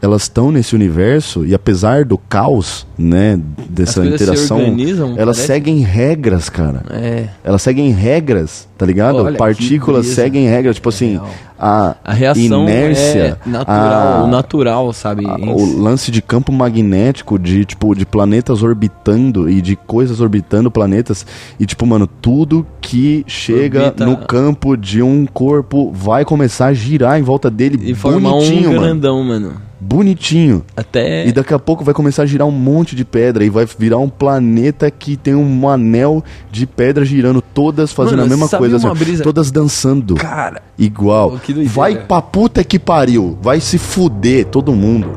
elas 0.00 0.22
estão 0.22 0.52
nesse 0.52 0.74
universo 0.74 1.44
e 1.44 1.54
apesar 1.54 2.04
do 2.04 2.18
caos, 2.18 2.86
né, 2.98 3.40
dessa 3.68 4.02
se 4.02 4.08
interação, 4.08 4.58
organizam, 4.58 5.14
elas 5.16 5.38
seguem 5.38 5.78
regras, 5.80 6.48
cara. 6.48 6.82
É. 6.90 7.28
Elas 7.42 7.62
seguem 7.62 7.90
regras, 7.90 8.68
tá 8.76 8.84
ligado? 8.84 9.16
Olha, 9.18 9.36
Partículas 9.36 10.06
seguem 10.06 10.46
regras, 10.48 10.76
tipo 10.76 10.90
assim, 10.90 11.12
Real. 11.12 11.30
a, 11.58 11.96
A 12.04 12.12
reação 12.12 12.62
inércia, 12.64 13.38
é 13.46 13.48
natural, 13.48 14.02
a- 14.20 14.24
o 14.24 14.26
natural, 14.28 14.92
sabe? 14.92 15.26
a- 15.26 15.36
o 15.36 15.80
lance 15.82 16.10
de 16.10 16.20
campo 16.20 16.52
magnético, 16.52 17.38
de 17.38 17.64
tipo, 17.64 17.94
de 17.94 18.04
planetas 18.04 18.62
orbitando 18.62 19.48
e 19.48 19.60
de 19.62 19.76
coisas 19.76 20.20
orbitando 20.20 20.70
planetas. 20.70 21.26
E 21.58 21.64
tipo, 21.66 21.86
mano, 21.86 22.06
tudo 22.06 22.66
que 22.80 23.24
chega 23.26 23.84
Orbita- 23.86 24.04
no 24.06 24.16
campo 24.18 24.76
de 24.76 25.00
um 25.02 25.24
corpo 25.26 25.90
vai 25.90 26.24
começar 26.24 26.66
a 26.66 26.74
girar 26.74 27.18
em 27.18 27.22
volta 27.22 27.50
dele 27.50 27.78
E 27.90 27.94
formar 27.94 28.30
bonitinho, 28.30 28.68
um 28.70 28.72
mano. 28.74 28.80
grandão, 28.82 29.22
mano. 29.24 29.52
Bonitinho. 29.78 30.64
Até. 30.76 31.26
E 31.26 31.32
daqui 31.32 31.52
a 31.52 31.58
pouco 31.58 31.84
vai 31.84 31.92
começar 31.92 32.22
a 32.22 32.26
girar 32.26 32.46
um 32.46 32.52
monte 32.52 32.96
de 32.96 33.04
pedra 33.04 33.44
e 33.44 33.50
vai 33.50 33.66
virar 33.78 33.98
um 33.98 34.08
planeta 34.08 34.90
que 34.90 35.16
tem 35.16 35.34
um 35.34 35.68
anel 35.68 36.24
de 36.50 36.66
pedra 36.66 37.04
girando, 37.04 37.42
todas 37.42 37.92
fazendo 37.92 38.18
Mano, 38.20 38.26
a 38.34 38.36
mesma 38.36 38.48
coisa, 38.58 38.76
assim, 38.76 38.88
brisa- 38.94 39.22
todas 39.24 39.50
dançando. 39.50 40.14
Cara, 40.14 40.62
Igual. 40.78 41.38
Vai 41.66 41.96
pra 41.96 42.22
puta 42.22 42.64
que 42.64 42.78
pariu. 42.78 43.38
Vai 43.42 43.60
se 43.60 43.76
fuder 43.78 44.46
todo 44.46 44.72
mundo. 44.74 45.10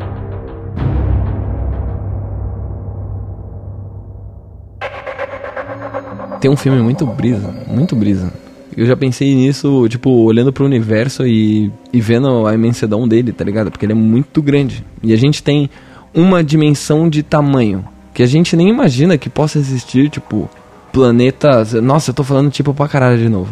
tem 6.39 6.49
um 6.49 6.55
filme 6.55 6.81
muito 6.81 7.05
brisa, 7.05 7.53
muito 7.67 7.95
brisa. 7.95 8.31
Eu 8.79 8.85
já 8.85 8.95
pensei 8.95 9.35
nisso, 9.35 9.87
tipo, 9.89 10.09
olhando 10.09 10.53
pro 10.53 10.63
universo 10.63 11.27
e, 11.27 11.69
e 11.91 11.99
vendo 11.99 12.47
a 12.47 12.53
imensidão 12.53 13.07
dele, 13.07 13.31
tá 13.33 13.43
ligado? 13.43 13.69
Porque 13.69 13.85
ele 13.85 13.91
é 13.91 13.95
muito 13.95 14.41
grande. 14.41 14.85
E 15.03 15.11
a 15.11 15.17
gente 15.17 15.43
tem 15.43 15.69
uma 16.13 16.43
dimensão 16.43 17.09
de 17.09 17.21
tamanho 17.21 17.83
que 18.13 18.23
a 18.23 18.25
gente 18.25 18.55
nem 18.55 18.69
imagina 18.69 19.17
que 19.17 19.29
possa 19.29 19.59
existir, 19.59 20.09
tipo, 20.09 20.49
planetas. 20.93 21.73
Nossa, 21.73 22.11
eu 22.11 22.13
tô 22.13 22.23
falando 22.23 22.49
tipo 22.51 22.73
pra 22.73 22.87
caralho 22.87 23.17
de 23.17 23.27
novo. 23.29 23.51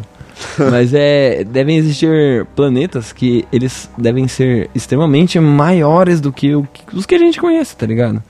Mas 0.71 0.93
é. 0.93 1.43
Devem 1.43 1.77
existir 1.77 2.45
planetas 2.55 3.11
que 3.11 3.45
eles 3.51 3.89
devem 3.97 4.27
ser 4.27 4.69
extremamente 4.75 5.39
maiores 5.39 6.21
do 6.21 6.31
que, 6.31 6.55
o, 6.55 6.63
que- 6.71 6.95
os 6.95 7.05
que 7.05 7.15
a 7.15 7.19
gente 7.19 7.39
conhece, 7.39 7.75
tá 7.75 7.85
ligado? 7.85 8.21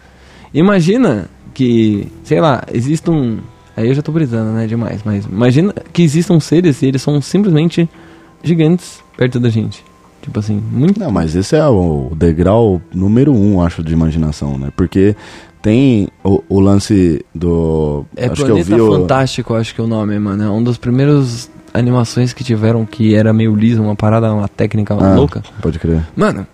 Imagina 0.54 1.30
que, 1.54 2.08
sei 2.24 2.40
lá, 2.40 2.64
exista 2.74 3.12
um. 3.12 3.38
Aí 3.78 3.88
eu 3.88 3.94
já 3.94 4.02
tô 4.02 4.12
brisando, 4.12 4.52
né? 4.52 4.66
Demais, 4.68 5.02
mas 5.06 5.24
imagina 5.26 5.74
que 5.94 6.02
existam 6.02 6.40
seres 6.40 6.82
e 6.82 6.88
eles 6.88 7.02
são 7.02 7.22
simplesmente 7.22 7.88
gigantes 8.44 9.02
perto 9.16 9.40
da 9.40 9.50
gente. 9.50 9.86
Tipo 10.22 10.40
assim, 10.40 10.62
muito. 10.72 11.00
Não, 11.00 11.12
mas 11.12 11.36
esse 11.36 11.56
é 11.56 11.66
o 11.66 12.12
degrau 12.16 12.82
número 12.94 13.32
um, 13.34 13.62
acho, 13.62 13.82
de 13.84 13.94
imaginação, 13.94 14.58
né? 14.58 14.70
Porque 14.76 15.16
Tem 15.62 16.08
o, 16.24 16.44
o 16.50 16.60
lance 16.60 17.24
do. 17.34 18.04
É 18.16 18.26
acho 18.26 18.36
que 18.36 18.42
eu 18.42 18.46
Planeta 18.48 18.76
vi 18.76 18.82
o- 18.82 18.92
Fantástico, 18.94 19.54
acho 19.54 19.74
que 19.76 19.80
é 19.80 19.84
o 19.84 19.88
nome, 19.88 20.18
mano. 20.20 20.44
É 20.44 20.50
um 20.50 20.62
dos 20.64 20.78
primeiros 20.78 21.50
animações 21.74 22.34
que 22.34 22.44
tiveram 22.44 22.86
que 22.86 23.14
era 23.16 23.32
meio 23.32 23.56
liso, 23.56 23.82
uma 23.82 23.96
parada, 23.96 24.34
uma 24.34 24.48
técnica 24.48 24.96
Ah, 25.00 25.16
louca. 25.16 25.44
Pode 25.62 25.78
crer. 25.80 26.02
Mano, 26.16 26.46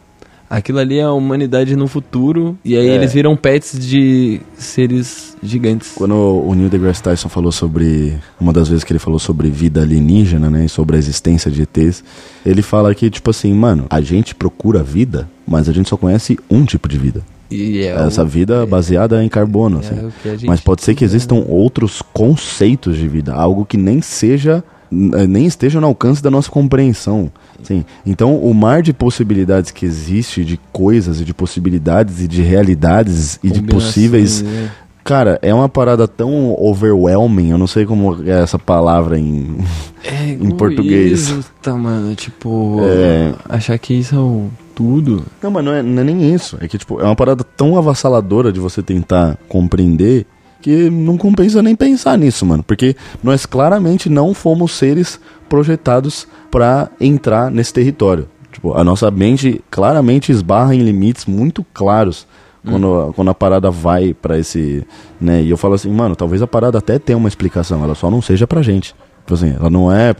aquilo 0.57 0.79
ali 0.79 0.99
é 0.99 1.03
a 1.03 1.11
humanidade 1.11 1.75
no 1.75 1.87
futuro. 1.87 2.57
E 2.63 2.75
aí 2.77 2.87
É. 2.87 2.95
eles 2.95 3.13
viram 3.13 3.35
pets 3.35 3.77
de 3.79 4.39
seres 4.57 5.35
gigantes. 5.41 5.91
Quando 5.95 6.15
o 6.15 6.53
Neil 6.53 6.69
deGrasse 6.69 7.01
Tyson 7.03 7.29
falou 7.29 7.51
sobre. 7.51 8.13
Uma 8.39 8.53
das 8.53 8.67
vezes 8.67 8.83
que 8.83 8.91
ele 8.91 8.99
falou 8.99 9.19
sobre 9.19 9.49
vida 9.49 9.81
alienígena, 9.81 10.49
né? 10.49 10.65
E 10.65 10.69
sobre 10.69 10.95
a 10.95 10.99
existência 10.99 11.49
de 11.51 11.61
ETs, 11.63 12.03
ele 12.45 12.61
fala 12.61 12.93
que, 12.95 13.09
tipo 13.09 13.29
assim, 13.29 13.53
mano, 13.53 13.85
a 13.89 14.01
gente 14.01 14.33
procura 14.35 14.81
vida, 14.83 15.27
mas 15.47 15.67
a 15.69 15.73
gente 15.73 15.89
só 15.89 15.97
conhece 15.97 16.37
um 16.49 16.65
tipo 16.65 16.87
de 16.87 16.97
vida. 16.97 17.21
É 17.51 17.87
Essa 18.07 18.23
o- 18.23 18.27
vida 18.27 18.65
baseada 18.65 19.23
em 19.23 19.29
carbono, 19.29 19.77
é 19.77 19.79
assim. 19.81 20.47
Mas 20.47 20.59
pode 20.59 20.81
ser 20.81 20.95
que 20.95 21.05
estuda, 21.05 21.15
existam 21.17 21.35
outros 21.47 22.01
conceitos 22.01 22.97
de 22.97 23.07
vida, 23.07 23.33
algo 23.33 23.63
que 23.63 23.77
nem 23.77 24.01
seja 24.01 24.63
nem 24.93 25.45
esteja 25.45 25.79
no 25.81 25.87
alcance 25.87 26.21
da 26.21 26.29
nossa 26.31 26.49
compreensão. 26.49 27.31
Sim. 27.63 27.83
Então, 28.05 28.35
o 28.37 28.53
mar 28.53 28.81
de 28.81 28.93
possibilidades 28.93 29.71
que 29.71 29.85
existe 29.85 30.43
de 30.43 30.59
coisas 30.71 31.19
e 31.21 31.25
de 31.25 31.33
possibilidades 31.33 32.21
e 32.21 32.27
de 32.27 32.41
realidades 32.41 33.39
e 33.43 33.49
de 33.49 33.61
possíveis, 33.61 34.41
né? 34.41 34.69
cara, 35.03 35.39
é 35.41 35.53
uma 35.53 35.69
parada 35.69 36.07
tão 36.07 36.53
overwhelming, 36.59 37.49
eu 37.51 37.57
não 37.57 37.67
sei 37.67 37.85
como 37.85 38.21
é 38.25 38.41
essa 38.41 38.59
palavra 38.59 39.17
em 39.17 39.57
É 40.03 40.31
em 40.39 40.51
português. 40.51 41.29
egoísta, 41.29 41.73
mano. 41.75 42.13
Tipo, 42.15 42.79
É. 42.83 43.33
achar 43.49 43.77
que 43.77 43.93
isso 43.93 44.15
é 44.15 44.19
o 44.19 44.47
tudo. 44.75 45.23
Não, 45.41 45.51
mas 45.51 45.63
não 45.63 45.71
é, 45.71 45.83
não 45.83 46.01
é 46.01 46.03
nem 46.03 46.33
isso. 46.33 46.57
É 46.59 46.67
que, 46.67 46.77
tipo, 46.79 46.99
é 46.99 47.03
uma 47.03 47.15
parada 47.15 47.43
tão 47.43 47.77
avassaladora 47.77 48.51
de 48.51 48.59
você 48.59 48.81
tentar 48.81 49.37
compreender 49.47 50.25
que 50.63 50.89
não 50.89 51.17
compensa 51.17 51.61
nem 51.61 51.75
pensar 51.75 52.17
nisso, 52.17 52.45
mano. 52.45 52.63
Porque 52.63 52.95
nós 53.21 53.45
claramente 53.45 54.09
não 54.09 54.33
fomos 54.33 54.71
seres 54.71 55.19
projetados 55.49 56.27
pra 56.49 56.89
entrar 56.99 57.51
nesse 57.51 57.71
território. 57.73 58.27
Tipo, 58.51 58.73
a 58.73 58.83
nossa 58.83 59.11
mente 59.11 59.61
claramente 59.69 60.31
esbarra 60.31 60.73
em 60.73 60.79
limites 60.81 61.25
muito 61.25 61.65
claros 61.73 62.25
quando, 62.65 62.93
a- 63.09 63.13
quando 63.13 63.29
a 63.29 63.33
parada 63.33 63.69
vai 63.69 64.13
pra 64.13 64.39
esse, 64.39 64.85
né? 65.19 65.41
E 65.41 65.49
eu 65.49 65.57
falo 65.57 65.73
assim, 65.73 65.89
mano, 65.91 66.15
talvez 66.15 66.41
a 66.41 66.47
parada 66.47 66.77
até 66.77 66.97
tenha 66.97 67.17
uma 67.17 67.27
explicação, 67.27 67.83
ela 67.83 67.93
só 67.93 68.09
não 68.09 68.21
seja 68.21 68.47
pra 68.47 68.61
gente. 68.61 68.95
Tipo 69.19 69.33
assim, 69.33 69.53
ela 69.59 69.69
não 69.69 69.91
é, 69.91 70.13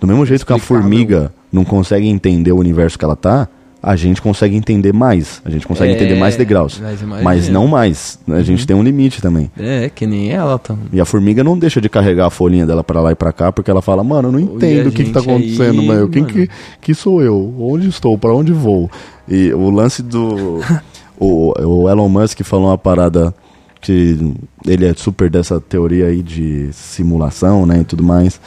do 0.00 0.06
mesmo 0.06 0.24
jeito 0.24 0.46
que 0.46 0.52
a 0.52 0.58
formiga 0.58 1.32
não 1.52 1.64
consegue 1.64 2.06
entender 2.08 2.52
o 2.52 2.58
universo 2.58 2.98
que 2.98 3.04
ela 3.04 3.16
tá, 3.16 3.48
a 3.82 3.96
gente 3.96 4.20
consegue 4.20 4.54
entender 4.56 4.92
mais. 4.92 5.40
A 5.44 5.50
gente 5.50 5.66
consegue 5.66 5.92
É, 5.92 5.96
entender 5.96 6.14
mais 6.16 6.36
degraus. 6.36 6.80
mas. 6.80 7.22
Mas 7.22 7.48
não 7.48 7.66
mais. 7.66 8.18
A 8.28 8.42
gente 8.42 8.66
tem 8.66 8.76
um 8.76 8.82
limite 8.82 9.22
também. 9.22 9.50
É, 9.58 9.88
que 9.88 10.06
nem 10.06 10.30
ela 10.30 10.58
tá. 10.58 10.76
E 10.92 11.00
a 11.00 11.04
formiga 11.04 11.42
não 11.42 11.58
deixa 11.58 11.80
de 11.80 11.88
carregar 11.88 12.26
a 12.26 12.30
folhinha 12.30 12.66
dela 12.66 12.84
pra 12.84 13.00
lá 13.00 13.12
e 13.12 13.14
pra 13.14 13.32
cá, 13.32 13.50
porque 13.50 13.70
ela 13.70 13.80
fala, 13.82 14.04
mano, 14.04 14.28
eu 14.28 14.32
não 14.32 14.40
entendo 14.40 14.88
o 14.88 14.92
que, 14.92 15.04
que 15.04 15.10
tá 15.10 15.20
gente 15.20 15.30
aí, 15.30 15.36
acontecendo, 15.36 15.82
mas 15.82 16.10
quem 16.10 16.22
mano. 16.22 16.34
que, 16.34 16.48
que 16.80 16.94
sou 16.94 17.22
eu? 17.22 17.54
Onde 17.58 17.88
estou? 17.88 18.18
Pra 18.18 18.34
onde 18.34 18.52
vou? 18.52 18.90
E 19.28 19.52
o 19.52 19.70
lance 19.70 20.02
do. 20.02 20.60
o, 21.18 21.52
o 21.84 21.88
Elon 21.88 22.08
Musk 22.08 22.42
falou 22.42 22.66
uma 22.68 22.78
parada 22.78 23.34
que 23.80 24.34
ele 24.66 24.84
é 24.86 24.92
super 24.94 25.30
dessa 25.30 25.58
teoria 25.58 26.06
aí 26.06 26.22
de 26.22 26.68
simulação, 26.72 27.64
né, 27.64 27.80
e 27.80 27.84
tudo 27.84 28.02
mais. 28.02 28.38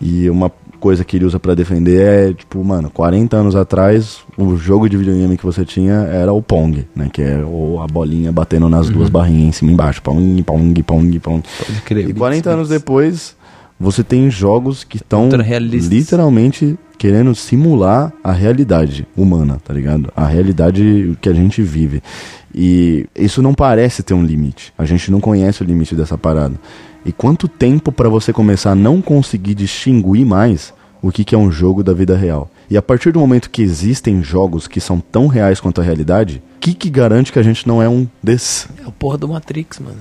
E 0.00 0.28
uma 0.28 0.52
coisa 0.84 1.02
que 1.02 1.16
ele 1.16 1.24
usa 1.24 1.40
pra 1.40 1.54
defender 1.54 2.02
é, 2.02 2.34
tipo, 2.34 2.62
mano, 2.62 2.90
40 2.90 3.34
anos 3.34 3.56
atrás, 3.56 4.18
o 4.36 4.54
jogo 4.54 4.86
de 4.86 4.98
videogame 4.98 5.34
que 5.34 5.42
você 5.42 5.64
tinha 5.64 5.94
era 5.94 6.30
o 6.30 6.42
Pong, 6.42 6.86
né, 6.94 7.08
que 7.10 7.22
é 7.22 7.38
o, 7.38 7.80
a 7.80 7.86
bolinha 7.86 8.30
batendo 8.30 8.68
nas 8.68 8.90
duas 8.90 9.08
barrinhas 9.08 9.48
em 9.48 9.52
cima 9.52 9.70
e 9.70 9.74
embaixo. 9.74 10.02
Pong, 10.02 10.42
Pong, 10.42 10.82
Pong, 10.82 11.20
Pong. 11.20 11.42
Pode 11.58 11.80
crer. 11.80 12.10
E 12.10 12.12
40 12.12 12.50
anos 12.50 12.68
depois, 12.68 13.34
você 13.80 14.04
tem 14.04 14.30
jogos 14.30 14.84
que 14.84 14.98
estão 14.98 15.30
literalmente 15.88 16.78
querendo 16.98 17.34
simular 17.34 18.12
a 18.22 18.32
realidade 18.32 19.06
humana, 19.16 19.58
tá 19.64 19.72
ligado? 19.72 20.12
A 20.14 20.26
realidade 20.26 21.16
que 21.18 21.30
a 21.30 21.32
gente 21.32 21.62
vive. 21.62 22.02
E 22.54 23.06
isso 23.16 23.40
não 23.40 23.54
parece 23.54 24.02
ter 24.02 24.12
um 24.12 24.22
limite. 24.22 24.70
A 24.76 24.84
gente 24.84 25.10
não 25.10 25.18
conhece 25.18 25.62
o 25.62 25.64
limite 25.64 25.94
dessa 25.96 26.18
parada. 26.18 26.54
E 27.04 27.12
quanto 27.12 27.46
tempo 27.46 27.92
pra 27.92 28.08
você 28.08 28.32
começar 28.32 28.72
a 28.72 28.74
não 28.74 29.02
conseguir 29.02 29.54
distinguir 29.54 30.24
mais 30.24 30.72
o 31.02 31.12
que, 31.12 31.22
que 31.22 31.34
é 31.34 31.38
um 31.38 31.52
jogo 31.52 31.82
da 31.82 31.92
vida 31.92 32.16
real? 32.16 32.50
E 32.70 32.78
a 32.78 32.82
partir 32.82 33.12
do 33.12 33.20
momento 33.20 33.50
que 33.50 33.62
existem 33.62 34.22
jogos 34.22 34.66
que 34.66 34.80
são 34.80 34.98
tão 34.98 35.26
reais 35.26 35.60
quanto 35.60 35.80
a 35.80 35.84
realidade, 35.84 36.42
o 36.56 36.60
que, 36.60 36.72
que 36.72 36.88
garante 36.88 37.30
que 37.30 37.38
a 37.38 37.42
gente 37.42 37.68
não 37.68 37.82
é 37.82 37.88
um 37.88 38.08
desses? 38.22 38.66
É 38.82 38.88
o 38.88 38.92
porra 38.92 39.18
do 39.18 39.28
Matrix, 39.28 39.80
mano. 39.80 39.98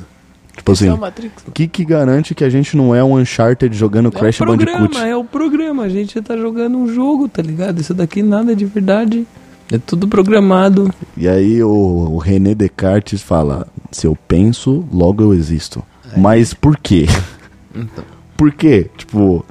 Tipo 0.56 0.72
assim, 0.72 0.88
é 0.88 0.94
o 0.94 1.52
que, 1.52 1.68
que 1.68 1.84
garante 1.84 2.34
que 2.36 2.44
a 2.44 2.50
gente 2.50 2.78
não 2.78 2.96
é 2.96 3.04
um 3.04 3.18
Uncharted 3.18 3.76
jogando 3.76 4.12
Crash 4.12 4.40
é 4.40 4.44
o 4.44 4.48
Bandicoot? 4.48 4.78
programa, 4.78 5.08
é 5.08 5.16
o 5.16 5.24
programa. 5.24 5.84
A 5.84 5.90
gente 5.90 6.22
tá 6.22 6.38
jogando 6.38 6.78
um 6.78 6.88
jogo, 6.88 7.28
tá 7.28 7.42
ligado? 7.42 7.82
Isso 7.82 7.94
daqui 7.94 8.22
nada 8.22 8.52
é 8.52 8.56
de 8.56 8.66
verdade. 8.66 9.28
É 9.72 9.78
tudo 9.80 10.08
programado. 10.08 10.94
E 11.18 11.28
aí 11.28 11.62
o, 11.64 11.70
o 11.70 12.18
René 12.18 12.54
Descartes 12.54 13.22
fala: 13.22 13.68
se 13.92 14.06
eu 14.06 14.16
penso, 14.28 14.86
logo 14.94 15.24
eu 15.24 15.34
existo. 15.34 15.84
Mas 16.18 16.54
por 16.54 16.78
quê? 16.78 17.06
Então. 17.76 18.04
Por 18.38 18.52
quê? 18.52 18.88
Tipo, 18.96 19.44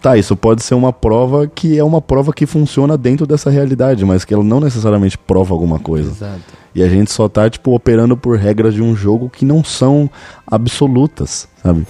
tá, 0.00 0.16
isso 0.16 0.34
pode 0.34 0.62
ser 0.62 0.74
uma 0.74 0.94
prova 0.94 1.46
que 1.46 1.78
é 1.78 1.84
uma 1.84 2.00
prova 2.00 2.32
que 2.32 2.46
funciona 2.46 2.96
dentro 2.96 3.26
dessa 3.26 3.50
realidade, 3.50 4.02
mas 4.02 4.24
que 4.24 4.32
ela 4.32 4.42
não 4.42 4.60
necessariamente 4.60 5.18
prova 5.18 5.52
alguma 5.52 5.78
coisa. 5.78 6.10
Exato. 6.10 6.40
E 6.74 6.82
a 6.82 6.88
gente 6.88 7.12
só 7.12 7.28
tá, 7.28 7.50
tipo, 7.50 7.74
operando 7.74 8.16
por 8.16 8.38
regras 8.38 8.72
de 8.72 8.82
um 8.82 8.96
jogo 8.96 9.28
que 9.28 9.44
não 9.44 9.62
são 9.62 10.08
absolutas, 10.46 11.46
sabe? 11.62 11.86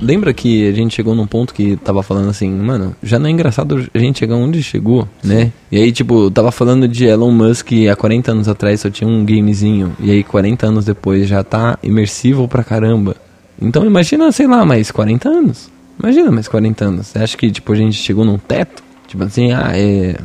Lembra 0.00 0.32
que 0.32 0.68
a 0.68 0.72
gente 0.72 0.94
chegou 0.94 1.14
num 1.14 1.26
ponto 1.26 1.52
que 1.52 1.76
tava 1.76 2.02
falando 2.02 2.30
assim, 2.30 2.50
mano, 2.50 2.96
já 3.02 3.18
não 3.18 3.26
é 3.26 3.30
engraçado 3.30 3.88
a 3.92 3.98
gente 3.98 4.18
chegar 4.18 4.36
onde 4.36 4.62
chegou, 4.62 5.06
né? 5.22 5.52
E 5.70 5.76
aí, 5.76 5.92
tipo, 5.92 6.30
tava 6.30 6.50
falando 6.50 6.88
de 6.88 7.04
Elon 7.04 7.30
Musk 7.30 7.68
há 7.90 7.94
40 7.94 8.32
anos 8.32 8.48
atrás 8.48 8.80
só 8.80 8.90
tinha 8.90 9.08
um 9.08 9.24
gamezinho. 9.24 9.94
E 10.00 10.10
aí, 10.10 10.24
40 10.24 10.66
anos 10.66 10.84
depois 10.84 11.28
já 11.28 11.44
tá 11.44 11.78
imersivo 11.82 12.48
pra 12.48 12.64
caramba. 12.64 13.16
Então 13.60 13.84
imagina, 13.84 14.32
sei 14.32 14.46
lá, 14.46 14.64
mais 14.64 14.90
40 14.90 15.28
anos. 15.28 15.70
Imagina 15.98 16.30
mais 16.30 16.48
40 16.48 16.84
anos. 16.84 17.06
Você 17.08 17.18
acha 17.18 17.36
que, 17.36 17.50
tipo, 17.50 17.72
a 17.72 17.76
gente 17.76 17.94
chegou 17.94 18.24
num 18.24 18.38
teto? 18.38 18.82
Tipo 19.06 19.24
assim, 19.24 19.52
ah, 19.52 19.72
é. 19.74 20.16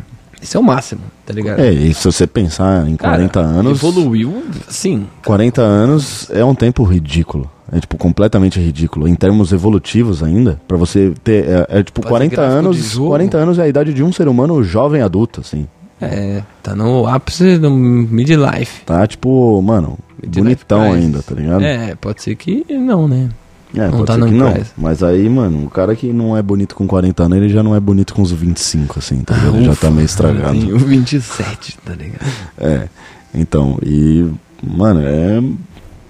Esse 0.41 0.55
é 0.55 0.59
o 0.59 0.63
máximo, 0.63 1.01
tá 1.25 1.33
ligado? 1.33 1.59
É, 1.59 1.71
e 1.71 1.93
se 1.93 2.05
você 2.05 2.27
pensar 2.27 2.87
em 2.87 2.95
Cara, 2.95 3.15
40 3.15 3.39
anos. 3.39 3.79
Evoluiu, 3.79 4.43
sim. 4.69 5.07
40 5.25 5.61
anos 5.61 6.29
é 6.29 6.45
um 6.45 6.53
tempo 6.53 6.83
ridículo. 6.83 7.49
É 7.71 7.79
tipo 7.79 7.97
completamente 7.97 8.59
ridículo. 8.59 9.07
Em 9.07 9.15
termos 9.15 9.51
evolutivos 9.51 10.21
ainda, 10.21 10.59
pra 10.67 10.77
você 10.77 11.13
ter. 11.23 11.45
É, 11.45 11.65
é, 11.79 11.83
tipo 11.83 12.01
Fazer 12.01 12.09
40 12.09 12.35
gráfico 12.35 12.53
de 12.53 12.59
anos. 12.67 12.77
jogo. 12.77 13.07
40 13.09 13.37
anos 13.37 13.59
é 13.59 13.63
a 13.63 13.67
idade 13.67 13.93
de 13.93 14.03
um 14.03 14.13
ser 14.13 14.27
humano 14.27 14.63
jovem 14.63 15.01
adulto, 15.01 15.41
assim. 15.41 15.67
É, 15.99 16.43
tá 16.61 16.75
no 16.75 17.07
ápice 17.07 17.57
do 17.57 17.71
midlife. 17.71 18.83
Tá 18.85 19.07
tipo, 19.07 19.61
mano, 19.61 19.97
Midlife 20.21 20.41
bonitão 20.41 20.81
crisis. 20.81 21.03
ainda, 21.05 21.23
tá 21.23 21.35
ligado? 21.35 21.63
É, 21.63 21.95
pode 21.95 22.21
ser 22.21 22.35
que 22.35 22.65
não, 22.69 23.07
né? 23.07 23.29
É, 23.73 23.87
não 23.87 23.91
pode 23.91 24.05
tá 24.05 24.13
ser 24.13 24.25
que 24.25 24.31
não. 24.31 24.51
crisis. 24.53 24.73
Mas 24.77 25.01
aí, 25.01 25.27
mano, 25.29 25.65
o 25.65 25.69
cara 25.69 25.95
que 25.95 26.11
não 26.13 26.35
é 26.37 26.41
bonito 26.41 26.75
com 26.75 26.85
40 26.85 27.23
anos, 27.23 27.37
ele 27.37 27.49
já 27.49 27.63
não 27.63 27.75
é 27.75 27.79
bonito 27.79 28.13
com 28.13 28.21
uns 28.21 28.31
25, 28.31 28.99
assim, 28.99 29.21
tá 29.21 29.35
ligado? 29.35 29.55
Ele 29.55 29.65
já 29.65 29.75
tá 29.75 29.89
meio 29.89 30.05
estragado. 30.05 30.51
Tem 30.59 30.73
o 30.73 30.77
27, 30.77 31.77
tá 31.83 31.93
ligado? 31.93 32.25
É. 32.59 32.87
Então, 33.33 33.77
e. 33.83 34.29
Mano, 34.63 35.01
é 35.03 35.41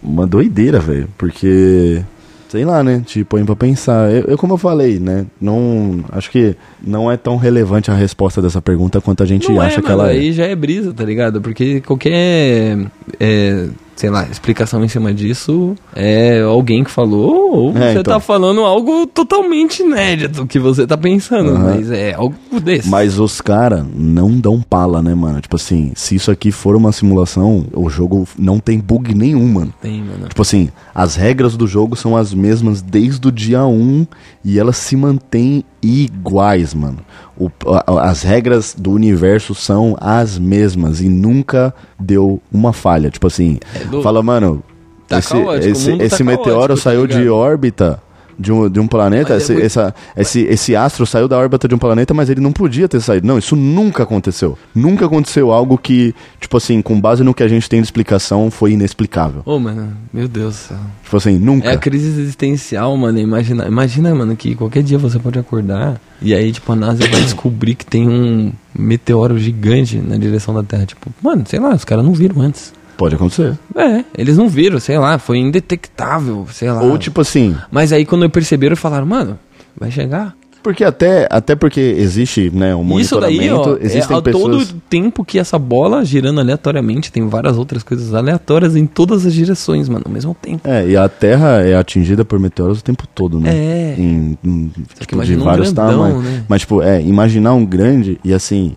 uma 0.06 0.28
doideira, 0.28 0.80
velho. 0.80 1.10
Porque. 1.18 2.02
Sei 2.48 2.64
lá, 2.64 2.84
né? 2.84 3.02
Te 3.06 3.24
põe 3.24 3.44
pra 3.44 3.56
pensar. 3.56 4.12
Eu, 4.12 4.26
eu, 4.26 4.38
como 4.38 4.54
eu 4.54 4.58
falei, 4.58 5.00
né? 5.00 5.26
Não. 5.42 6.04
Acho 6.12 6.30
que 6.32 6.56
não 6.82 7.12
é 7.12 7.18
tão 7.18 7.38
relevante 7.38 7.92
a 7.92 7.96
resposta 7.96 8.42
dessa 8.42 8.62
pergunta 8.62 9.02
quanto 9.02 9.24
a 9.24 9.26
gente 9.26 9.50
não 9.50 9.60
acha 9.60 9.80
é, 9.80 9.82
que 9.82 9.90
mano, 9.90 10.02
ela 10.04 10.12
é. 10.12 10.16
aí 10.18 10.32
já 10.32 10.46
é 10.46 10.56
brisa, 10.56 10.94
tá 10.94 11.04
ligado? 11.04 11.42
Porque 11.42 11.82
qualquer, 11.82 12.88
é, 13.20 13.68
sei 13.96 14.10
lá, 14.10 14.24
explicação 14.30 14.84
em 14.84 14.88
cima 14.90 15.14
disso 15.14 15.74
é 15.96 16.42
alguém 16.42 16.84
que 16.84 16.92
falou 16.92 17.56
ou 17.56 17.70
É, 17.78 17.94
você 17.94 18.00
então. 18.00 18.14
tá 18.16 18.20
falando 18.20 18.62
algo 18.62 19.08
totalmente 19.08 19.82
inédito 19.84 20.46
que 20.46 20.60
você 20.60 20.86
tá 20.86 20.98
pensando, 20.98 21.52
Aham. 21.52 21.76
mas 21.76 21.90
é 21.92 22.14
algo 22.14 22.36
desse. 22.62 22.90
Mas 22.90 23.18
os 23.20 23.40
caras 23.40 23.86
não 23.96 24.32
dão 24.38 24.62
pala, 24.62 25.02
né, 25.02 25.16
mano? 25.16 25.40
Tipo 25.40 25.56
assim, 25.56 25.94
se 25.96 26.16
isso 26.16 26.30
aqui 26.30 26.52
for 26.52 26.76
uma 26.76 26.92
simulação, 26.92 27.66
o 27.74 27.90
jogo 27.90 28.28
não 28.38 28.60
tem 28.60 28.80
bug 28.80 29.16
nenhum, 29.16 29.48
mano. 29.48 29.74
Tem, 29.82 30.02
mano. 30.04 30.28
Tipo 30.28 30.42
assim, 30.42 30.70
as 30.94 31.16
regras 31.16 31.56
do 31.56 31.66
jogo 31.66 31.96
são 31.96 32.18
as 32.18 32.34
mesmas 32.34 32.82
desde 32.82 33.26
o 33.28 33.32
dia 33.32 33.66
1 33.66 34.06
e 34.44 34.60
elas 34.60 34.76
se 34.78 34.96
mantêm 34.98 35.64
iguais, 35.82 36.74
mano. 36.74 36.98
O- 37.38 37.52
as 38.00 38.22
regras 38.24 38.74
do 38.78 38.92
universo 38.92 39.54
são 39.54 39.96
as 40.00 40.38
mesmas 40.40 41.02
e 41.02 41.10
nunca 41.10 41.74
deu 42.00 42.42
uma 42.52 42.72
falha. 42.72 43.10
Tipo 43.10 43.28
assim, 43.28 43.60
É 43.76 43.80
do- 43.86 44.02
fala, 44.02 44.24
mano, 44.24 44.64
Tá 45.08 45.20
esse, 45.20 45.30
caótico, 45.34 45.68
esse, 45.68 45.98
tá 45.98 46.04
esse 46.04 46.24
meteoro 46.24 46.52
caótico, 46.52 46.76
tá 46.78 46.82
saiu 46.82 47.06
de 47.06 47.18
ligado? 47.18 47.36
órbita 47.36 48.00
de 48.38 48.52
um, 48.52 48.70
de 48.70 48.80
um 48.80 48.88
planeta, 48.88 49.34
é 49.34 49.38
esse, 49.38 49.54
muito- 49.54 49.66
essa, 49.66 49.96
esse, 50.18 50.42
esse 50.42 50.76
astro 50.76 51.06
saiu 51.06 51.28
da 51.28 51.38
órbita 51.38 51.68
de 51.68 51.76
um 51.76 51.78
planeta, 51.78 52.14
mas 52.14 52.30
ele 52.30 52.42
não 52.42 52.52
podia 52.52 52.88
ter 52.88 53.00
saído. 53.02 53.26
Não, 53.28 53.38
isso 53.38 53.56
nunca 53.56 54.04
aconteceu. 54.04 54.58
Nunca 54.74 55.06
aconteceu 55.06 55.52
algo 55.52 55.78
que, 55.78 56.14
tipo 56.40 56.58
assim, 56.58 56.82
com 56.82 57.00
base 57.00 57.24
no 57.24 57.34
que 57.34 57.44
a 57.44 57.48
gente 57.48 57.70
tem 57.70 57.80
de 57.82 57.86
explicação, 57.88 58.52
foi 58.52 58.72
inexplicável. 58.74 59.42
Ô, 59.46 59.58
mano, 59.60 59.90
meu 60.14 60.28
Deus 60.28 60.54
do 60.56 60.58
céu. 60.58 60.78
Tipo 61.04 61.18
assim, 61.18 61.38
nunca. 61.40 61.70
É 61.70 61.74
a 61.74 61.78
crise 61.78 62.08
existencial, 62.08 62.96
mano. 62.98 63.18
Imagina, 63.20 63.66
imagina, 63.68 64.14
mano, 64.14 64.36
que 64.36 64.56
qualquer 64.56 64.84
dia 64.84 64.98
você 64.98 65.18
pode 65.20 65.40
acordar 65.40 66.00
e 66.22 66.34
aí, 66.34 66.52
tipo, 66.52 66.72
a 66.72 66.76
NASA 66.76 67.08
vai 67.08 67.22
descobrir 67.22 67.76
que 67.76 67.86
tem 67.86 68.08
um 68.08 68.52
meteoro 68.78 69.38
gigante 69.40 69.98
na 69.98 70.18
direção 70.18 70.54
da 70.54 70.64
Terra. 70.64 70.86
Tipo, 70.86 71.10
mano, 71.22 71.44
sei 71.48 71.60
lá, 71.60 71.74
os 71.74 71.86
caras 71.86 72.04
não 72.04 72.14
viram 72.14 72.42
antes. 72.42 72.74
Pode 72.98 73.16
acontecer. 73.16 73.58
É, 73.76 74.04
eles 74.18 74.38
não 74.38 74.48
viram, 74.48 74.80
sei 74.80 74.98
lá, 74.98 75.18
foi 75.20 75.38
indetectável, 75.38 76.48
sei 76.52 76.72
lá. 76.72 76.82
Ou 76.82 76.98
tipo 76.98 77.22
assim, 77.22 77.56
Mas 77.72 77.92
aí 77.92 78.06
quando 78.06 78.30
perceberam, 78.30 78.76
falaram, 78.76 79.06
mano, 79.06 79.38
vai 79.78 79.92
chegar. 79.92 80.34
porque 80.64 80.84
até, 80.84 81.28
até 81.30 81.56
porque 81.56 81.80
existe, 81.80 82.50
né, 82.52 82.76
um 82.76 83.00
Isso 83.00 83.20
daí, 83.20 83.36
monitoramento, 83.36 83.70
ó, 83.70 83.76
é 83.76 83.86
existem 83.86 84.18
a 84.18 84.22
pessoas... 84.22 84.68
todo 84.68 84.82
tempo 84.90 85.24
que 85.24 85.38
essa 85.38 85.60
bola 85.60 86.04
girando 86.04 86.40
aleatoriamente, 86.40 87.12
tem 87.12 87.28
várias 87.28 87.56
outras 87.58 87.84
coisas 87.84 88.14
aleatórias 88.16 88.76
em 88.76 88.88
todas 88.88 89.26
as 89.28 89.34
direções, 89.34 89.88
mano, 89.88 90.06
ao 90.08 90.12
mesmo 90.12 90.36
tempo. 90.42 90.68
É, 90.68 90.88
e 90.88 90.98
a 90.98 91.08
Terra 91.08 91.62
é 91.62 91.76
atingida 91.76 92.26
por 92.26 92.40
meteoros 92.40 92.80
o 92.80 92.84
tempo 92.84 93.06
todo, 93.14 93.40
né? 93.40 93.52
É. 93.54 93.96
Em, 93.98 94.38
em, 94.44 94.72
tipo, 95.00 95.06
de 95.08 95.14
imagina 95.14 95.42
um 95.42 95.46
vários 95.46 95.72
grandão, 95.72 96.00
tamanhos. 96.00 96.24
né? 96.24 96.44
Mas, 96.48 96.62
tipo, 96.62 96.82
é, 96.82 97.00
imaginar 97.02 97.54
um 97.54 97.64
grande 97.66 98.20
e 98.24 98.34
assim, 98.34 98.76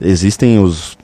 existem 0.00 0.58
os 0.58 0.95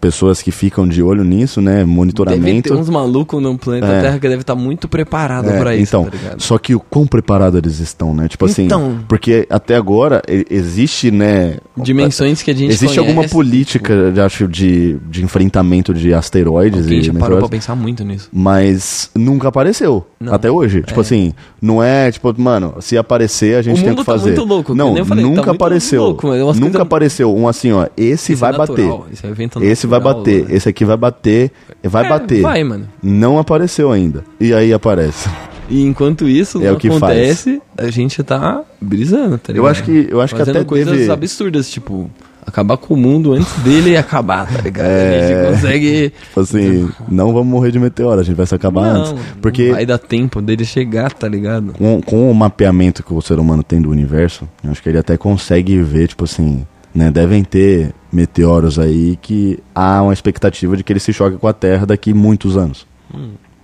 pessoas 0.00 0.40
que 0.42 0.50
ficam 0.50 0.86
de 0.86 1.02
olho 1.02 1.24
nisso, 1.24 1.60
né? 1.60 1.78
Deve 1.78 1.90
Monitoramento. 1.90 2.68
ter 2.68 2.74
uns 2.74 2.88
malucos 2.88 3.42
no 3.42 3.56
planeta 3.58 3.86
É. 3.86 4.00
Terra 4.02 4.18
que 4.18 4.28
deve 4.28 4.40
estar 4.42 4.54
muito 4.54 4.88
preparado 4.88 5.48
É, 5.50 5.58
pra 5.58 5.74
isso, 5.76 5.96
então, 5.96 6.04
tá 6.04 6.34
só 6.38 6.58
que 6.58 6.74
o 6.74 6.80
quão 6.80 7.06
preparado 7.06 7.58
eles 7.58 7.78
estão, 7.78 8.14
né? 8.14 8.28
Tipo 8.28 8.46
assim, 8.46 8.64
Então. 8.64 8.98
porque 9.08 9.46
até 9.50 9.76
agora 9.76 10.22
existe, 10.50 11.10
né? 11.10 11.58
Dimensões 11.76 12.42
que 12.42 12.50
a 12.50 12.54
gente 12.54 12.70
Existe 12.70 12.86
conhece, 12.96 12.98
alguma 12.98 13.28
política, 13.28 13.92
eu 13.92 14.24
acho, 14.24 14.48
de, 14.48 14.96
de 15.08 15.22
enfrentamento 15.24 15.92
de 15.94 16.12
asteroides 16.12 16.82
Alguém 16.84 16.98
e 16.98 17.02
já 17.02 17.12
parou 17.14 17.38
pra 17.38 17.48
pensar 17.48 17.74
muito 17.74 18.04
nisso. 18.04 18.28
mas 18.32 19.10
nunca 19.14 19.48
apareceu. 19.48 20.06
Não. 20.20 20.34
Até 20.34 20.50
hoje. 20.50 20.82
Tipo 20.82 21.00
É. 21.00 21.02
assim, 21.02 21.32
não 21.62 21.82
é 21.82 22.10
tipo, 22.10 22.34
mano, 22.40 22.74
se 22.80 22.96
aparecer 22.98 23.56
a 23.56 23.62
gente 23.62 23.82
tem 23.82 23.90
que 23.94 23.96
tá 23.98 24.04
fazer. 24.04 24.30
muito 24.30 24.44
louco, 24.44 24.74
não, 24.74 25.04
falei, 25.04 25.22
tá 25.22 25.28
nunca 25.30 25.42
muito 25.46 25.50
apareceu. 25.50 26.02
louco, 26.02 26.26
mas 26.26 26.36
é 26.40 26.44
nunca 26.44 26.58
coisas- 26.60 26.80
apareceu 26.80 27.36
um 27.36 27.46
assim, 27.48 27.72
ó, 27.72 27.86
esse 27.96 28.32
Isso 28.32 28.40
vai 28.40 28.52
é 28.52 28.58
natural, 28.58 28.98
bater. 28.98 29.12
Isso 29.14 29.26
é 29.26 29.30
evento 29.30 29.57
Esse 29.64 29.86
vai 29.86 30.00
bater, 30.00 30.44
né? 30.48 30.54
esse 30.54 30.68
aqui 30.68 30.84
vai 30.84 30.96
bater, 30.96 31.50
vai 31.84 32.06
É, 32.06 32.08
bater. 32.08 32.42
Vai, 32.42 32.62
mano. 32.64 32.88
Não 33.02 33.38
apareceu 33.38 33.90
ainda. 33.92 34.24
E 34.40 34.52
aí 34.52 34.72
aparece. 34.72 35.28
E 35.70 35.84
enquanto 35.84 36.26
isso 36.26 36.64
É 36.64 36.74
que 36.76 36.88
acontece, 36.88 37.60
a 37.76 37.90
gente 37.90 38.22
tá 38.22 38.62
brisando, 38.80 39.36
tá 39.36 39.52
ligado? 39.52 39.66
Eu 39.66 39.70
acho 39.70 39.82
que 39.82 40.08
eu 40.10 40.20
acho 40.20 40.34
que 40.34 40.38
Fazendo 40.40 40.56
até 40.56 40.64
coisas 40.64 40.96
teve 40.96 41.12
absurdas, 41.12 41.68
tipo, 41.68 42.10
acabar 42.46 42.78
com 42.78 42.94
o 42.94 42.96
mundo 42.96 43.34
antes 43.34 43.52
dele 43.62 43.94
acabar, 43.94 44.46
tá 44.50 44.62
ligado? 44.62 44.86
A 44.86 44.88
É. 44.88 45.28
gente 45.28 45.52
consegue. 45.54 46.10
Tipo 46.22 46.40
assim, 46.40 46.88
não 47.06 47.34
vamos 47.34 47.48
morrer 47.48 47.70
de 47.70 47.78
meteoro, 47.78 48.18
a 48.18 48.22
gente 48.24 48.34
vai 48.34 48.46
se 48.46 48.54
acabar 48.54 48.94
não, 48.94 49.00
antes. 49.02 49.14
Porque 49.42 49.70
vai 49.70 49.84
dar 49.84 49.98
tempo 49.98 50.40
dele 50.40 50.64
chegar, 50.64 51.12
tá 51.12 51.28
ligado? 51.28 51.74
com, 51.74 52.00
com 52.00 52.30
o 52.30 52.34
mapeamento 52.34 53.02
que 53.02 53.12
o 53.12 53.20
ser 53.20 53.38
humano 53.38 53.62
tem 53.62 53.78
do 53.82 53.90
universo, 53.90 54.48
eu 54.64 54.70
acho 54.70 54.82
que 54.82 54.88
ele 54.88 54.96
até 54.98 55.18
consegue 55.18 55.78
ver, 55.82 56.08
tipo 56.08 56.24
assim, 56.24 56.66
né? 56.94 57.10
Devem 57.10 57.42
ter 57.44 57.94
meteoros 58.12 58.78
aí 58.78 59.18
que 59.20 59.58
há 59.74 60.02
uma 60.02 60.12
expectativa 60.12 60.76
de 60.76 60.82
que 60.84 60.92
ele 60.92 61.00
se 61.00 61.12
choque 61.12 61.36
com 61.36 61.46
a 61.48 61.52
Terra 61.52 61.84
daqui 61.86 62.12
muitos 62.14 62.56
anos. 62.56 62.86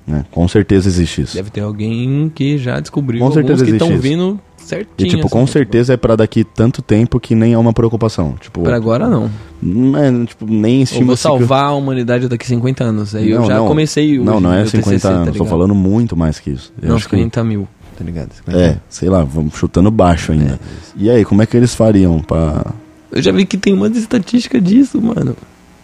Né? 0.07 0.25
Com 0.31 0.47
certeza 0.47 0.87
existe 0.89 1.23
isso. 1.23 1.33
Hum. 1.33 1.39
Deve 1.39 1.51
ter 1.51 1.61
alguém 1.63 2.31
que 2.35 2.59
já 2.59 2.79
descobriu 2.79 3.21
Com 3.21 3.33
certeza 3.33 3.65
que 3.65 3.71
estão 3.71 3.97
vindo 3.99 4.39
certinho. 4.59 4.95
E, 4.99 5.11
tipo, 5.11 5.29
com 5.31 5.43
assim, 5.45 5.53
certeza 5.53 5.95
é 5.95 5.97
pra 5.97 6.15
daqui 6.15 6.45
tanto 6.45 6.83
tempo 6.83 7.19
que 7.19 7.35
nem 7.35 7.55
é 7.55 7.59
uma 7.59 7.73
preocupação. 7.73 8.35
Tipo, 8.39 8.63
Pra 8.63 8.77
agora 8.77 9.09
não. 9.09 9.31
não 9.63 9.99
é, 9.99 10.27
tipo, 10.27 10.45
nem 10.47 10.79
Eu 10.79 10.83
estima 10.85 11.07
vou 11.07 11.17
salvar 11.17 11.65
a 11.67 11.73
humanidade 11.73 12.29
daqui 12.29 12.47
50 12.47 12.85
anos. 12.85 13.15
Aí 13.15 13.31
eu 13.31 13.41
Não, 13.41 13.47
já 13.47 13.57
não. 13.57 13.67
comecei 13.67 14.19
o 14.19 14.25
Não, 14.25 14.41
não 14.41 14.53
é 14.53 14.59
meu 14.59 14.67
50 14.67 14.91
TCC, 14.91 15.03
tá 15.09 15.15
anos, 15.15 15.27
tô 15.29 15.33
ligado? 15.33 15.49
falando 15.49 15.75
muito 15.75 16.15
mais 16.17 16.39
que 16.39 16.51
isso. 16.51 16.71
Eu 16.83 16.89
Não, 16.91 16.97
acho 16.97 17.09
que- 17.09 17.17
50 17.17 17.43
mil, 17.43 17.67
tá 17.99 18.05
ligado? 18.05 18.31
50 18.35 18.59
É, 18.61 18.79
sei 18.91 19.09
lá, 19.09 19.25
vamos 19.25 19.55
chutando 19.57 19.91
baixo 19.91 20.33
ainda. 20.33 20.61
e 20.97 21.09
aí, 21.09 21.25
como 21.25 21.41
é 21.43 21.47
que 21.47 21.57
eles 21.57 21.75
fariam 21.75 22.21
pra. 22.21 22.63
Eu 23.15 23.23
já 23.23 23.31
vi 23.33 23.45
que 23.47 23.57
tem 23.57 23.73
uma 23.73 23.87
estatística 23.89 24.61
disso, 24.61 25.01
mano. 25.01 25.37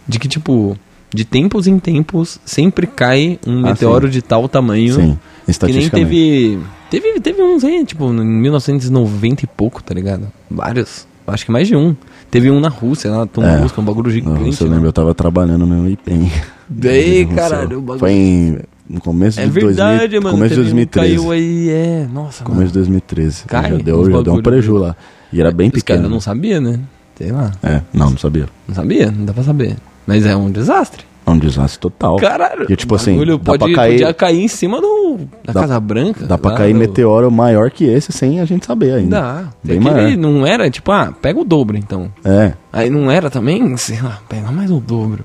De 0.07 0.19
que, 0.19 0.27
tipo, 0.27 0.75
de 1.13 1.23
tempos 1.25 1.65
em 1.67 1.79
tempos, 1.79 2.39
sempre 2.45 2.85
cai 2.85 3.39
um 3.47 3.59
Ah, 3.59 3.69
meteoro 3.69 4.09
de 4.09 4.21
tal 4.21 4.47
tamanho. 4.49 4.93
Sim, 4.95 5.01
Que 5.01 5.05
nem 5.07 5.17
estatisticamente. 5.47 6.09
teve. 6.09 6.59
Teve, 6.89 7.19
teve 7.21 7.41
uns 7.41 7.63
aí, 7.63 7.85
tipo, 7.85 8.05
em 8.11 8.25
1990 8.25 9.45
e 9.45 9.47
pouco, 9.47 9.81
tá 9.81 9.93
ligado? 9.93 10.27
Vários. 10.49 11.07
Acho 11.25 11.45
que 11.45 11.51
mais 11.51 11.67
de 11.67 11.75
um. 11.75 11.95
Teve 12.29 12.51
um 12.51 12.59
na 12.59 12.67
Rússia, 12.67 13.09
lá, 13.09 13.25
Tunguska, 13.25 13.79
um 13.79 13.85
bagulho 13.85 14.11
gigante. 14.11 14.43
você 14.53 14.65
né? 14.65 14.71
lembra, 14.71 14.89
eu 14.89 14.93
tava 14.93 15.13
trabalhando 15.15 15.65
no 15.65 15.89
IPEM. 15.89 16.29
Daí, 16.67 17.25
caralho, 17.27 17.77
o 17.77 17.81
bagulho- 17.81 17.99
Foi 17.99 18.11
em, 18.11 18.57
no 18.89 18.99
começo 18.99 19.39
É 19.39 19.45
de 19.45 19.51
verdade, 19.51 20.19
2000, 20.19 20.21
mano. 20.21 20.35
começo 20.37 20.55
de 20.55 20.61
teve 20.61 20.73
um 20.73 20.85
que 20.85 20.99
2013. 20.99 21.15
Caiu 21.17 21.31
aí, 21.31 21.69
é. 21.69 22.07
Nossa, 22.11 22.43
Começo 22.43 22.71
de 22.73 22.79
mano. 22.79 22.85
2013. 22.89 23.43
Cai, 23.45 23.69
já 23.71 23.77
deu, 23.77 24.11
já 24.11 24.21
deu 24.21 24.33
um 24.33 24.41
preju 24.41 24.73
lá. 24.77 24.95
E 25.31 25.39
era 25.39 25.51
bem 25.51 25.67
Os 25.73 25.81
caras 25.83 26.01
pequeno. 26.01 26.09
não 26.09 26.19
sabia, 26.19 26.59
né? 26.59 26.79
Sei 27.21 27.31
lá. 27.31 27.51
É, 27.61 27.81
não, 27.93 28.09
não 28.11 28.17
sabia. 28.17 28.47
Não 28.67 28.75
sabia? 28.75 29.11
Não 29.11 29.25
dá 29.25 29.33
pra 29.33 29.43
saber. 29.43 29.75
Mas 30.07 30.25
é 30.25 30.35
um 30.35 30.49
desastre. 30.49 31.05
É 31.23 31.29
um 31.29 31.37
desastre 31.37 31.79
total. 31.79 32.17
Caralho. 32.17 32.65
E, 32.67 32.75
tipo 32.75 32.93
o 32.93 32.97
assim, 32.97 33.15
dá 33.23 33.37
pode, 33.37 33.59
pra 33.59 33.73
cair- 33.75 33.91
podia 33.99 34.13
cair 34.13 34.43
em 34.43 34.47
cima 34.47 34.81
do, 34.81 35.19
da 35.45 35.53
Dá- 35.53 35.61
Casa 35.61 35.79
Branca. 35.79 36.25
Dá 36.25 36.35
pra 36.37 36.55
cair 36.55 36.73
no- 36.73 36.79
meteoro 36.79 37.29
maior 37.31 37.69
que 37.69 37.85
esse 37.85 38.11
sem 38.11 38.39
a 38.39 38.45
gente 38.45 38.65
saber 38.65 38.93
ainda. 38.93 39.21
Dá. 39.21 39.43
Bem 39.63 39.79
maior. 39.79 40.17
não 40.17 40.47
era, 40.47 40.67
tipo, 40.71 40.91
ah, 40.91 41.13
pega 41.21 41.39
o 41.39 41.45
dobro 41.45 41.77
então. 41.77 42.11
É. 42.25 42.53
Aí 42.73 42.89
não 42.89 43.11
era 43.11 43.29
também, 43.29 43.77
sei 43.77 44.01
lá, 44.01 44.19
pega 44.27 44.51
mais 44.51 44.71
o 44.71 44.79
dobro. 44.79 45.23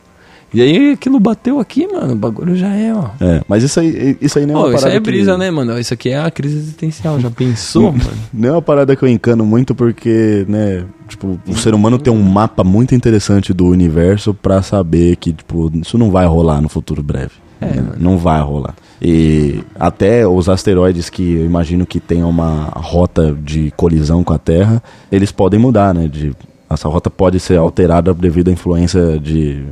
E 0.54 0.62
aí 0.62 0.92
aquilo 0.92 1.18
bateu 1.18 1.58
aqui, 1.58 1.86
mano, 1.86 2.12
o 2.12 2.16
bagulho 2.16 2.56
já 2.56 2.68
é, 2.68 2.94
ó. 2.94 3.08
É, 3.20 3.42
mas 3.48 3.62
isso 3.62 3.80
aí, 3.80 4.16
isso 4.20 4.38
aí 4.38 4.46
nem 4.46 4.54
é 4.54 4.58
uma 4.58 4.64
Pô, 4.64 4.70
isso 4.70 4.78
parada 4.78 4.92
aí 4.92 4.96
é 4.96 5.00
brisa, 5.00 5.32
que, 5.32 5.38
né, 5.38 5.50
mano? 5.50 5.78
Isso 5.78 5.92
aqui 5.92 6.10
é 6.10 6.18
a 6.18 6.30
crise 6.30 6.56
existencial, 6.56 7.20
já 7.20 7.30
pensou, 7.30 7.92
mano? 7.92 8.10
Não 8.32 8.48
é 8.48 8.52
uma 8.52 8.62
parada 8.62 8.94
que 8.94 9.02
eu 9.02 9.08
encano 9.08 9.44
muito 9.44 9.74
porque, 9.74 10.46
né, 10.48 10.84
tipo, 11.08 11.38
o 11.46 11.56
ser 11.56 11.74
humano 11.74 11.98
tem 11.98 12.12
um 12.12 12.22
mapa 12.22 12.62
muito 12.64 12.94
interessante 12.94 13.52
do 13.52 13.66
universo 13.66 14.32
pra 14.32 14.62
saber 14.62 15.16
que, 15.16 15.32
tipo, 15.32 15.70
isso 15.74 15.98
não 15.98 16.10
vai 16.10 16.26
rolar 16.26 16.60
no 16.60 16.68
futuro 16.68 17.02
breve. 17.02 17.32
É, 17.60 17.66
né? 17.66 17.92
Não 17.98 18.18
vai 18.18 18.40
rolar. 18.40 18.74
E 19.00 19.60
até 19.78 20.26
os 20.26 20.48
asteroides 20.48 21.10
que 21.10 21.34
eu 21.34 21.44
imagino 21.44 21.86
que 21.86 22.00
tenham 22.00 22.28
uma 22.28 22.70
rota 22.74 23.32
de 23.32 23.72
colisão 23.76 24.22
com 24.22 24.32
a 24.32 24.38
Terra, 24.38 24.82
eles 25.10 25.32
podem 25.32 25.58
mudar, 25.58 25.94
né? 25.94 26.08
De, 26.08 26.34
essa 26.68 26.88
rota 26.88 27.10
pode 27.10 27.40
ser 27.40 27.58
alterada 27.58 28.12
devido 28.12 28.48
à 28.48 28.52
influência 28.52 29.18
de 29.18 29.64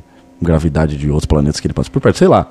gravidade 0.43 0.97
de 0.97 1.09
outros 1.09 1.27
planetas 1.27 1.61
que 1.61 1.67
ele 1.67 1.75
passa 1.75 1.91
por 1.91 2.01
perto, 2.01 2.19
sei 2.19 2.29
lá. 2.29 2.47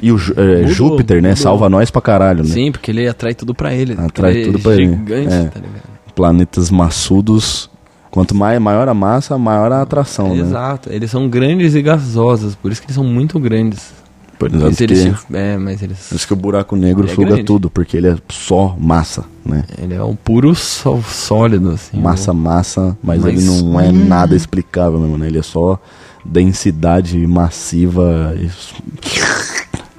E 0.00 0.12
o 0.12 0.16
é, 0.36 0.58
Mudou, 0.58 0.68
Júpiter, 0.68 1.22
né, 1.22 1.30
mudou. 1.30 1.42
salva 1.42 1.68
nós 1.68 1.90
pra 1.90 2.02
caralho, 2.02 2.42
né? 2.44 2.50
Sim, 2.50 2.70
porque 2.72 2.90
ele 2.90 3.08
atrai 3.08 3.34
tudo 3.34 3.54
pra 3.54 3.72
ele. 3.74 3.94
Atrai 3.98 4.32
ele 4.36 4.44
tudo 4.52 4.58
pra 4.60 4.72
é 4.72 4.74
ele. 4.74 4.86
gigante, 4.88 5.34
É. 5.34 5.44
tá 5.44 5.60
ligado? 5.60 5.90
planetas 6.14 6.70
maçudos. 6.70 7.70
Quanto 8.10 8.34
mais, 8.34 8.60
maior 8.60 8.88
a 8.88 8.94
massa, 8.94 9.38
maior 9.38 9.70
a 9.70 9.82
atração, 9.82 10.34
né? 10.34 10.40
Exato, 10.42 10.90
eles 10.92 11.10
são 11.10 11.28
grandes 11.28 11.74
e 11.76 11.80
gasosos, 11.82 12.56
por 12.56 12.72
isso 12.72 12.80
que 12.80 12.86
eles 12.88 12.96
são 12.96 13.04
muito 13.04 13.38
grandes. 13.38 13.92
Por 14.36 14.50
Mas 14.50 14.72
isso, 14.72 14.82
eles 14.84 15.04
que, 15.24 15.36
é, 15.36 15.56
mas 15.58 15.82
eles. 15.82 15.98
por 16.08 16.14
isso 16.16 16.26
que 16.26 16.32
o 16.32 16.36
buraco 16.36 16.74
negro 16.74 17.06
é 17.06 17.14
suga 17.14 17.26
grande. 17.28 17.44
tudo, 17.44 17.70
porque 17.70 17.96
ele 17.96 18.08
é 18.08 18.16
só 18.30 18.74
massa, 18.80 19.24
né? 19.44 19.64
Ele 19.80 19.94
é 19.94 20.02
um 20.02 20.16
puro 20.16 20.54
só- 20.54 20.98
sólido, 21.02 21.70
assim. 21.72 22.00
Massa, 22.00 22.32
massa, 22.32 22.96
mas, 23.02 23.20
Mas- 23.22 23.34
ele 23.34 23.44
não 23.44 23.78
é 23.80 23.92
nada 23.92 24.34
explicável, 24.34 24.98
meu 24.98 25.10
mano. 25.10 25.24
Ele 25.26 25.38
é 25.38 25.42
só 25.42 25.78
densidade 26.24 27.26
massiva. 27.26 28.34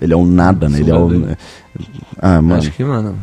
Ele 0.02 0.14
é 0.14 0.18
um 0.18 0.26
nada, 0.26 0.68
né? 0.68 0.80
Ele 0.80 0.92
é 0.92 0.96
um. 0.98 1.36
Ah, 2.20 2.42
mano. 2.42 2.56
Acho 2.60 2.72
que, 2.72 2.84
mano. 2.84 3.16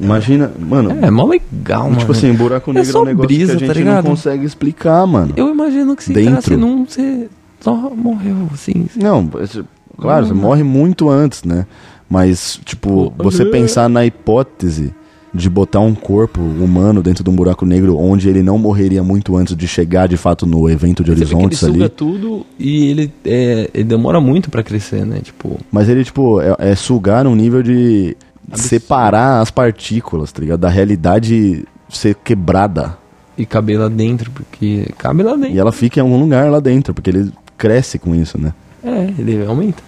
Imagina, 0.00 0.50
mano. 0.58 0.90
É, 1.04 1.10
mó 1.10 1.26
legal, 1.26 1.84
mano. 1.84 1.96
tipo 1.98 2.12
assim, 2.12 2.32
buraco 2.32 2.70
É 2.70 2.74
negro 2.74 2.88
é, 2.88 2.92
só 2.92 3.02
um 3.02 3.04
negócio 3.04 3.28
brisa, 3.28 3.56
que 3.56 3.64
a 3.64 3.68
tá 3.68 3.74
gente 3.74 3.84
não 3.84 3.90
ligado? 3.90 4.04
consegue 4.06 4.44
explicar, 4.44 5.06
mano. 5.06 5.32
Eu 5.36 5.48
imagino 5.50 5.94
que 5.94 6.02
se 6.04 6.12
Dentro. 6.12 6.30
entrasse 6.30 6.56
num, 6.56 6.84
você 6.86 7.28
só 7.60 7.74
morreu, 7.94 8.48
assim. 8.52 8.86
Não, 8.96 9.28
esse- 9.40 9.62
claro, 9.98 10.26
você 10.26 10.34
morre 10.34 10.62
muito 10.62 11.08
antes, 11.08 11.44
né? 11.44 11.66
Mas, 12.08 12.60
tipo, 12.64 13.12
você 13.18 13.42
é. 13.42 13.50
pensar 13.50 13.88
na 13.88 14.04
hipótese 14.04 14.92
de 15.34 15.48
botar 15.48 15.80
um 15.80 15.94
corpo 15.94 16.40
humano 16.40 17.02
dentro 17.02 17.24
de 17.24 17.30
um 17.30 17.34
buraco 17.34 17.64
negro 17.64 17.96
onde 17.98 18.28
ele 18.28 18.42
não 18.42 18.58
morreria 18.58 19.02
muito 19.02 19.34
antes 19.36 19.56
de 19.56 19.66
chegar 19.66 20.06
de 20.06 20.16
fato 20.18 20.44
no 20.44 20.68
evento 20.68 21.02
de 21.02 21.10
Você 21.10 21.20
vê 21.20 21.24
que 21.24 21.30
ele 21.32 21.34
horizontes 21.36 21.58
suga 21.58 21.84
ali. 21.84 21.88
tudo 21.88 22.46
e 22.58 22.86
ele, 22.90 23.12
é, 23.24 23.70
ele 23.72 23.84
demora 23.84 24.20
muito 24.20 24.50
pra 24.50 24.62
crescer, 24.62 25.06
né? 25.06 25.20
Tipo, 25.22 25.58
Mas 25.70 25.88
ele, 25.88 26.04
tipo, 26.04 26.40
é, 26.40 26.54
é 26.58 26.74
sugar 26.74 27.24
num 27.24 27.34
nível 27.34 27.62
de 27.62 28.14
Absurdo. 28.46 28.68
separar 28.68 29.40
as 29.40 29.50
partículas, 29.50 30.30
tá 30.32 30.40
ligado? 30.42 30.60
Da 30.60 30.68
realidade 30.68 31.64
ser 31.88 32.14
quebrada. 32.16 32.98
e 33.38 33.46
caber 33.46 33.78
lá 33.80 33.88
dentro, 33.88 34.30
porque 34.30 34.86
cabe 34.98 35.22
lá 35.22 35.34
dentro. 35.34 35.54
E 35.54 35.58
ela 35.58 35.72
fica 35.72 35.98
em 35.98 36.02
algum 36.02 36.18
lugar 36.20 36.50
lá 36.50 36.60
dentro, 36.60 36.92
porque 36.92 37.08
ele 37.08 37.32
cresce 37.56 37.98
com 37.98 38.14
isso, 38.14 38.38
né? 38.38 38.52
É, 38.84 39.12
ele 39.18 39.44
aumenta. 39.46 39.82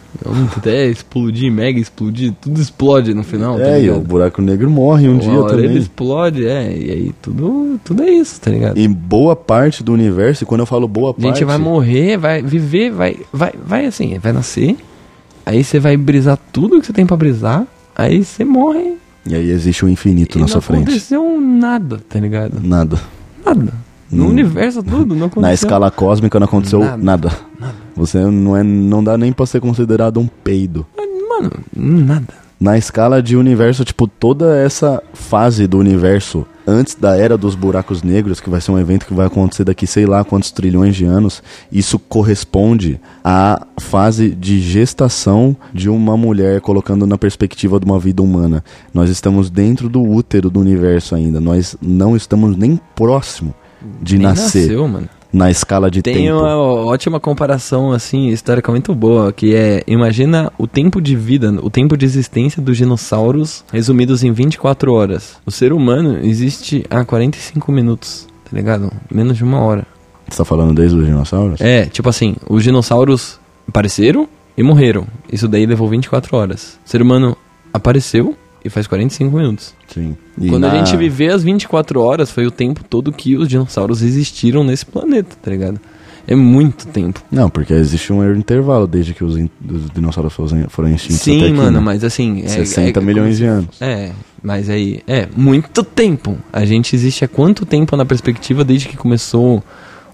Até 0.56 0.86
explodir, 0.86 1.50
mega 1.52 1.78
explodir, 1.78 2.32
tudo 2.40 2.60
explode 2.60 3.12
no 3.14 3.22
final, 3.24 3.56
tá 3.58 3.64
É, 3.64 3.82
e 3.84 3.90
o 3.90 3.98
buraco 4.00 4.40
negro 4.40 4.70
morre 4.70 5.08
um 5.08 5.12
Uma 5.14 5.20
dia 5.20 5.32
hora 5.40 5.54
ele 5.54 5.62
também. 5.64 5.78
explode, 5.82 6.46
é, 6.46 6.76
e 6.76 6.90
aí 6.90 7.12
tudo, 7.20 7.78
tudo 7.84 8.02
é 8.02 8.10
isso, 8.10 8.40
tá 8.40 8.50
ligado? 8.50 8.78
E 8.78 8.86
boa 8.88 9.34
parte 9.34 9.82
do 9.82 9.92
universo, 9.92 10.44
e 10.44 10.46
quando 10.46 10.60
eu 10.60 10.66
falo 10.66 10.86
boa 10.86 11.10
A 11.10 11.14
parte. 11.14 11.26
gente 11.38 11.44
vai 11.44 11.58
morrer, 11.58 12.16
vai 12.16 12.42
viver, 12.42 12.90
vai, 12.90 13.16
vai, 13.32 13.52
vai 13.66 13.86
assim, 13.86 14.16
vai 14.18 14.32
nascer, 14.32 14.76
aí 15.44 15.62
você 15.64 15.78
vai 15.80 15.96
brisar 15.96 16.38
tudo 16.52 16.80
que 16.80 16.86
você 16.86 16.92
tem 16.92 17.04
pra 17.06 17.16
brisar, 17.16 17.66
aí 17.96 18.24
você 18.24 18.44
morre 18.44 18.94
E 19.26 19.34
aí 19.34 19.50
existe 19.50 19.84
o 19.84 19.88
infinito 19.88 20.36
e 20.36 20.38
na 20.38 20.42
não 20.42 20.48
sua 20.48 20.60
frente. 20.60 20.82
aconteceu 20.84 21.40
nada, 21.40 22.00
tá 22.08 22.20
ligado? 22.20 22.60
Nada. 22.62 22.98
Nada. 23.44 23.72
No 24.10 24.26
Hum. 24.26 24.28
universo 24.28 24.82
tudo, 24.82 25.14
não 25.14 25.26
aconteceu. 25.26 25.42
Na 25.42 25.52
escala 25.54 25.90
cósmica 25.90 26.38
não 26.38 26.44
aconteceu 26.44 26.78
Nada. 26.80 26.96
nada. 27.02 27.32
Você 27.97 28.18
não 28.18 28.57
é, 28.57 28.62
não 28.62 29.03
dá 29.03 29.16
nem 29.16 29.32
pra 29.32 29.47
ser 29.47 29.61
considerado 29.61 30.18
um 30.18 30.26
peido. 30.26 30.86
Mano, 31.28 31.51
nada. 31.74 32.45
Na 32.61 32.78
escala 32.78 33.22
de 33.22 33.36
universo, 33.36 33.84
tipo, 33.84 34.07
toda 34.07 34.57
essa 34.57 35.03
fase 35.12 35.66
do 35.66 35.78
universo 35.78 36.47
antes 36.66 36.95
da 36.95 37.16
era 37.16 37.36
dos 37.36 37.55
buracos 37.55 38.03
negros, 38.03 38.40
que 38.40 38.49
vai 38.49 38.61
ser 38.61 38.70
um 38.70 38.78
evento 38.78 39.07
que 39.07 39.12
vai 39.12 39.26
acontecer 39.26 39.64
daqui 39.64 39.86
sei 39.86 40.07
lá 40.07 40.24
quantos 40.24 40.51
trilhões 40.51 40.97
de 40.97 41.05
anos, 41.05 41.42
isso 41.70 41.99
corresponde 41.99 43.01
à 43.22 43.66
fase 43.78 44.30
de 44.30 44.61
gestação 44.61 45.57
de 45.72 45.90
uma 45.90 46.16
mulher 46.16 46.61
colocando 46.61 47.07
na 47.07 47.18
perspectiva 47.18 47.78
de 47.78 47.84
uma 47.84 47.99
vida 47.99 48.22
humana. 48.22 48.64
Nós 48.92 49.11
estamos 49.11 49.51
dentro 49.51 49.88
do 49.88 50.03
útero 50.03 50.49
do 50.49 50.61
universo 50.61 51.14
ainda, 51.14 51.40
nós 51.40 51.76
não 51.82 52.16
estamos 52.16 52.57
nem 52.57 52.80
próximo 52.95 53.55
de 54.01 54.16
Nem 54.16 54.28
nascer 54.28 54.62
nasceu, 54.62 54.88
mano. 54.88 55.09
Na 55.35 55.51
escala 55.51 55.91
de 55.91 56.01
Tem 56.01 56.14
tempo. 56.14 56.39
uma 56.39 56.57
ótima 56.57 57.18
comparação, 57.18 57.91
assim, 57.91 58.28
histórica 58.28 58.70
muito 58.70 58.95
boa, 58.95 59.32
que 59.32 59.55
é, 59.55 59.82
imagina 59.87 60.53
o 60.57 60.66
tempo 60.66 61.01
de 61.01 61.16
vida, 61.16 61.53
o 61.61 61.68
tempo 61.68 61.97
de 61.97 62.07
existência 62.07 62.62
dos 62.62 62.76
dinossauros 62.76 63.64
resumidos 63.72 64.22
em 64.22 64.30
24 64.30 64.93
horas. 64.93 65.37
O 65.45 65.51
ser 65.51 65.72
humano 65.72 66.20
existe 66.22 66.85
há 66.89 67.05
45 67.05 67.72
minutos, 67.72 68.28
tá 68.45 68.57
ligado? 68.57 68.93
Menos 69.12 69.37
de 69.37 69.43
uma 69.43 69.61
hora. 69.61 69.85
Você 70.28 70.39
tá 70.39 70.45
falando 70.45 70.72
desde 70.72 70.97
os 70.97 71.05
dinossauros? 71.05 71.61
É, 71.61 71.87
tipo 71.87 72.09
assim, 72.09 72.37
os 72.49 72.62
dinossauros 72.62 73.41
apareceram 73.68 74.28
e 74.57 74.62
morreram. 74.62 75.05
Isso 75.30 75.49
daí 75.49 75.66
levou 75.66 75.89
24 75.89 76.37
horas. 76.37 76.78
O 76.87 76.89
ser 76.89 77.03
humano 77.03 77.37
apareceu 77.72 78.37
e 78.64 78.70
faz 78.70 78.86
45 78.86 79.36
minutos. 79.36 79.74
Sim. 79.88 80.16
E 80.40 80.48
Quando 80.48 80.62
na- 80.62 80.72
a 80.72 80.76
gente 80.78 80.96
viver 80.96 81.30
as 81.32 81.42
24 81.44 82.00
horas, 82.00 82.30
foi 82.30 82.46
o 82.46 82.50
tempo 82.50 82.82
todo 82.82 83.12
que 83.12 83.36
os 83.36 83.46
dinossauros 83.48 84.02
existiram 84.02 84.64
nesse 84.64 84.86
planeta, 84.86 85.36
tá 85.42 85.50
ligado? 85.50 85.78
É 86.26 86.34
muito 86.34 86.86
tempo. 86.86 87.22
Não, 87.30 87.50
porque 87.50 87.74
existe 87.74 88.10
um 88.10 88.34
intervalo 88.34 88.86
desde 88.86 89.12
que 89.12 89.22
os, 89.22 89.34
os 89.34 89.90
dinossauros 89.90 90.32
foram, 90.32 90.88
extintos 90.88 91.20
até 91.20 91.24
Sim, 91.32 91.42
aqui, 91.44 91.52
mano, 91.52 91.72
né? 91.72 91.80
mas 91.80 92.02
assim. 92.02 92.42
É, 92.44 92.48
60 92.48 92.98
é- 92.98 93.02
milhões 93.02 93.36
de 93.36 93.44
anos. 93.44 93.76
É, 93.82 94.10
mas 94.42 94.70
aí. 94.70 95.02
É, 95.06 95.28
muito 95.36 95.82
tempo. 95.84 96.38
A 96.50 96.64
gente 96.64 96.96
existe 96.96 97.26
há 97.26 97.28
quanto 97.28 97.66
tempo 97.66 97.94
na 97.94 98.06
perspectiva 98.06 98.64
desde 98.64 98.88
que 98.88 98.96
começou 98.96 99.62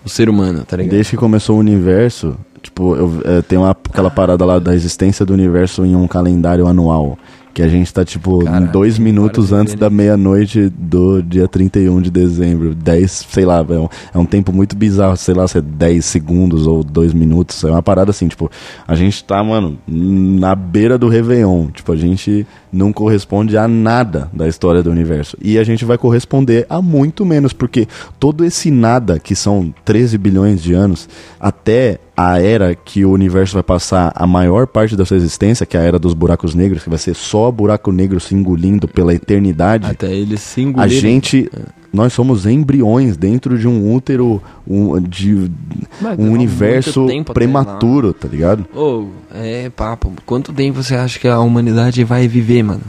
o 0.04 0.08
ser 0.08 0.28
humano, 0.28 0.64
tá 0.64 0.76
ligado? 0.76 0.90
Desde 0.90 1.10
que 1.12 1.16
começou 1.16 1.54
o 1.56 1.60
universo, 1.60 2.36
tipo, 2.60 2.96
eu, 2.96 3.22
é, 3.24 3.42
tem 3.42 3.56
uma, 3.56 3.70
aquela 3.70 4.10
parada 4.10 4.44
lá 4.44 4.58
da 4.58 4.74
existência 4.74 5.24
do 5.24 5.32
universo 5.32 5.84
em 5.86 5.94
um 5.94 6.08
calendário 6.08 6.66
anual. 6.66 7.16
Que 7.52 7.62
a 7.62 7.68
gente 7.68 7.92
tá, 7.92 8.04
tipo, 8.04 8.44
dois 8.72 8.98
minutos 8.98 9.52
antes 9.52 9.74
da 9.74 9.90
meia-noite 9.90 10.68
do 10.68 11.20
dia 11.22 11.48
31 11.48 12.00
de 12.00 12.10
dezembro. 12.10 12.74
10, 12.74 13.10
sei 13.10 13.44
lá, 13.44 13.58
é 13.68 13.78
um, 13.78 13.88
é 14.14 14.18
um 14.18 14.24
tempo 14.24 14.52
muito 14.52 14.76
bizarro, 14.76 15.16
sei 15.16 15.34
lá, 15.34 15.46
se 15.48 15.58
é 15.58 15.60
10 15.60 16.04
segundos 16.04 16.66
ou 16.66 16.84
2 16.84 17.12
minutos. 17.12 17.64
É 17.64 17.70
uma 17.70 17.82
parada 17.82 18.10
assim, 18.10 18.28
tipo, 18.28 18.50
a 18.86 18.94
gente 18.94 19.24
tá, 19.24 19.42
mano, 19.42 19.78
na 19.86 20.54
beira 20.54 20.96
do 20.96 21.08
Réveillon. 21.08 21.68
Tipo, 21.68 21.92
a 21.92 21.96
gente 21.96 22.46
não 22.72 22.92
corresponde 22.92 23.56
a 23.56 23.66
nada 23.66 24.28
da 24.32 24.46
história 24.46 24.82
do 24.82 24.90
universo. 24.90 25.36
E 25.42 25.58
a 25.58 25.64
gente 25.64 25.84
vai 25.84 25.98
corresponder 25.98 26.66
a 26.68 26.80
muito 26.80 27.24
menos, 27.24 27.52
porque 27.52 27.86
todo 28.18 28.44
esse 28.44 28.70
nada, 28.70 29.18
que 29.18 29.34
são 29.34 29.74
13 29.84 30.18
bilhões 30.18 30.62
de 30.62 30.72
anos, 30.72 31.08
até 31.38 31.98
a 32.20 32.38
era 32.38 32.74
que 32.74 33.02
o 33.02 33.10
universo 33.10 33.54
vai 33.54 33.62
passar 33.62 34.12
a 34.14 34.26
maior 34.26 34.66
parte 34.66 34.94
da 34.94 35.06
sua 35.06 35.16
existência, 35.16 35.64
que 35.64 35.74
é 35.74 35.80
a 35.80 35.82
era 35.82 35.98
dos 35.98 36.12
buracos 36.12 36.54
negros, 36.54 36.82
que 36.82 36.90
vai 36.90 36.98
ser 36.98 37.14
só 37.14 37.50
buraco 37.50 37.90
negro 37.90 38.20
se 38.20 38.34
engolindo 38.34 38.86
pela 38.86 39.14
eternidade. 39.14 39.86
Até 39.86 40.12
eles 40.12 40.40
se 40.42 40.60
A 40.60 40.64
engolirem. 40.64 41.00
gente, 41.00 41.50
nós 41.90 42.12
somos 42.12 42.44
embriões 42.44 43.16
dentro 43.16 43.58
de 43.58 43.66
um 43.66 43.94
útero, 43.94 44.42
um, 44.68 45.00
de 45.00 45.50
Vai 45.98 46.14
um 46.18 46.30
universo 46.30 47.06
prematuro, 47.32 48.12
tá 48.12 48.28
ligado? 48.28 48.66
Ô, 48.74 49.06
é 49.34 49.70
papo. 49.70 50.12
Quanto 50.26 50.52
tempo 50.52 50.82
você 50.82 50.94
acha 50.96 51.18
que 51.18 51.26
a 51.26 51.40
humanidade 51.40 52.04
vai 52.04 52.28
viver, 52.28 52.62
mano? 52.62 52.82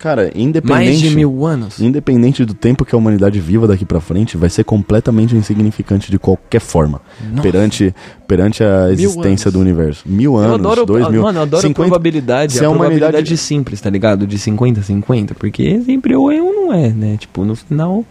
Cara, 0.00 0.32
independente, 0.34 0.72
Mais 0.86 0.98
de 0.98 1.10
mil 1.14 1.44
anos? 1.44 1.78
independente 1.78 2.42
do 2.46 2.54
tempo 2.54 2.86
que 2.86 2.94
a 2.94 2.98
humanidade 2.98 3.38
viva 3.38 3.68
daqui 3.68 3.84
pra 3.84 4.00
frente, 4.00 4.34
vai 4.34 4.48
ser 4.48 4.64
completamente 4.64 5.36
insignificante 5.36 6.10
de 6.10 6.18
qualquer 6.18 6.60
forma 6.60 7.02
Nossa. 7.30 7.42
perante 7.42 7.94
perante 8.26 8.64
a 8.64 8.90
existência 8.90 9.50
do 9.50 9.60
universo. 9.60 10.02
Mil 10.06 10.32
Eu 10.36 10.38
anos, 10.38 10.54
adoro, 10.54 10.86
dois 10.86 11.06
mil, 11.10 11.20
mano, 11.22 11.40
eu 11.40 11.42
adoro 11.42 11.60
50 11.60 11.82
a 11.82 11.90
probabilidade, 11.90 12.52
se 12.54 12.64
a 12.64 12.68
a 12.68 12.70
humanidade- 12.70 12.98
probabilidade 13.00 13.36
simples, 13.36 13.78
tá 13.80 13.90
ligado? 13.90 14.26
De 14.26 14.38
50-50, 14.38 15.34
porque 15.38 15.80
sempre 15.82 16.16
ou 16.16 16.32
é 16.32 16.40
ou 16.40 16.50
não 16.54 16.72
é, 16.72 16.88
né? 16.88 17.16
Tipo, 17.18 17.44
no 17.44 17.54
final, 17.54 18.02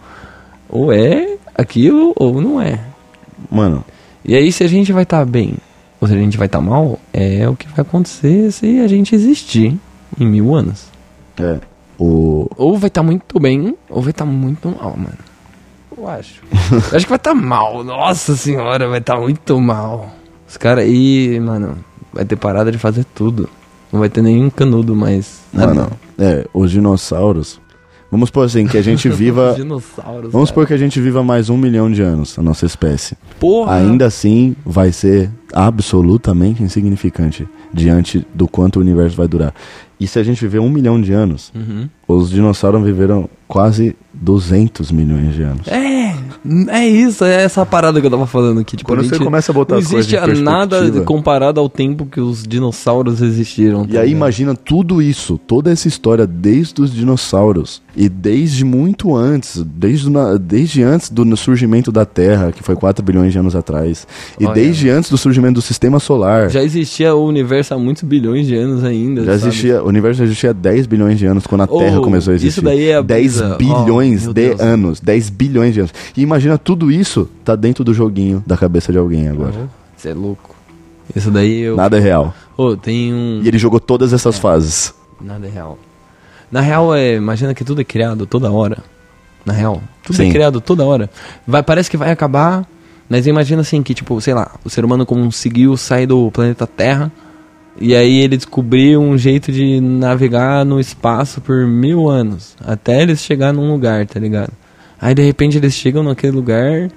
ou 0.68 0.92
é 0.92 1.36
aquilo 1.56 2.12
ou 2.14 2.40
não 2.40 2.60
é. 2.62 2.78
Mano, 3.50 3.84
E 4.24 4.36
aí, 4.36 4.52
se 4.52 4.62
a 4.62 4.68
gente 4.68 4.92
vai 4.92 5.02
estar 5.02 5.24
bem 5.24 5.54
ou 6.00 6.06
se 6.06 6.14
a 6.14 6.16
gente 6.16 6.36
vai 6.38 6.46
estar 6.46 6.60
mal, 6.60 7.00
é 7.12 7.48
o 7.48 7.56
que 7.56 7.66
vai 7.66 7.80
acontecer 7.80 8.52
se 8.52 8.78
a 8.78 8.86
gente 8.86 9.12
existir 9.12 9.76
em 10.20 10.26
mil 10.26 10.54
anos. 10.54 10.84
é, 11.38 11.58
o 12.00 12.48
Ou 12.56 12.78
vai 12.78 12.88
estar 12.88 13.02
muito 13.02 13.38
bem, 13.38 13.76
ou 13.88 14.00
vai 14.00 14.10
estar 14.10 14.24
muito 14.24 14.68
mal, 14.68 14.96
mano. 14.96 15.18
Eu 15.96 16.08
acho. 16.08 16.42
Eu 16.70 16.78
acho 16.96 17.04
que 17.04 17.10
vai 17.10 17.16
estar 17.16 17.34
mal. 17.34 17.84
Nossa 17.84 18.34
senhora, 18.34 18.88
vai 18.88 19.00
estar 19.00 19.20
muito 19.20 19.60
mal. 19.60 20.10
Os 20.48 20.56
caras 20.56 20.84
aí, 20.84 21.38
mano, 21.38 21.76
vai 22.12 22.24
ter 22.24 22.36
parada 22.36 22.72
de 22.72 22.78
fazer 22.78 23.04
tudo. 23.04 23.48
Não 23.92 24.00
vai 24.00 24.08
ter 24.08 24.22
nenhum 24.22 24.48
canudo 24.48 24.96
mais. 24.96 25.40
Nada. 25.52 25.74
mano, 25.74 25.90
é, 26.18 26.46
os 26.54 26.70
dinossauros. 26.70 27.60
Vamos 28.10 28.30
supor 28.30 28.46
assim 28.46 28.66
que 28.66 28.78
a 28.78 28.82
gente 28.82 29.06
viva 29.10 29.50
Os 29.50 29.56
dinossauros. 29.56 30.32
Vamos 30.32 30.48
supor 30.48 30.64
cara. 30.64 30.68
que 30.68 30.82
a 30.82 30.84
gente 30.84 31.00
viva 31.00 31.22
mais 31.22 31.50
um 31.50 31.56
milhão 31.56 31.90
de 31.90 32.00
anos, 32.02 32.38
a 32.38 32.42
nossa 32.42 32.64
espécie. 32.64 33.16
Porra! 33.38 33.74
Ainda 33.74 34.06
assim, 34.06 34.56
vai 34.64 34.90
ser 34.90 35.30
absolutamente 35.52 36.62
insignificante 36.62 37.46
diante 37.72 38.26
do 38.34 38.48
quanto 38.48 38.76
o 38.76 38.80
universo 38.80 39.16
vai 39.16 39.28
durar. 39.28 39.54
E 40.00 40.06
se 40.06 40.18
a 40.18 40.22
gente 40.22 40.40
viver 40.40 40.58
um 40.60 40.70
milhão 40.70 41.00
de 41.00 41.12
anos, 41.12 41.52
Uhum. 41.54 41.88
os 42.08 42.30
dinossauros 42.30 42.82
viveram 42.82 43.28
quase 43.46 43.94
200 44.14 44.90
milhões 44.92 45.34
de 45.34 45.42
anos. 45.42 45.66
É, 45.68 46.14
é 46.68 46.86
isso, 46.88 47.24
é 47.24 47.42
essa 47.42 47.66
parada 47.66 48.00
que 48.00 48.06
eu 48.06 48.10
tava 48.10 48.26
falando 48.26 48.60
aqui. 48.60 48.76
Tipo, 48.76 48.92
Quando 48.92 49.04
você 49.04 49.18
começa 49.18 49.50
a 49.50 49.54
botar 49.54 49.74
não 49.74 49.80
as 49.82 49.88
coisas 49.90 50.12
existe 50.12 50.42
nada 50.42 51.02
comparado 51.02 51.58
ao 51.60 51.68
tempo 51.68 52.06
que 52.06 52.20
os 52.20 52.44
dinossauros 52.44 53.20
existiram. 53.20 53.82
E 53.82 53.88
tá 53.88 54.00
aí 54.00 54.06
ligado? 54.06 54.08
imagina 54.08 54.54
tudo 54.54 55.02
isso, 55.02 55.36
toda 55.36 55.70
essa 55.70 55.88
história 55.88 56.26
desde 56.26 56.80
os 56.80 56.92
dinossauros 56.94 57.82
e 57.96 58.08
desde 58.08 58.64
muito 58.64 59.16
antes, 59.16 59.62
desde, 59.64 60.08
desde 60.40 60.82
antes 60.82 61.10
do 61.10 61.36
surgimento 61.36 61.90
da 61.90 62.04
Terra, 62.04 62.52
que 62.52 62.62
foi 62.62 62.76
4 62.76 63.04
bilhões 63.04 63.32
de 63.32 63.38
anos 63.38 63.56
atrás, 63.56 64.06
e 64.38 64.44
Olha. 64.46 64.54
desde 64.54 64.88
antes 64.90 65.10
do 65.10 65.18
surgimento 65.18 65.54
do 65.54 65.62
Sistema 65.62 65.98
Solar. 65.98 66.50
Já 66.50 66.62
existia 66.62 67.14
o 67.14 67.26
universo 67.26 67.74
há 67.74 67.78
muitos 67.78 68.02
bilhões 68.04 68.46
de 68.46 68.54
anos 68.54 68.84
ainda. 68.84 69.24
Já 69.24 69.38
sabe? 69.38 69.48
existia, 69.50 69.82
universo 69.90 70.18
já 70.18 70.24
existia 70.24 70.50
há 70.50 70.52
10 70.52 70.86
bilhões 70.86 71.18
de 71.18 71.26
anos 71.26 71.46
quando 71.46 71.62
a 71.62 71.68
Oh, 71.70 71.78
Terra 71.78 72.00
começou 72.00 72.32
a 72.32 72.34
existir. 72.34 72.48
isso 72.48 72.62
daí 72.62 72.88
é 72.88 72.96
a 72.96 73.02
10 73.02 73.38
brisa. 73.40 73.56
bilhões 73.56 74.24
Oh, 74.26 74.32
de 74.32 74.34
Deus. 74.48 74.60
anos, 74.60 75.00
10 75.00 75.30
bilhões 75.30 75.74
de 75.74 75.80
anos. 75.80 75.92
E 76.16 76.22
imagina 76.22 76.56
tudo 76.58 76.90
isso 76.90 77.28
tá 77.44 77.54
dentro 77.54 77.84
do 77.84 77.92
joguinho 77.94 78.42
da 78.46 78.56
cabeça 78.56 78.90
de 78.92 78.98
alguém 78.98 79.28
agora. 79.28 79.68
Você 79.96 80.10
é 80.10 80.14
louco. 80.14 80.54
Isso 81.14 81.30
daí 81.30 81.60
eu. 81.60 81.76
Nada 81.76 81.96
é 81.98 82.00
real. 82.00 82.32
Ô, 82.56 82.76
tem 82.76 83.12
um. 83.12 83.40
E 83.42 83.48
ele 83.48 83.58
jogou 83.58 83.80
todas 83.80 84.12
essas 84.12 84.38
fases. 84.38 84.94
Nada 85.20 85.46
é 85.46 85.50
real. 85.50 85.78
Na 86.50 86.60
real, 86.60 86.94
é. 86.94 87.16
Imagina 87.16 87.54
que 87.54 87.64
tudo 87.64 87.80
é 87.80 87.84
criado 87.84 88.26
toda 88.26 88.50
hora. 88.50 88.78
Na 89.44 89.52
real. 89.52 89.82
Tudo 90.04 90.16
Sim. 90.16 90.28
é 90.28 90.32
criado 90.32 90.60
toda 90.60 90.84
hora. 90.84 91.10
Vai, 91.46 91.62
parece 91.62 91.90
que 91.90 91.96
vai 91.96 92.10
acabar. 92.10 92.64
Mas 93.08 93.26
imagina 93.26 93.60
assim 93.62 93.82
que, 93.82 93.92
tipo, 93.92 94.20
sei 94.20 94.34
lá, 94.34 94.52
o 94.64 94.70
ser 94.70 94.84
humano 94.84 95.04
conseguiu 95.04 95.76
sair 95.76 96.06
do 96.06 96.30
planeta 96.30 96.64
Terra. 96.66 97.10
E 97.80 97.96
aí 97.96 98.18
ele 98.18 98.36
descobriu 98.36 99.00
um 99.00 99.16
jeito 99.16 99.50
de 99.50 99.80
navegar 99.80 100.66
no 100.66 100.78
espaço 100.78 101.40
por 101.40 101.66
mil 101.66 102.10
anos. 102.10 102.54
Até 102.62 103.00
eles 103.00 103.20
chegar 103.20 103.54
num 103.54 103.72
lugar, 103.72 104.06
tá 104.06 104.20
ligado? 104.20 104.52
Aí 105.00 105.14
de 105.14 105.22
repente 105.22 105.56
eles 105.56 105.72
chegam 105.72 106.02
naquele 106.02 106.32
lugar 106.32 106.90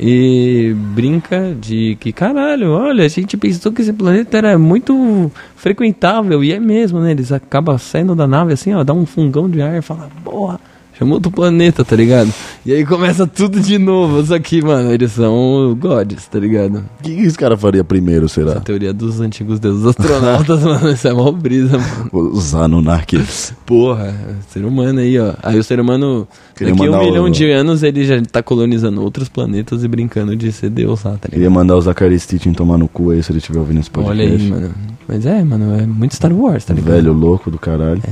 e 0.00 0.74
brinca 0.94 1.54
de 1.58 1.96
que 2.00 2.12
caralho, 2.12 2.72
olha, 2.72 3.04
a 3.04 3.08
gente 3.08 3.36
pensou 3.36 3.72
que 3.72 3.82
esse 3.82 3.92
planeta 3.92 4.36
era 4.36 4.58
muito 4.58 5.30
frequentável 5.54 6.42
e 6.42 6.52
é 6.52 6.58
mesmo, 6.58 7.00
né? 7.00 7.12
Eles 7.12 7.30
acabam 7.30 7.78
saindo 7.78 8.16
da 8.16 8.26
nave 8.26 8.52
assim, 8.52 8.74
ó, 8.74 8.82
dá 8.82 8.92
um 8.92 9.06
fungão 9.06 9.48
de 9.48 9.62
ar 9.62 9.78
e 9.78 9.82
fala, 9.82 10.10
porra, 10.24 10.58
Chama 10.98 11.14
outro 11.14 11.30
planeta, 11.30 11.84
tá 11.84 11.94
ligado? 11.94 12.32
E 12.64 12.72
aí 12.72 12.84
começa 12.86 13.26
tudo 13.26 13.60
de 13.60 13.76
novo. 13.76 14.24
Só 14.24 14.38
que, 14.38 14.62
mano, 14.62 14.90
eles 14.90 15.12
são 15.12 15.76
gods, 15.78 16.26
tá 16.26 16.38
ligado? 16.38 16.78
O 16.98 17.02
que, 17.02 17.14
que 17.14 17.22
esse 17.22 17.36
cara 17.36 17.54
faria 17.54 17.84
primeiro, 17.84 18.28
será? 18.30 18.52
A 18.52 18.60
teoria 18.60 18.94
dos 18.94 19.20
antigos 19.20 19.60
deuses 19.60 19.84
astronautas, 19.84 20.60
mano, 20.64 20.90
isso 20.90 21.06
é 21.06 21.12
mó 21.12 21.30
brisa, 21.30 21.76
mano. 21.76 22.10
Os 22.32 22.54
Anunnakis. 22.54 23.52
Porra, 23.66 24.14
ser 24.48 24.64
humano 24.64 25.00
aí, 25.00 25.18
ó. 25.18 25.34
Aí 25.42 25.58
o 25.58 25.62
ser 25.62 25.78
humano, 25.80 26.26
Queria 26.56 26.72
daqui 26.72 26.86
a 26.86 26.88
um 26.88 26.92
mandar 26.92 27.04
o- 27.04 27.10
milhão 27.10 27.28
de 27.30 27.50
anos, 27.50 27.82
ele 27.82 28.02
já 28.04 28.20
tá 28.22 28.42
colonizando 28.42 29.02
outros 29.02 29.28
planetas 29.28 29.84
e 29.84 29.88
brincando 29.88 30.34
de 30.34 30.50
ser 30.50 30.70
Deus 30.70 31.02
lá, 31.04 31.12
tá 31.12 31.28
Queria 31.28 31.40
ligado? 31.40 31.52
mandar 31.54 31.76
o 31.76 31.80
Zachary 31.82 32.18
Stitching 32.18 32.54
tomar 32.54 32.78
no 32.78 32.88
cu 32.88 33.10
aí 33.10 33.22
se 33.22 33.30
ele 33.32 33.38
estiver 33.38 33.58
ouvindo 33.58 33.80
esse 33.80 33.90
podcast. 33.90 34.18
Olha 34.22 34.32
aí, 34.34 34.50
mano. 34.50 34.74
Mas 35.06 35.26
é, 35.26 35.44
mano, 35.44 35.78
é 35.78 35.86
muito 35.86 36.14
Star 36.14 36.32
Wars, 36.32 36.64
tá 36.64 36.72
ligado? 36.72 36.94
Velho 36.94 37.12
louco 37.12 37.50
do 37.50 37.58
caralho. 37.58 38.02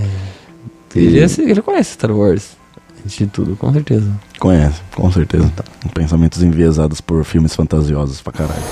Ele, 0.95 1.27
já, 1.27 1.43
ele 1.43 1.61
conhece 1.63 1.95
Star 1.95 2.13
Wars. 2.13 2.63
De 3.05 3.27
tudo, 3.27 3.55
com 3.55 3.71
certeza. 3.73 4.11
Conhece, 4.39 4.81
com 4.95 5.11
certeza. 5.13 5.53
Pensamentos 5.93 6.43
enviesados 6.43 7.01
por 7.01 7.23
filmes 7.25 7.55
fantasiosos 7.55 8.23
pra 8.23 8.33
caralho. 8.33 8.63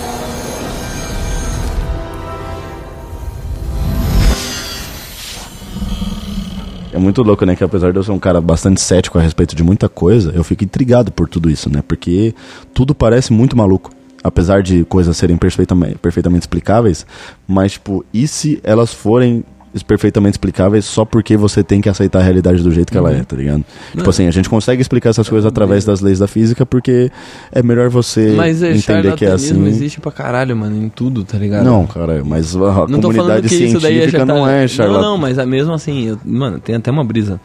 É 6.94 6.98
muito 6.98 7.22
louco, 7.22 7.44
né? 7.44 7.56
Que 7.56 7.64
apesar 7.64 7.90
de 7.90 7.98
eu 7.98 8.02
ser 8.02 8.12
um 8.12 8.18
cara 8.18 8.40
bastante 8.40 8.80
cético 8.80 9.18
a 9.18 9.22
respeito 9.22 9.54
de 9.56 9.62
muita 9.62 9.88
coisa, 9.88 10.30
eu 10.34 10.44
fico 10.44 10.64
intrigado 10.64 11.10
por 11.10 11.28
tudo 11.28 11.50
isso, 11.50 11.70
né? 11.70 11.82
Porque 11.86 12.34
tudo 12.74 12.94
parece 12.94 13.32
muito 13.32 13.56
maluco. 13.56 13.90
Apesar 14.24 14.62
de 14.62 14.84
coisas 14.84 15.16
serem 15.16 15.36
perfeitamente, 15.36 15.96
perfeitamente 15.96 16.42
explicáveis, 16.42 17.04
mas, 17.46 17.72
tipo, 17.72 18.04
e 18.14 18.28
se 18.28 18.60
elas 18.62 18.94
forem 18.94 19.42
perfeitamente 19.82 20.34
explicáveis 20.34 20.84
só 20.84 21.04
porque 21.04 21.36
você 21.36 21.62
tem 21.62 21.80
que 21.80 21.88
aceitar 21.88 22.18
a 22.18 22.22
realidade 22.22 22.62
do 22.62 22.70
jeito 22.70 22.90
que 22.90 22.98
ela 22.98 23.12
é, 23.12 23.22
tá 23.22 23.36
ligado? 23.36 23.64
Tipo 23.96 24.10
assim, 24.10 24.26
a 24.26 24.30
gente 24.30 24.48
consegue 24.48 24.82
explicar 24.82 25.10
essas 25.10 25.28
coisas 25.28 25.46
através 25.46 25.84
das 25.84 26.00
leis 26.00 26.18
da 26.18 26.26
física 26.26 26.66
porque 26.66 27.10
é 27.52 27.62
melhor 27.62 27.88
você 27.88 28.34
Mas 28.36 28.62
é, 28.62 28.72
entender 28.74 29.14
que 29.14 29.24
é 29.24 29.30
assim. 29.32 29.64
existe 29.66 30.00
pra 30.00 30.10
caralho, 30.12 30.56
mano, 30.56 30.76
em 30.76 30.88
tudo, 30.88 31.24
tá 31.24 31.38
ligado? 31.38 31.64
Não, 31.64 31.86
cara, 31.86 32.22
mas 32.24 32.54
a 32.56 32.58
Não 32.58 32.64
tô 33.00 33.10
falando 33.12 33.16
comunidade 33.16 33.48
que 33.48 33.54
isso 33.54 33.78
daí 33.80 33.94
é 33.94 34.00
científica 34.00 34.26
não 34.26 34.46
é 34.48 34.66
charlatão. 34.68 35.02
Não, 35.02 35.10
não, 35.12 35.18
mas 35.18 35.38
é 35.38 35.46
mesmo 35.46 35.72
assim, 35.72 36.08
eu- 36.08 36.18
mano, 36.24 36.58
tem 36.58 36.74
até 36.74 36.90
uma 36.90 37.04
brisa. 37.04 37.40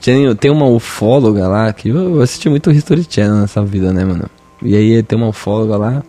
Tem, 0.00 0.34
tem 0.36 0.50
uma 0.50 0.66
ufóloga 0.66 1.48
lá, 1.48 1.72
que 1.72 1.88
eu 1.88 1.96
eu 2.16 2.22
assisti 2.22 2.48
muito 2.48 2.70
History 2.70 3.04
Channel 3.08 3.36
nessa 3.40 3.64
vida, 3.64 3.92
né, 3.92 4.04
mano? 4.04 4.26
E 4.62 4.76
aí 4.76 5.02
tem 5.02 5.18
uma 5.18 5.28
ufóloga 5.28 5.76
lá, 5.76 6.02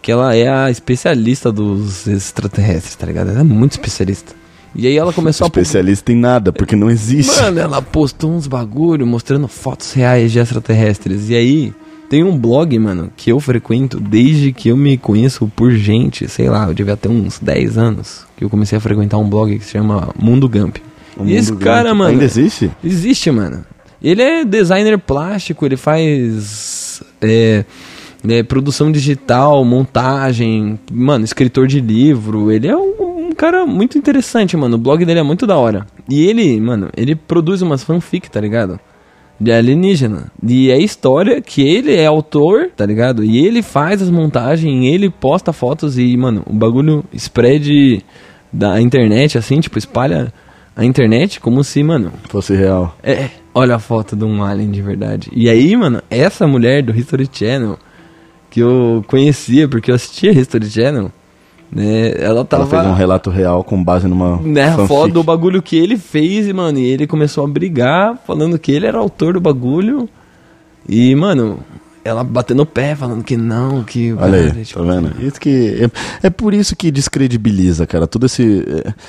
que 0.00 0.10
ela 0.10 0.34
é 0.34 0.48
a 0.48 0.70
especialista 0.70 1.50
dos 1.52 2.06
extraterrestres, 2.06 2.94
tá 2.96 3.06
ligado? 3.06 3.30
Ela 3.30 3.40
é 3.40 3.44
muito 3.44 3.72
especialista. 3.72 4.34
E 4.74 4.86
aí 4.86 4.96
ela 4.96 5.12
começou 5.12 5.44
a... 5.44 5.48
Especialista 5.48 6.12
em 6.12 6.16
nada, 6.16 6.52
porque 6.52 6.74
não 6.74 6.90
existe. 6.90 7.40
Mano, 7.40 7.60
ela 7.60 7.80
postou 7.80 8.32
uns 8.32 8.46
bagulho 8.46 9.06
mostrando 9.06 9.46
fotos 9.46 9.92
reais 9.92 10.32
de 10.32 10.38
extraterrestres. 10.38 11.30
E 11.30 11.34
aí, 11.34 11.72
tem 12.08 12.22
um 12.22 12.36
blog, 12.36 12.78
mano, 12.78 13.10
que 13.16 13.30
eu 13.30 13.40
frequento 13.40 14.00
desde 14.00 14.52
que 14.52 14.68
eu 14.68 14.76
me 14.76 14.96
conheço 14.98 15.50
por 15.54 15.72
gente, 15.72 16.28
sei 16.28 16.48
lá, 16.48 16.66
eu 16.66 16.74
devia 16.74 16.96
ter 16.96 17.08
uns 17.08 17.38
10 17.38 17.78
anos, 17.78 18.26
que 18.36 18.44
eu 18.44 18.50
comecei 18.50 18.76
a 18.76 18.80
frequentar 18.80 19.18
um 19.18 19.28
blog 19.28 19.58
que 19.58 19.64
se 19.64 19.72
chama 19.72 20.08
Mundo 20.18 20.48
Gump. 20.48 20.76
O 21.16 21.24
e 21.24 21.34
esse 21.34 21.52
mundo 21.52 21.64
cara, 21.64 21.94
mano. 21.94 22.10
Ainda 22.10 22.24
existe? 22.24 22.70
Existe, 22.82 23.30
mano. 23.30 23.64
Ele 24.02 24.20
é 24.20 24.44
designer 24.44 24.98
plástico, 24.98 25.64
ele 25.64 25.76
faz 25.76 27.02
é, 27.22 27.64
é, 28.28 28.42
produção 28.42 28.92
digital, 28.92 29.64
montagem, 29.64 30.78
mano, 30.92 31.24
escritor 31.24 31.66
de 31.66 31.80
livro. 31.80 32.52
Ele 32.52 32.68
é 32.68 32.76
um 32.76 32.92
cara 33.34 33.66
muito 33.66 33.98
interessante, 33.98 34.56
mano. 34.56 34.76
O 34.76 34.78
blog 34.78 35.04
dele 35.04 35.20
é 35.20 35.22
muito 35.22 35.46
da 35.46 35.56
hora. 35.56 35.86
E 36.08 36.26
ele, 36.26 36.60
mano, 36.60 36.88
ele 36.96 37.14
produz 37.14 37.62
umas 37.62 37.82
fanfic, 37.82 38.30
tá 38.30 38.40
ligado? 38.40 38.78
De 39.38 39.50
alienígena. 39.52 40.30
E 40.46 40.70
é 40.70 40.78
história 40.78 41.40
que 41.42 41.62
ele 41.62 41.94
é 41.94 42.06
autor, 42.06 42.70
tá 42.76 42.86
ligado? 42.86 43.24
E 43.24 43.44
ele 43.44 43.62
faz 43.62 44.00
as 44.00 44.10
montagens, 44.10 44.84
ele 44.84 45.10
posta 45.10 45.52
fotos 45.52 45.98
e, 45.98 46.16
mano, 46.16 46.42
o 46.46 46.52
bagulho 46.52 47.04
spread 47.12 48.04
da 48.52 48.80
internet, 48.80 49.36
assim, 49.36 49.58
tipo, 49.60 49.76
espalha 49.78 50.32
a 50.76 50.84
internet 50.84 51.40
como 51.40 51.62
se, 51.64 51.82
mano, 51.82 52.12
Fosse 52.28 52.54
real. 52.54 52.96
é, 53.02 53.30
olha 53.52 53.76
a 53.76 53.78
foto 53.78 54.14
de 54.16 54.24
um 54.24 54.42
alien 54.42 54.70
de 54.70 54.82
verdade. 54.82 55.30
E 55.34 55.48
aí, 55.48 55.76
mano, 55.76 56.00
essa 56.10 56.46
mulher 56.46 56.82
do 56.82 56.96
History 56.96 57.28
Channel, 57.32 57.78
que 58.50 58.60
eu 58.60 59.04
conhecia 59.08 59.68
porque 59.68 59.90
eu 59.90 59.94
assistia 59.96 60.30
History 60.32 60.70
Channel, 60.70 61.10
né, 61.74 62.14
ela 62.18 62.44
tava... 62.44 62.62
Ela 62.62 62.82
fez 62.82 62.86
um 62.86 62.94
relato 62.96 63.30
real 63.30 63.64
com 63.64 63.82
base 63.82 64.06
numa 64.06 64.36
né, 64.36 64.70
fanfic. 64.70 64.88
foto 64.88 65.12
do 65.12 65.22
bagulho 65.22 65.60
que 65.60 65.76
ele 65.76 65.96
fez, 65.96 66.46
e, 66.46 66.52
mano, 66.52 66.78
e 66.78 66.84
ele 66.84 67.06
começou 67.06 67.44
a 67.44 67.48
brigar, 67.48 68.16
falando 68.26 68.58
que 68.58 68.70
ele 68.70 68.86
era 68.86 68.98
autor 68.98 69.34
do 69.34 69.40
bagulho. 69.40 70.08
E, 70.88 71.14
mano, 71.14 71.58
ela 72.04 72.22
batendo 72.22 72.62
o 72.62 72.66
pé, 72.66 72.94
falando 72.94 73.24
que 73.24 73.36
não, 73.36 73.82
que... 73.82 74.12
Olha 74.12 74.38
aí, 74.38 74.48
cara, 74.50 74.64
tipo, 74.64 74.84
tá 74.84 74.92
vendo? 74.92 75.26
Isso 75.26 75.40
que 75.40 75.90
é, 76.22 76.26
é 76.26 76.30
por 76.30 76.52
isso 76.54 76.76
que 76.76 76.90
descredibiliza, 76.90 77.86
cara. 77.86 78.06
Tudo 78.06 78.26
esse 78.26 78.62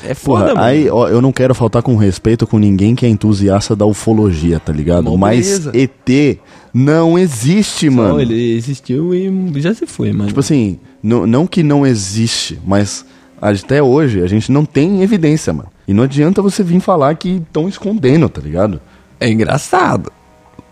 É 0.04 0.14
foda, 0.14 0.56
mano. 0.56 0.62
Aí, 0.62 0.90
ó, 0.90 1.08
eu 1.08 1.22
não 1.22 1.32
quero 1.32 1.54
faltar 1.54 1.84
com 1.84 1.96
respeito 1.98 2.48
com 2.48 2.58
ninguém 2.58 2.96
que 2.96 3.06
é 3.06 3.10
entusiasta 3.10 3.76
da 3.76 3.86
ufologia, 3.86 4.60
tá 4.60 4.72
ligado? 4.72 5.04
Mó 5.04 5.18
Mas. 5.18 5.68
ET 5.68 6.40
não 6.74 7.18
existe, 7.18 7.90
Só 7.90 7.96
mano. 7.96 8.20
ele 8.20 8.56
existiu 8.56 9.14
e 9.14 9.62
já 9.62 9.74
se 9.74 9.86
foi, 9.86 10.12
mano. 10.12 10.28
Tipo 10.28 10.42
assim, 10.42 10.78
não, 11.06 11.28
não 11.28 11.46
que 11.46 11.62
não 11.62 11.86
existe, 11.86 12.60
mas 12.66 13.06
até 13.40 13.82
hoje 13.82 14.24
a 14.24 14.28
gente 14.28 14.52
não 14.52 14.66
tem 14.66 15.04
evidência, 15.04 15.54
mano. 15.54 15.70
E 15.88 15.94
não 15.94 16.04
adianta 16.04 16.42
você 16.42 16.64
vir 16.64 16.80
falar 16.80 17.14
que 17.16 17.44
estão 17.46 17.70
escondendo, 17.70 18.28
tá 18.28 18.42
ligado? 18.42 18.82
É 19.20 19.30
engraçado. 19.30 20.12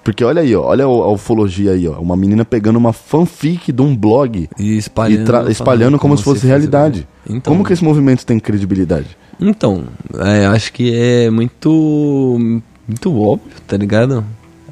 Porque 0.04 0.24
olha 0.24 0.42
aí, 0.42 0.56
ó, 0.56 0.64
olha 0.64 0.86
a 0.86 1.08
ufologia 1.08 1.72
aí, 1.72 1.88
ó. 1.88 2.00
Uma 2.00 2.18
menina 2.18 2.44
pegando 2.44 2.78
uma 2.78 2.92
fanfic 2.92 3.72
de 3.72 3.82
um 3.82 3.96
blog 3.96 4.50
E 4.60 4.64
e 4.64 4.78
espalhando, 4.78 5.28
falando 5.28 5.52
espalhando 5.52 6.00
como 6.00 6.18
se 6.18 6.24
fosse 6.24 6.40
fosse 6.42 6.48
realidade. 6.48 7.08
Então, 7.30 7.54
Como 7.54 7.64
que 7.64 7.72
esse 7.72 7.84
movimento 7.84 8.26
tem 8.26 8.40
credibilidade? 8.40 9.16
Então, 9.40 9.84
é, 10.20 10.48
acho 10.48 10.74
que 10.74 10.94
é 10.94 11.30
muito 11.30 12.38
muito 12.88 13.22
óbvio, 13.22 13.52
tá 13.68 13.78
ligado? 13.78 14.26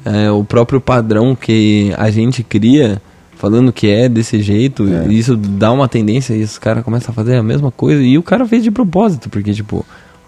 É, 0.04 0.30
o 0.30 0.44
próprio 0.44 0.80
padrão 0.80 1.36
que 1.36 1.94
a 1.96 2.10
gente 2.10 2.42
cria, 2.42 3.00
falando 3.42 3.72
que 3.72 3.88
é 3.88 4.08
desse 4.08 4.40
jeito, 4.40 4.86
É. 4.88 5.12
isso 5.12 5.36
dá 5.36 5.72
uma 5.72 5.88
tendência 5.88 6.32
e 6.32 6.44
os 6.44 6.58
caras 6.58 6.84
começam 6.84 7.10
a 7.10 7.12
fazer 7.12 7.34
a 7.34 7.42
mesma 7.42 7.72
coisa, 7.72 8.00
e 8.00 8.16
o 8.16 8.22
cara 8.22 8.46
fez 8.46 8.62
de 8.62 8.70
propósito, 8.70 9.28
porque 9.28 9.52
tipo, 9.52 9.84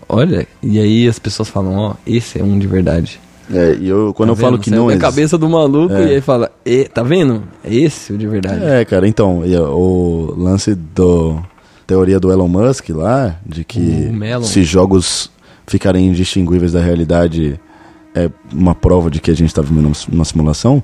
olha, 0.09 0.49
e 0.61 0.81
aí 0.81 1.07
as 1.07 1.17
pessoas 1.21 1.49
falam, 1.49 1.75
ó, 1.77 1.95
esse 2.05 2.41
é 2.41 2.43
um 2.43 2.59
de 2.59 2.67
verdade. 2.67 3.21
É, 3.53 3.77
e 3.81 3.89
eu, 3.89 4.13
quando 4.15 4.31
Tá 4.31 4.33
eu 4.33 4.37
falo 4.37 4.59
que 4.59 4.69
Sai 4.69 4.77
não 4.79 4.87
da 4.89 4.95
existe. 4.95 5.01
cabeça 5.07 5.39
do 5.39 5.49
maluco 5.49 5.95
É. 5.95 6.07
e 6.07 6.15
aí 6.17 6.21
fala, 6.21 6.51
e, 6.67 6.85
tá 6.89 7.05
vendo? 7.05 7.45
É 7.63 7.73
esse 7.73 8.13
o 8.13 8.19
de 8.19 8.27
verdade. 8.27 8.65
É, 8.65 8.85
cara, 8.85 9.07
então, 9.07 9.43
o 9.71 10.35
lance 10.37 10.75
do 10.75 11.39
teoria 11.87 12.19
do 12.19 12.33
Elon 12.33 12.49
Musk 12.49 12.89
lá, 12.89 13.37
de 13.47 13.63
que 13.63 14.11
se 14.43 14.65
jogos 14.65 15.31
ficarem 15.69 16.09
indistinguíveis 16.09 16.73
da 16.73 16.81
realidade 16.81 17.61
é 18.13 18.29
uma 18.53 18.75
prova 18.75 19.09
de 19.09 19.21
que 19.21 19.31
a 19.31 19.35
gente 19.37 19.51
está 19.51 19.63
vivendo 19.63 19.93
uma 20.11 20.25
simulação. 20.25 20.83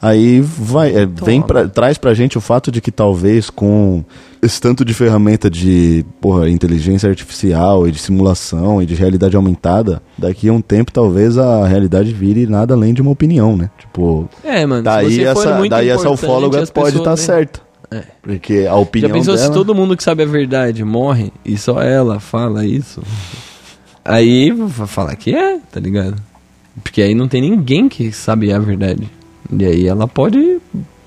Aí 0.00 0.40
vai, 0.40 0.94
é, 0.94 1.06
vem 1.06 1.42
pra, 1.42 1.68
traz 1.68 1.98
pra 1.98 2.14
gente 2.14 2.38
o 2.38 2.40
fato 2.40 2.70
de 2.70 2.80
que 2.80 2.92
talvez 2.92 3.50
com 3.50 4.04
esse 4.40 4.60
tanto 4.60 4.84
de 4.84 4.94
ferramenta 4.94 5.50
de 5.50 6.04
porra, 6.20 6.48
inteligência 6.48 7.08
artificial 7.08 7.88
e 7.88 7.90
de 7.90 7.98
simulação 7.98 8.80
e 8.80 8.86
de 8.86 8.94
realidade 8.94 9.34
aumentada, 9.34 10.00
daqui 10.16 10.48
a 10.48 10.52
um 10.52 10.60
tempo 10.60 10.92
talvez 10.92 11.36
a 11.36 11.66
realidade 11.66 12.12
vire 12.12 12.46
nada 12.46 12.74
além 12.74 12.94
de 12.94 13.02
uma 13.02 13.10
opinião, 13.10 13.56
né? 13.56 13.70
Tipo, 13.76 14.28
É, 14.44 14.64
mano, 14.64 14.84
daí 14.84 15.24
essa, 15.24 15.56
muito 15.56 15.70
daí 15.70 15.88
essa 15.88 16.08
ufóloga 16.08 16.64
pode 16.68 16.98
estar 16.98 17.10
né? 17.10 17.16
certa. 17.16 17.60
É. 17.90 18.02
Porque 18.22 18.66
a 18.68 18.76
opinião 18.76 19.08
Já 19.08 19.14
pensou 19.14 19.34
dela... 19.34 19.46
se 19.46 19.52
todo 19.52 19.74
mundo 19.74 19.96
que 19.96 20.04
sabe 20.04 20.22
a 20.22 20.26
verdade 20.26 20.84
morre 20.84 21.32
e 21.44 21.56
só 21.56 21.80
ela 21.80 22.20
fala 22.20 22.64
isso? 22.64 23.02
Aí 24.04 24.50
vai 24.52 24.86
falar 24.86 25.16
que 25.16 25.34
é, 25.34 25.58
tá 25.72 25.80
ligado? 25.80 26.16
Porque 26.82 27.02
aí 27.02 27.14
não 27.14 27.26
tem 27.26 27.40
ninguém 27.40 27.88
que 27.88 28.12
sabe 28.12 28.52
a 28.52 28.58
verdade. 28.58 29.10
E 29.50 29.64
aí 29.64 29.86
ela 29.86 30.06
pode 30.06 30.58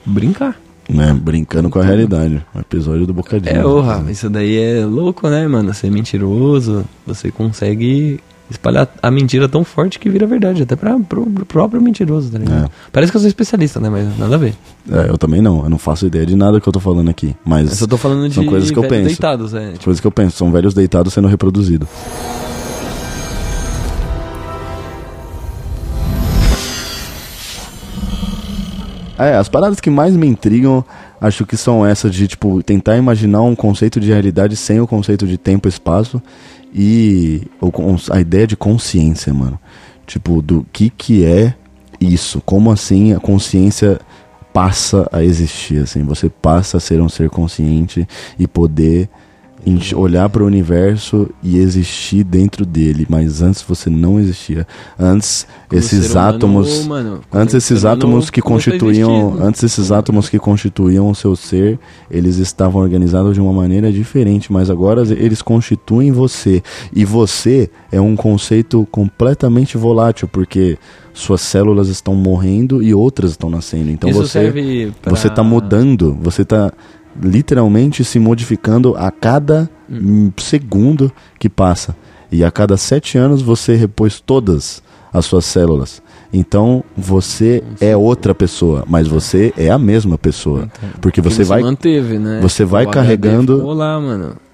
brincar. 0.06 0.56
né, 0.89 1.14
brincando 1.14 1.70
com 1.70 1.80
a 1.80 1.84
realidade. 1.84 2.44
O 2.54 2.60
episódio 2.60 3.06
do 3.06 3.14
Bocadinho. 3.14 3.56
É, 3.56 3.66
orra, 3.66 4.04
isso 4.12 4.30
daí 4.30 4.58
é 4.58 4.86
louco, 4.86 5.30
né, 5.30 5.48
mano? 5.48 5.74
Ser 5.74 5.89
mentiroso, 5.92 6.84
você 7.06 7.32
consegue 7.32 8.20
espalhar 8.50 8.86
a 9.02 9.10
mentira 9.10 9.48
tão 9.48 9.64
forte 9.64 9.98
que 9.98 10.10
vira 10.10 10.28
verdade, 10.28 10.64
até 10.64 10.76
pra, 10.76 11.00
pro, 11.00 11.26
pro 11.26 11.46
próprio 11.46 11.82
mentiroso, 11.82 12.30
tá 12.30 12.38
ligado? 12.38 12.66
É. 12.66 12.70
Parece 12.92 13.10
que 13.10 13.16
eu 13.16 13.22
sou 13.22 13.28
especialista, 13.30 13.80
né? 13.80 13.89
Mas 13.89 14.18
nada 14.18 14.36
a 14.36 14.38
ver. 14.38 14.54
É, 14.92 15.10
eu 15.10 15.18
também 15.18 15.42
não. 15.42 15.64
Eu 15.64 15.70
não 15.70 15.78
faço 15.78 16.06
ideia 16.06 16.26
de 16.26 16.36
nada 16.36 16.60
que 16.60 16.68
eu 16.68 16.74
tô 16.74 16.80
falando 16.82 17.08
aqui. 17.10 17.34
Mas 17.46 17.70
Eu 17.70 17.76
só 17.78 17.88
tô 17.88 17.96
falando 17.96 18.28
de 18.28 18.36
são 18.36 18.46
coisas 18.46 18.70
que 18.70 18.78
eu 18.78 18.84
penso. 18.84 19.06
deitados, 19.08 19.54
é. 19.54 19.74
coisas 19.82 20.02
que 20.02 20.08
eu 20.08 20.12
penso. 20.12 20.36
São 20.36 20.52
velhos 20.52 20.74
deitados 20.74 21.14
sendo 21.14 21.30
reproduzidos. 21.30 21.88
É, 29.22 29.36
as 29.36 29.47
paradas 29.47 29.80
que 29.80 29.89
mais 29.89 30.15
me 30.15 30.26
intrigam, 30.26 30.84
acho 31.19 31.45
que 31.45 31.55
são 31.55 31.86
essas 31.86 32.13
de, 32.13 32.28
tipo, 32.28 32.63
tentar 32.63 32.97
imaginar 32.97 33.43
um 33.43 33.55
conceito 33.55 33.99
de 33.99 34.09
realidade 34.09 34.55
sem 34.55 34.80
o 34.80 34.88
conceito 34.88 35.28
de 35.28 35.38
tempo 35.38 35.67
e 35.67 35.69
espaço 35.69 36.22
e 36.74 37.43
a 38.09 38.19
ideia 38.19 38.47
de 38.47 38.55
consciência, 38.55 39.32
mano. 39.32 39.59
Tipo, 40.07 40.41
do 40.41 40.65
que 40.74 40.89
que 40.89 41.24
é 41.24 41.53
isso. 41.99 42.41
Como 42.43 42.72
assim 42.72 43.13
a 43.13 43.19
consciência 43.19 43.99
passa 44.51 45.07
a 45.11 45.24
existir, 45.24 45.84
assim, 45.84 46.03
você 46.03 46.28
passa 46.28 46.78
a 46.78 46.80
ser 46.80 46.99
um 46.99 47.07
ser 47.07 47.30
consciente 47.30 48.07
e 48.39 48.47
poder 48.47 49.07
olhar 49.95 50.30
para 50.30 50.43
o 50.43 50.45
universo 50.45 51.30
e 51.43 51.57
existir 51.57 52.24
dentro 52.24 52.66
dele, 52.66 53.05
mas 53.09 53.41
antes 53.41 53.62
você 53.62 53.89
não 53.89 54.20
existia. 54.20 54.68
Antes 54.99 55.47
Como 55.68 55.80
esses 55.80 56.12
humano, 56.12 56.36
átomos, 56.36 56.89
antes 57.32 57.55
esses 57.55 57.86
átomos 57.86 58.30
que 58.30 58.39
a 58.39 58.43
constituíam, 58.43 59.38
antes 59.41 59.64
esses 59.64 59.91
átomos 59.91 60.30
que 60.30 60.39
constituíam 60.39 61.09
o 61.09 61.16
seu 61.16 61.36
ser, 61.36 61.80
eles 62.09 62.38
estavam 62.38 62.82
organizados 62.82 63.34
de 63.34 63.41
uma 63.41 63.53
maneira 63.53 63.91
diferente, 63.91 64.51
mas 64.51 64.70
agora 64.70 65.01
eles 65.01 65.41
constituem 65.41 66.12
você. 66.12 66.64
E 66.93 67.05
você 67.05 67.70
é 67.91 68.01
um 68.01 68.16
conceito 68.16 68.88
completamente 68.91 69.78
volátil, 69.78 70.28
porque 70.28 70.78
suas 71.14 71.41
células 71.41 71.88
estão 71.88 72.16
morrendo 72.16 72.82
e 72.82 72.93
outras 72.93 73.32
estão 73.32 73.49
nascendo. 73.49 73.91
Então 73.91 74.09
Isso 74.09 74.22
você 74.22 74.91
você 75.05 75.28
está 75.28 75.43
mudando, 75.43 76.18
você 76.22 76.41
está 76.41 76.72
literalmente 77.22 78.03
se 78.03 78.20
modificando 78.20 78.95
a 78.95 79.09
cada 79.12 79.70
hum, 79.89 80.32
segundo 80.38 81.12
que 81.39 81.49
passa. 81.49 81.95
E 82.32 82.43
a 82.43 82.51
cada 82.51 82.78
sete 82.78 83.18
anos 83.18 83.41
você 83.41 83.76
repôs 83.76 84.20
todas 84.20 84.82
as 85.14 85.26
suas 85.26 85.43
células. 85.45 86.01
Então 86.34 86.82
você 86.95 87.62
é 87.82 87.95
outra 87.97 88.34
pessoa, 88.34 88.86
mas 88.88 89.07
você 89.07 89.53
é 89.57 89.70
a 89.70 89.78
mesma 89.78 90.18
pessoa. 90.18 90.70
Porque 91.01 91.22
Que 91.22 91.30
você 91.30 91.43
vai, 91.43 91.62
manteve, 91.62 92.18
né? 92.18 92.39
você 92.41 92.64
vai 92.64 92.86
O 92.86 92.89
carregando- 92.89 93.66
lá, 93.74 93.99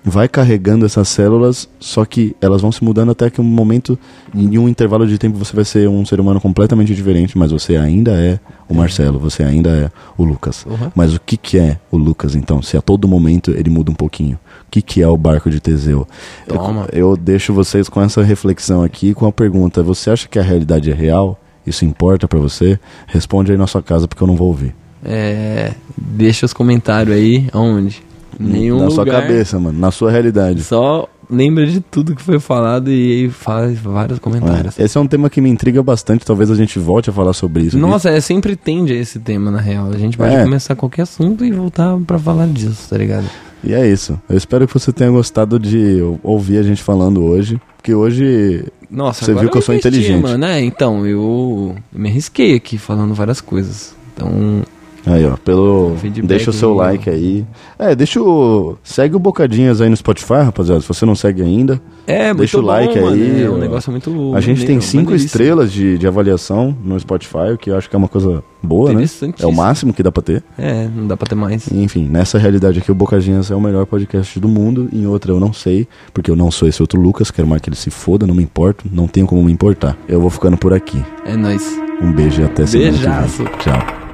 vai 0.04 0.28
carregando 0.28 0.86
essas 0.88 1.08
células, 1.10 1.70
só 1.80 2.04
que 2.04 2.36
elas 2.42 2.62
vão 2.64 2.72
se 2.72 2.84
mudando 2.84 3.12
até 3.12 3.30
que 3.30 3.40
um 3.40 3.44
momento, 3.44 4.00
em 4.34 4.58
um 4.58 4.68
intervalo 4.68 5.06
de 5.06 5.20
tempo, 5.20 5.38
você 5.38 5.56
vai 5.56 5.66
ser 5.66 5.88
um 5.88 6.04
ser 6.04 6.20
humano 6.20 6.42
completamente 6.42 6.96
diferente, 6.96 7.38
mas 7.38 7.52
você 7.52 7.76
ainda 7.78 8.12
é 8.14 8.40
o 8.70 8.74
Marcelo, 8.74 9.20
você 9.20 9.44
ainda 9.44 9.70
é 9.70 9.90
o 10.18 10.24
Lucas. 10.24 10.66
Uhum. 10.66 10.92
Mas 10.96 11.14
o 11.16 11.20
que, 11.20 11.38
que 11.38 11.58
é 11.58 11.78
o 11.92 11.98
Lucas, 11.98 12.36
então? 12.36 12.62
Se 12.62 12.76
a 12.78 12.82
todo 12.82 13.08
momento 13.08 13.52
ele 13.52 13.70
muda 13.70 13.92
um 13.92 13.96
pouquinho. 13.96 14.36
O 14.36 14.70
que, 14.72 14.82
que 14.82 15.02
é 15.02 15.08
o 15.08 15.16
barco 15.18 15.50
de 15.50 15.60
Teseu? 15.60 16.08
Eu- 16.48 16.56
Toma. 16.58 16.88
Eu, 16.92 17.16
deixo 17.16 17.54
vocês 17.54 17.88
com 17.88 18.02
essa 18.02 18.22
reflexão 18.22 18.84
aqui, 18.84 19.14
com 19.14 19.26
a 19.26 19.32
pergunta: 19.32 19.82
você 19.82 20.10
acha 20.10 20.28
que 20.28 20.38
a 20.38 20.44
realidade 20.44 20.92
é 20.92 20.94
real? 20.94 21.40
Isso 21.66 21.84
importa 21.86 22.28
pra 22.28 22.40
você? 22.40 22.80
Responde 23.08 23.52
aí 23.52 23.58
na 23.58 23.68
sua 23.68 23.82
casa, 23.84 24.08
porque 24.08 24.22
eu 24.24 24.28
não 24.28 24.36
vou 24.36 24.48
ouvir. 24.48 24.74
É, 25.04 25.74
deixa 25.98 26.46
os 26.46 26.54
comentários 26.54 27.16
aí, 27.16 27.48
aonde? 27.54 28.02
Nenhum 28.40 28.80
na 28.84 28.90
sua 28.92 29.04
lugar. 29.04 29.22
cabeça, 29.22 29.60
mano, 29.60 29.80
na 29.80 29.90
sua 29.92 30.12
realidade. 30.12 30.64
Só 30.64 31.08
lembra 31.30 31.66
de 31.68 31.80
tudo 31.82 32.16
que 32.16 32.22
foi 32.22 32.40
falado 32.40 32.92
e 32.92 33.30
faz 33.30 33.78
vários 33.80 34.20
comentários. 34.20 34.80
É, 34.80 34.84
Esse 34.84 34.98
é 34.98 35.02
um 35.02 35.08
tema 35.08 35.30
que 35.30 35.42
me 35.42 35.50
intriga 35.50 35.82
bastante, 35.84 36.26
talvez 36.26 36.50
a 36.52 36.56
gente 36.56 36.80
volte 36.80 37.10
a 37.10 37.14
falar 37.14 37.34
sobre 37.34 37.64
isso. 37.64 37.78
aqui. 37.78 37.86
Nossa, 37.86 38.10
é, 38.10 38.20
sempre 38.22 38.56
tende 38.56 38.94
a 38.94 38.96
esse 38.96 39.20
tema, 39.20 39.52
na 39.52 39.60
real. 39.60 39.90
A 39.92 39.98
gente 39.98 40.18
pode 40.18 40.34
É. 40.34 40.44
começar 40.44 40.76
qualquer 40.76 41.04
assunto 41.04 41.44
e 41.46 41.52
voltar 41.52 41.98
pra 42.06 42.18
falar 42.18 42.48
disso, 42.48 42.90
tá 42.90 42.98
ligado? 42.98 43.26
E 43.64 43.74
é 43.74 43.88
isso. 43.92 44.20
Eu 44.30 44.38
espero 44.38 44.68
que 44.68 44.74
você 44.74 44.94
tenha 44.94 45.10
gostado 45.10 45.58
de 45.60 46.00
ou- 46.02 46.20
ouvir 46.24 46.60
a 46.60 46.64
gente 46.64 46.82
falando 46.82 47.24
hoje. 47.24 47.60
Porque 47.76 47.94
hoje. 47.94 48.64
Nossa, 48.90 49.26
Você 49.26 49.34
viu 49.34 49.50
que 49.50 49.58
eu 49.58 49.62
sou 49.62 49.74
investi, 49.76 49.88
inteligente. 49.90 50.22
Mano, 50.24 50.46
é, 50.46 50.62
então, 50.62 51.06
eu 51.06 51.76
me 51.92 52.08
arrisquei 52.10 52.56
aqui 52.56 52.78
falando 52.78 53.14
várias 53.14 53.42
coisas. 53.42 53.94
Então, 54.14 54.62
Aí, 55.08 55.26
ó, 55.26 55.36
pelo. 55.38 55.96
Feedback 55.98 56.28
Deixa 56.28 56.50
o 56.50 56.54
seu 56.54 56.74
like 56.74 57.10
aí. 57.10 57.46
É, 57.80 57.96
deixa 57.96 58.22
o. 58.22 58.78
Segue 58.84 59.16
o 59.16 59.20
Bocadinhas 59.20 59.82
aí 59.82 59.90
no 59.90 59.96
Spotify, 59.96 60.44
rapaziada. 60.44 60.82
Se 60.82 60.88
você 60.88 61.06
não 61.06 61.16
segue 61.16 61.42
ainda. 61.42 61.82
é 62.06 62.34
Deixa 62.34 62.58
o 62.58 62.62
like 62.62 63.00
bom, 63.00 63.10
aí, 63.10 63.44
É 63.44 63.50
um 63.50 63.58
negócio 63.58 63.92
muito 63.92 64.10
A 64.36 64.42
gente 64.42 64.60
tem 64.60 64.76
maneiro, 64.76 64.82
cinco 64.82 65.16
estrelas 65.16 65.72
de, 65.72 65.98
de 65.98 66.08
avaliação 66.08 66.76
no 66.84 67.00
Spotify, 67.00 67.54
o 67.54 67.58
que 67.58 67.70
eu 67.70 67.78
acho 67.78 67.90
que 67.90 67.96
é 67.96 68.00
uma 68.00 68.08
coisa 68.08 68.44
boa, 68.62 68.94
né? 68.94 69.06
É 69.40 69.46
o 69.46 69.52
máximo 69.52 69.94
que 69.94 70.04
dá 70.04 70.12
pra 70.12 70.22
ter. 70.22 70.44
É, 70.58 70.88
não 70.94 71.08
dá 71.08 71.16
pra 71.16 71.28
ter 71.28 71.36
mais. 71.36 71.72
Enfim, 71.72 72.08
nessa 72.08 72.38
realidade 72.38 72.80
aqui, 72.80 72.92
o 72.92 72.96
Bocadinhas 72.96 73.50
é 73.52 73.56
o 73.56 73.62
melhor 73.62 73.86
podcast 73.86 74.40
do 74.40 74.48
mundo. 74.48 74.90
Em 74.92 75.06
outra 75.06 75.32
eu 75.32 75.40
não 75.40 75.54
sei, 75.54 75.88
porque 76.14 76.30
eu 76.30 76.36
não 76.36 76.52
sou 76.52 76.68
esse 76.68 76.82
outro 76.82 77.00
Lucas. 77.00 77.32
Quero 77.32 77.48
mais 77.48 77.62
que 77.62 77.70
ele 77.70 77.76
se 77.76 77.90
foda, 77.90 78.28
não 78.28 78.36
me 78.36 78.44
importo. 78.44 78.86
Não 78.92 79.08
tenho 79.08 79.26
como 79.26 79.44
me 79.44 79.52
importar. 79.52 79.98
Eu 80.08 80.20
vou 80.20 80.30
ficando 80.30 80.58
por 80.58 80.74
aqui. 80.74 81.02
É 81.26 81.36
nóis. 81.36 81.80
Um 82.02 82.12
beijo 82.12 82.42
e 82.42 82.46
até 82.46 82.66
semana 82.66 82.92
que 82.92 83.44
vem. 83.44 83.48
Tchau. 83.60 84.07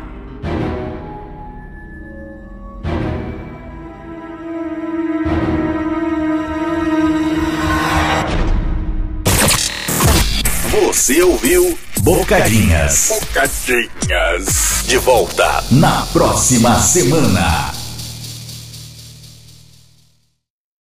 Você 10.94 11.24
ouviu 11.24 11.76
Bocadinhas. 12.02 13.14
Bocadinhas. 13.20 14.84
De 14.86 15.00
volta 15.00 15.64
na 15.72 16.06
próxima 16.14 16.80
semana. 16.80 17.83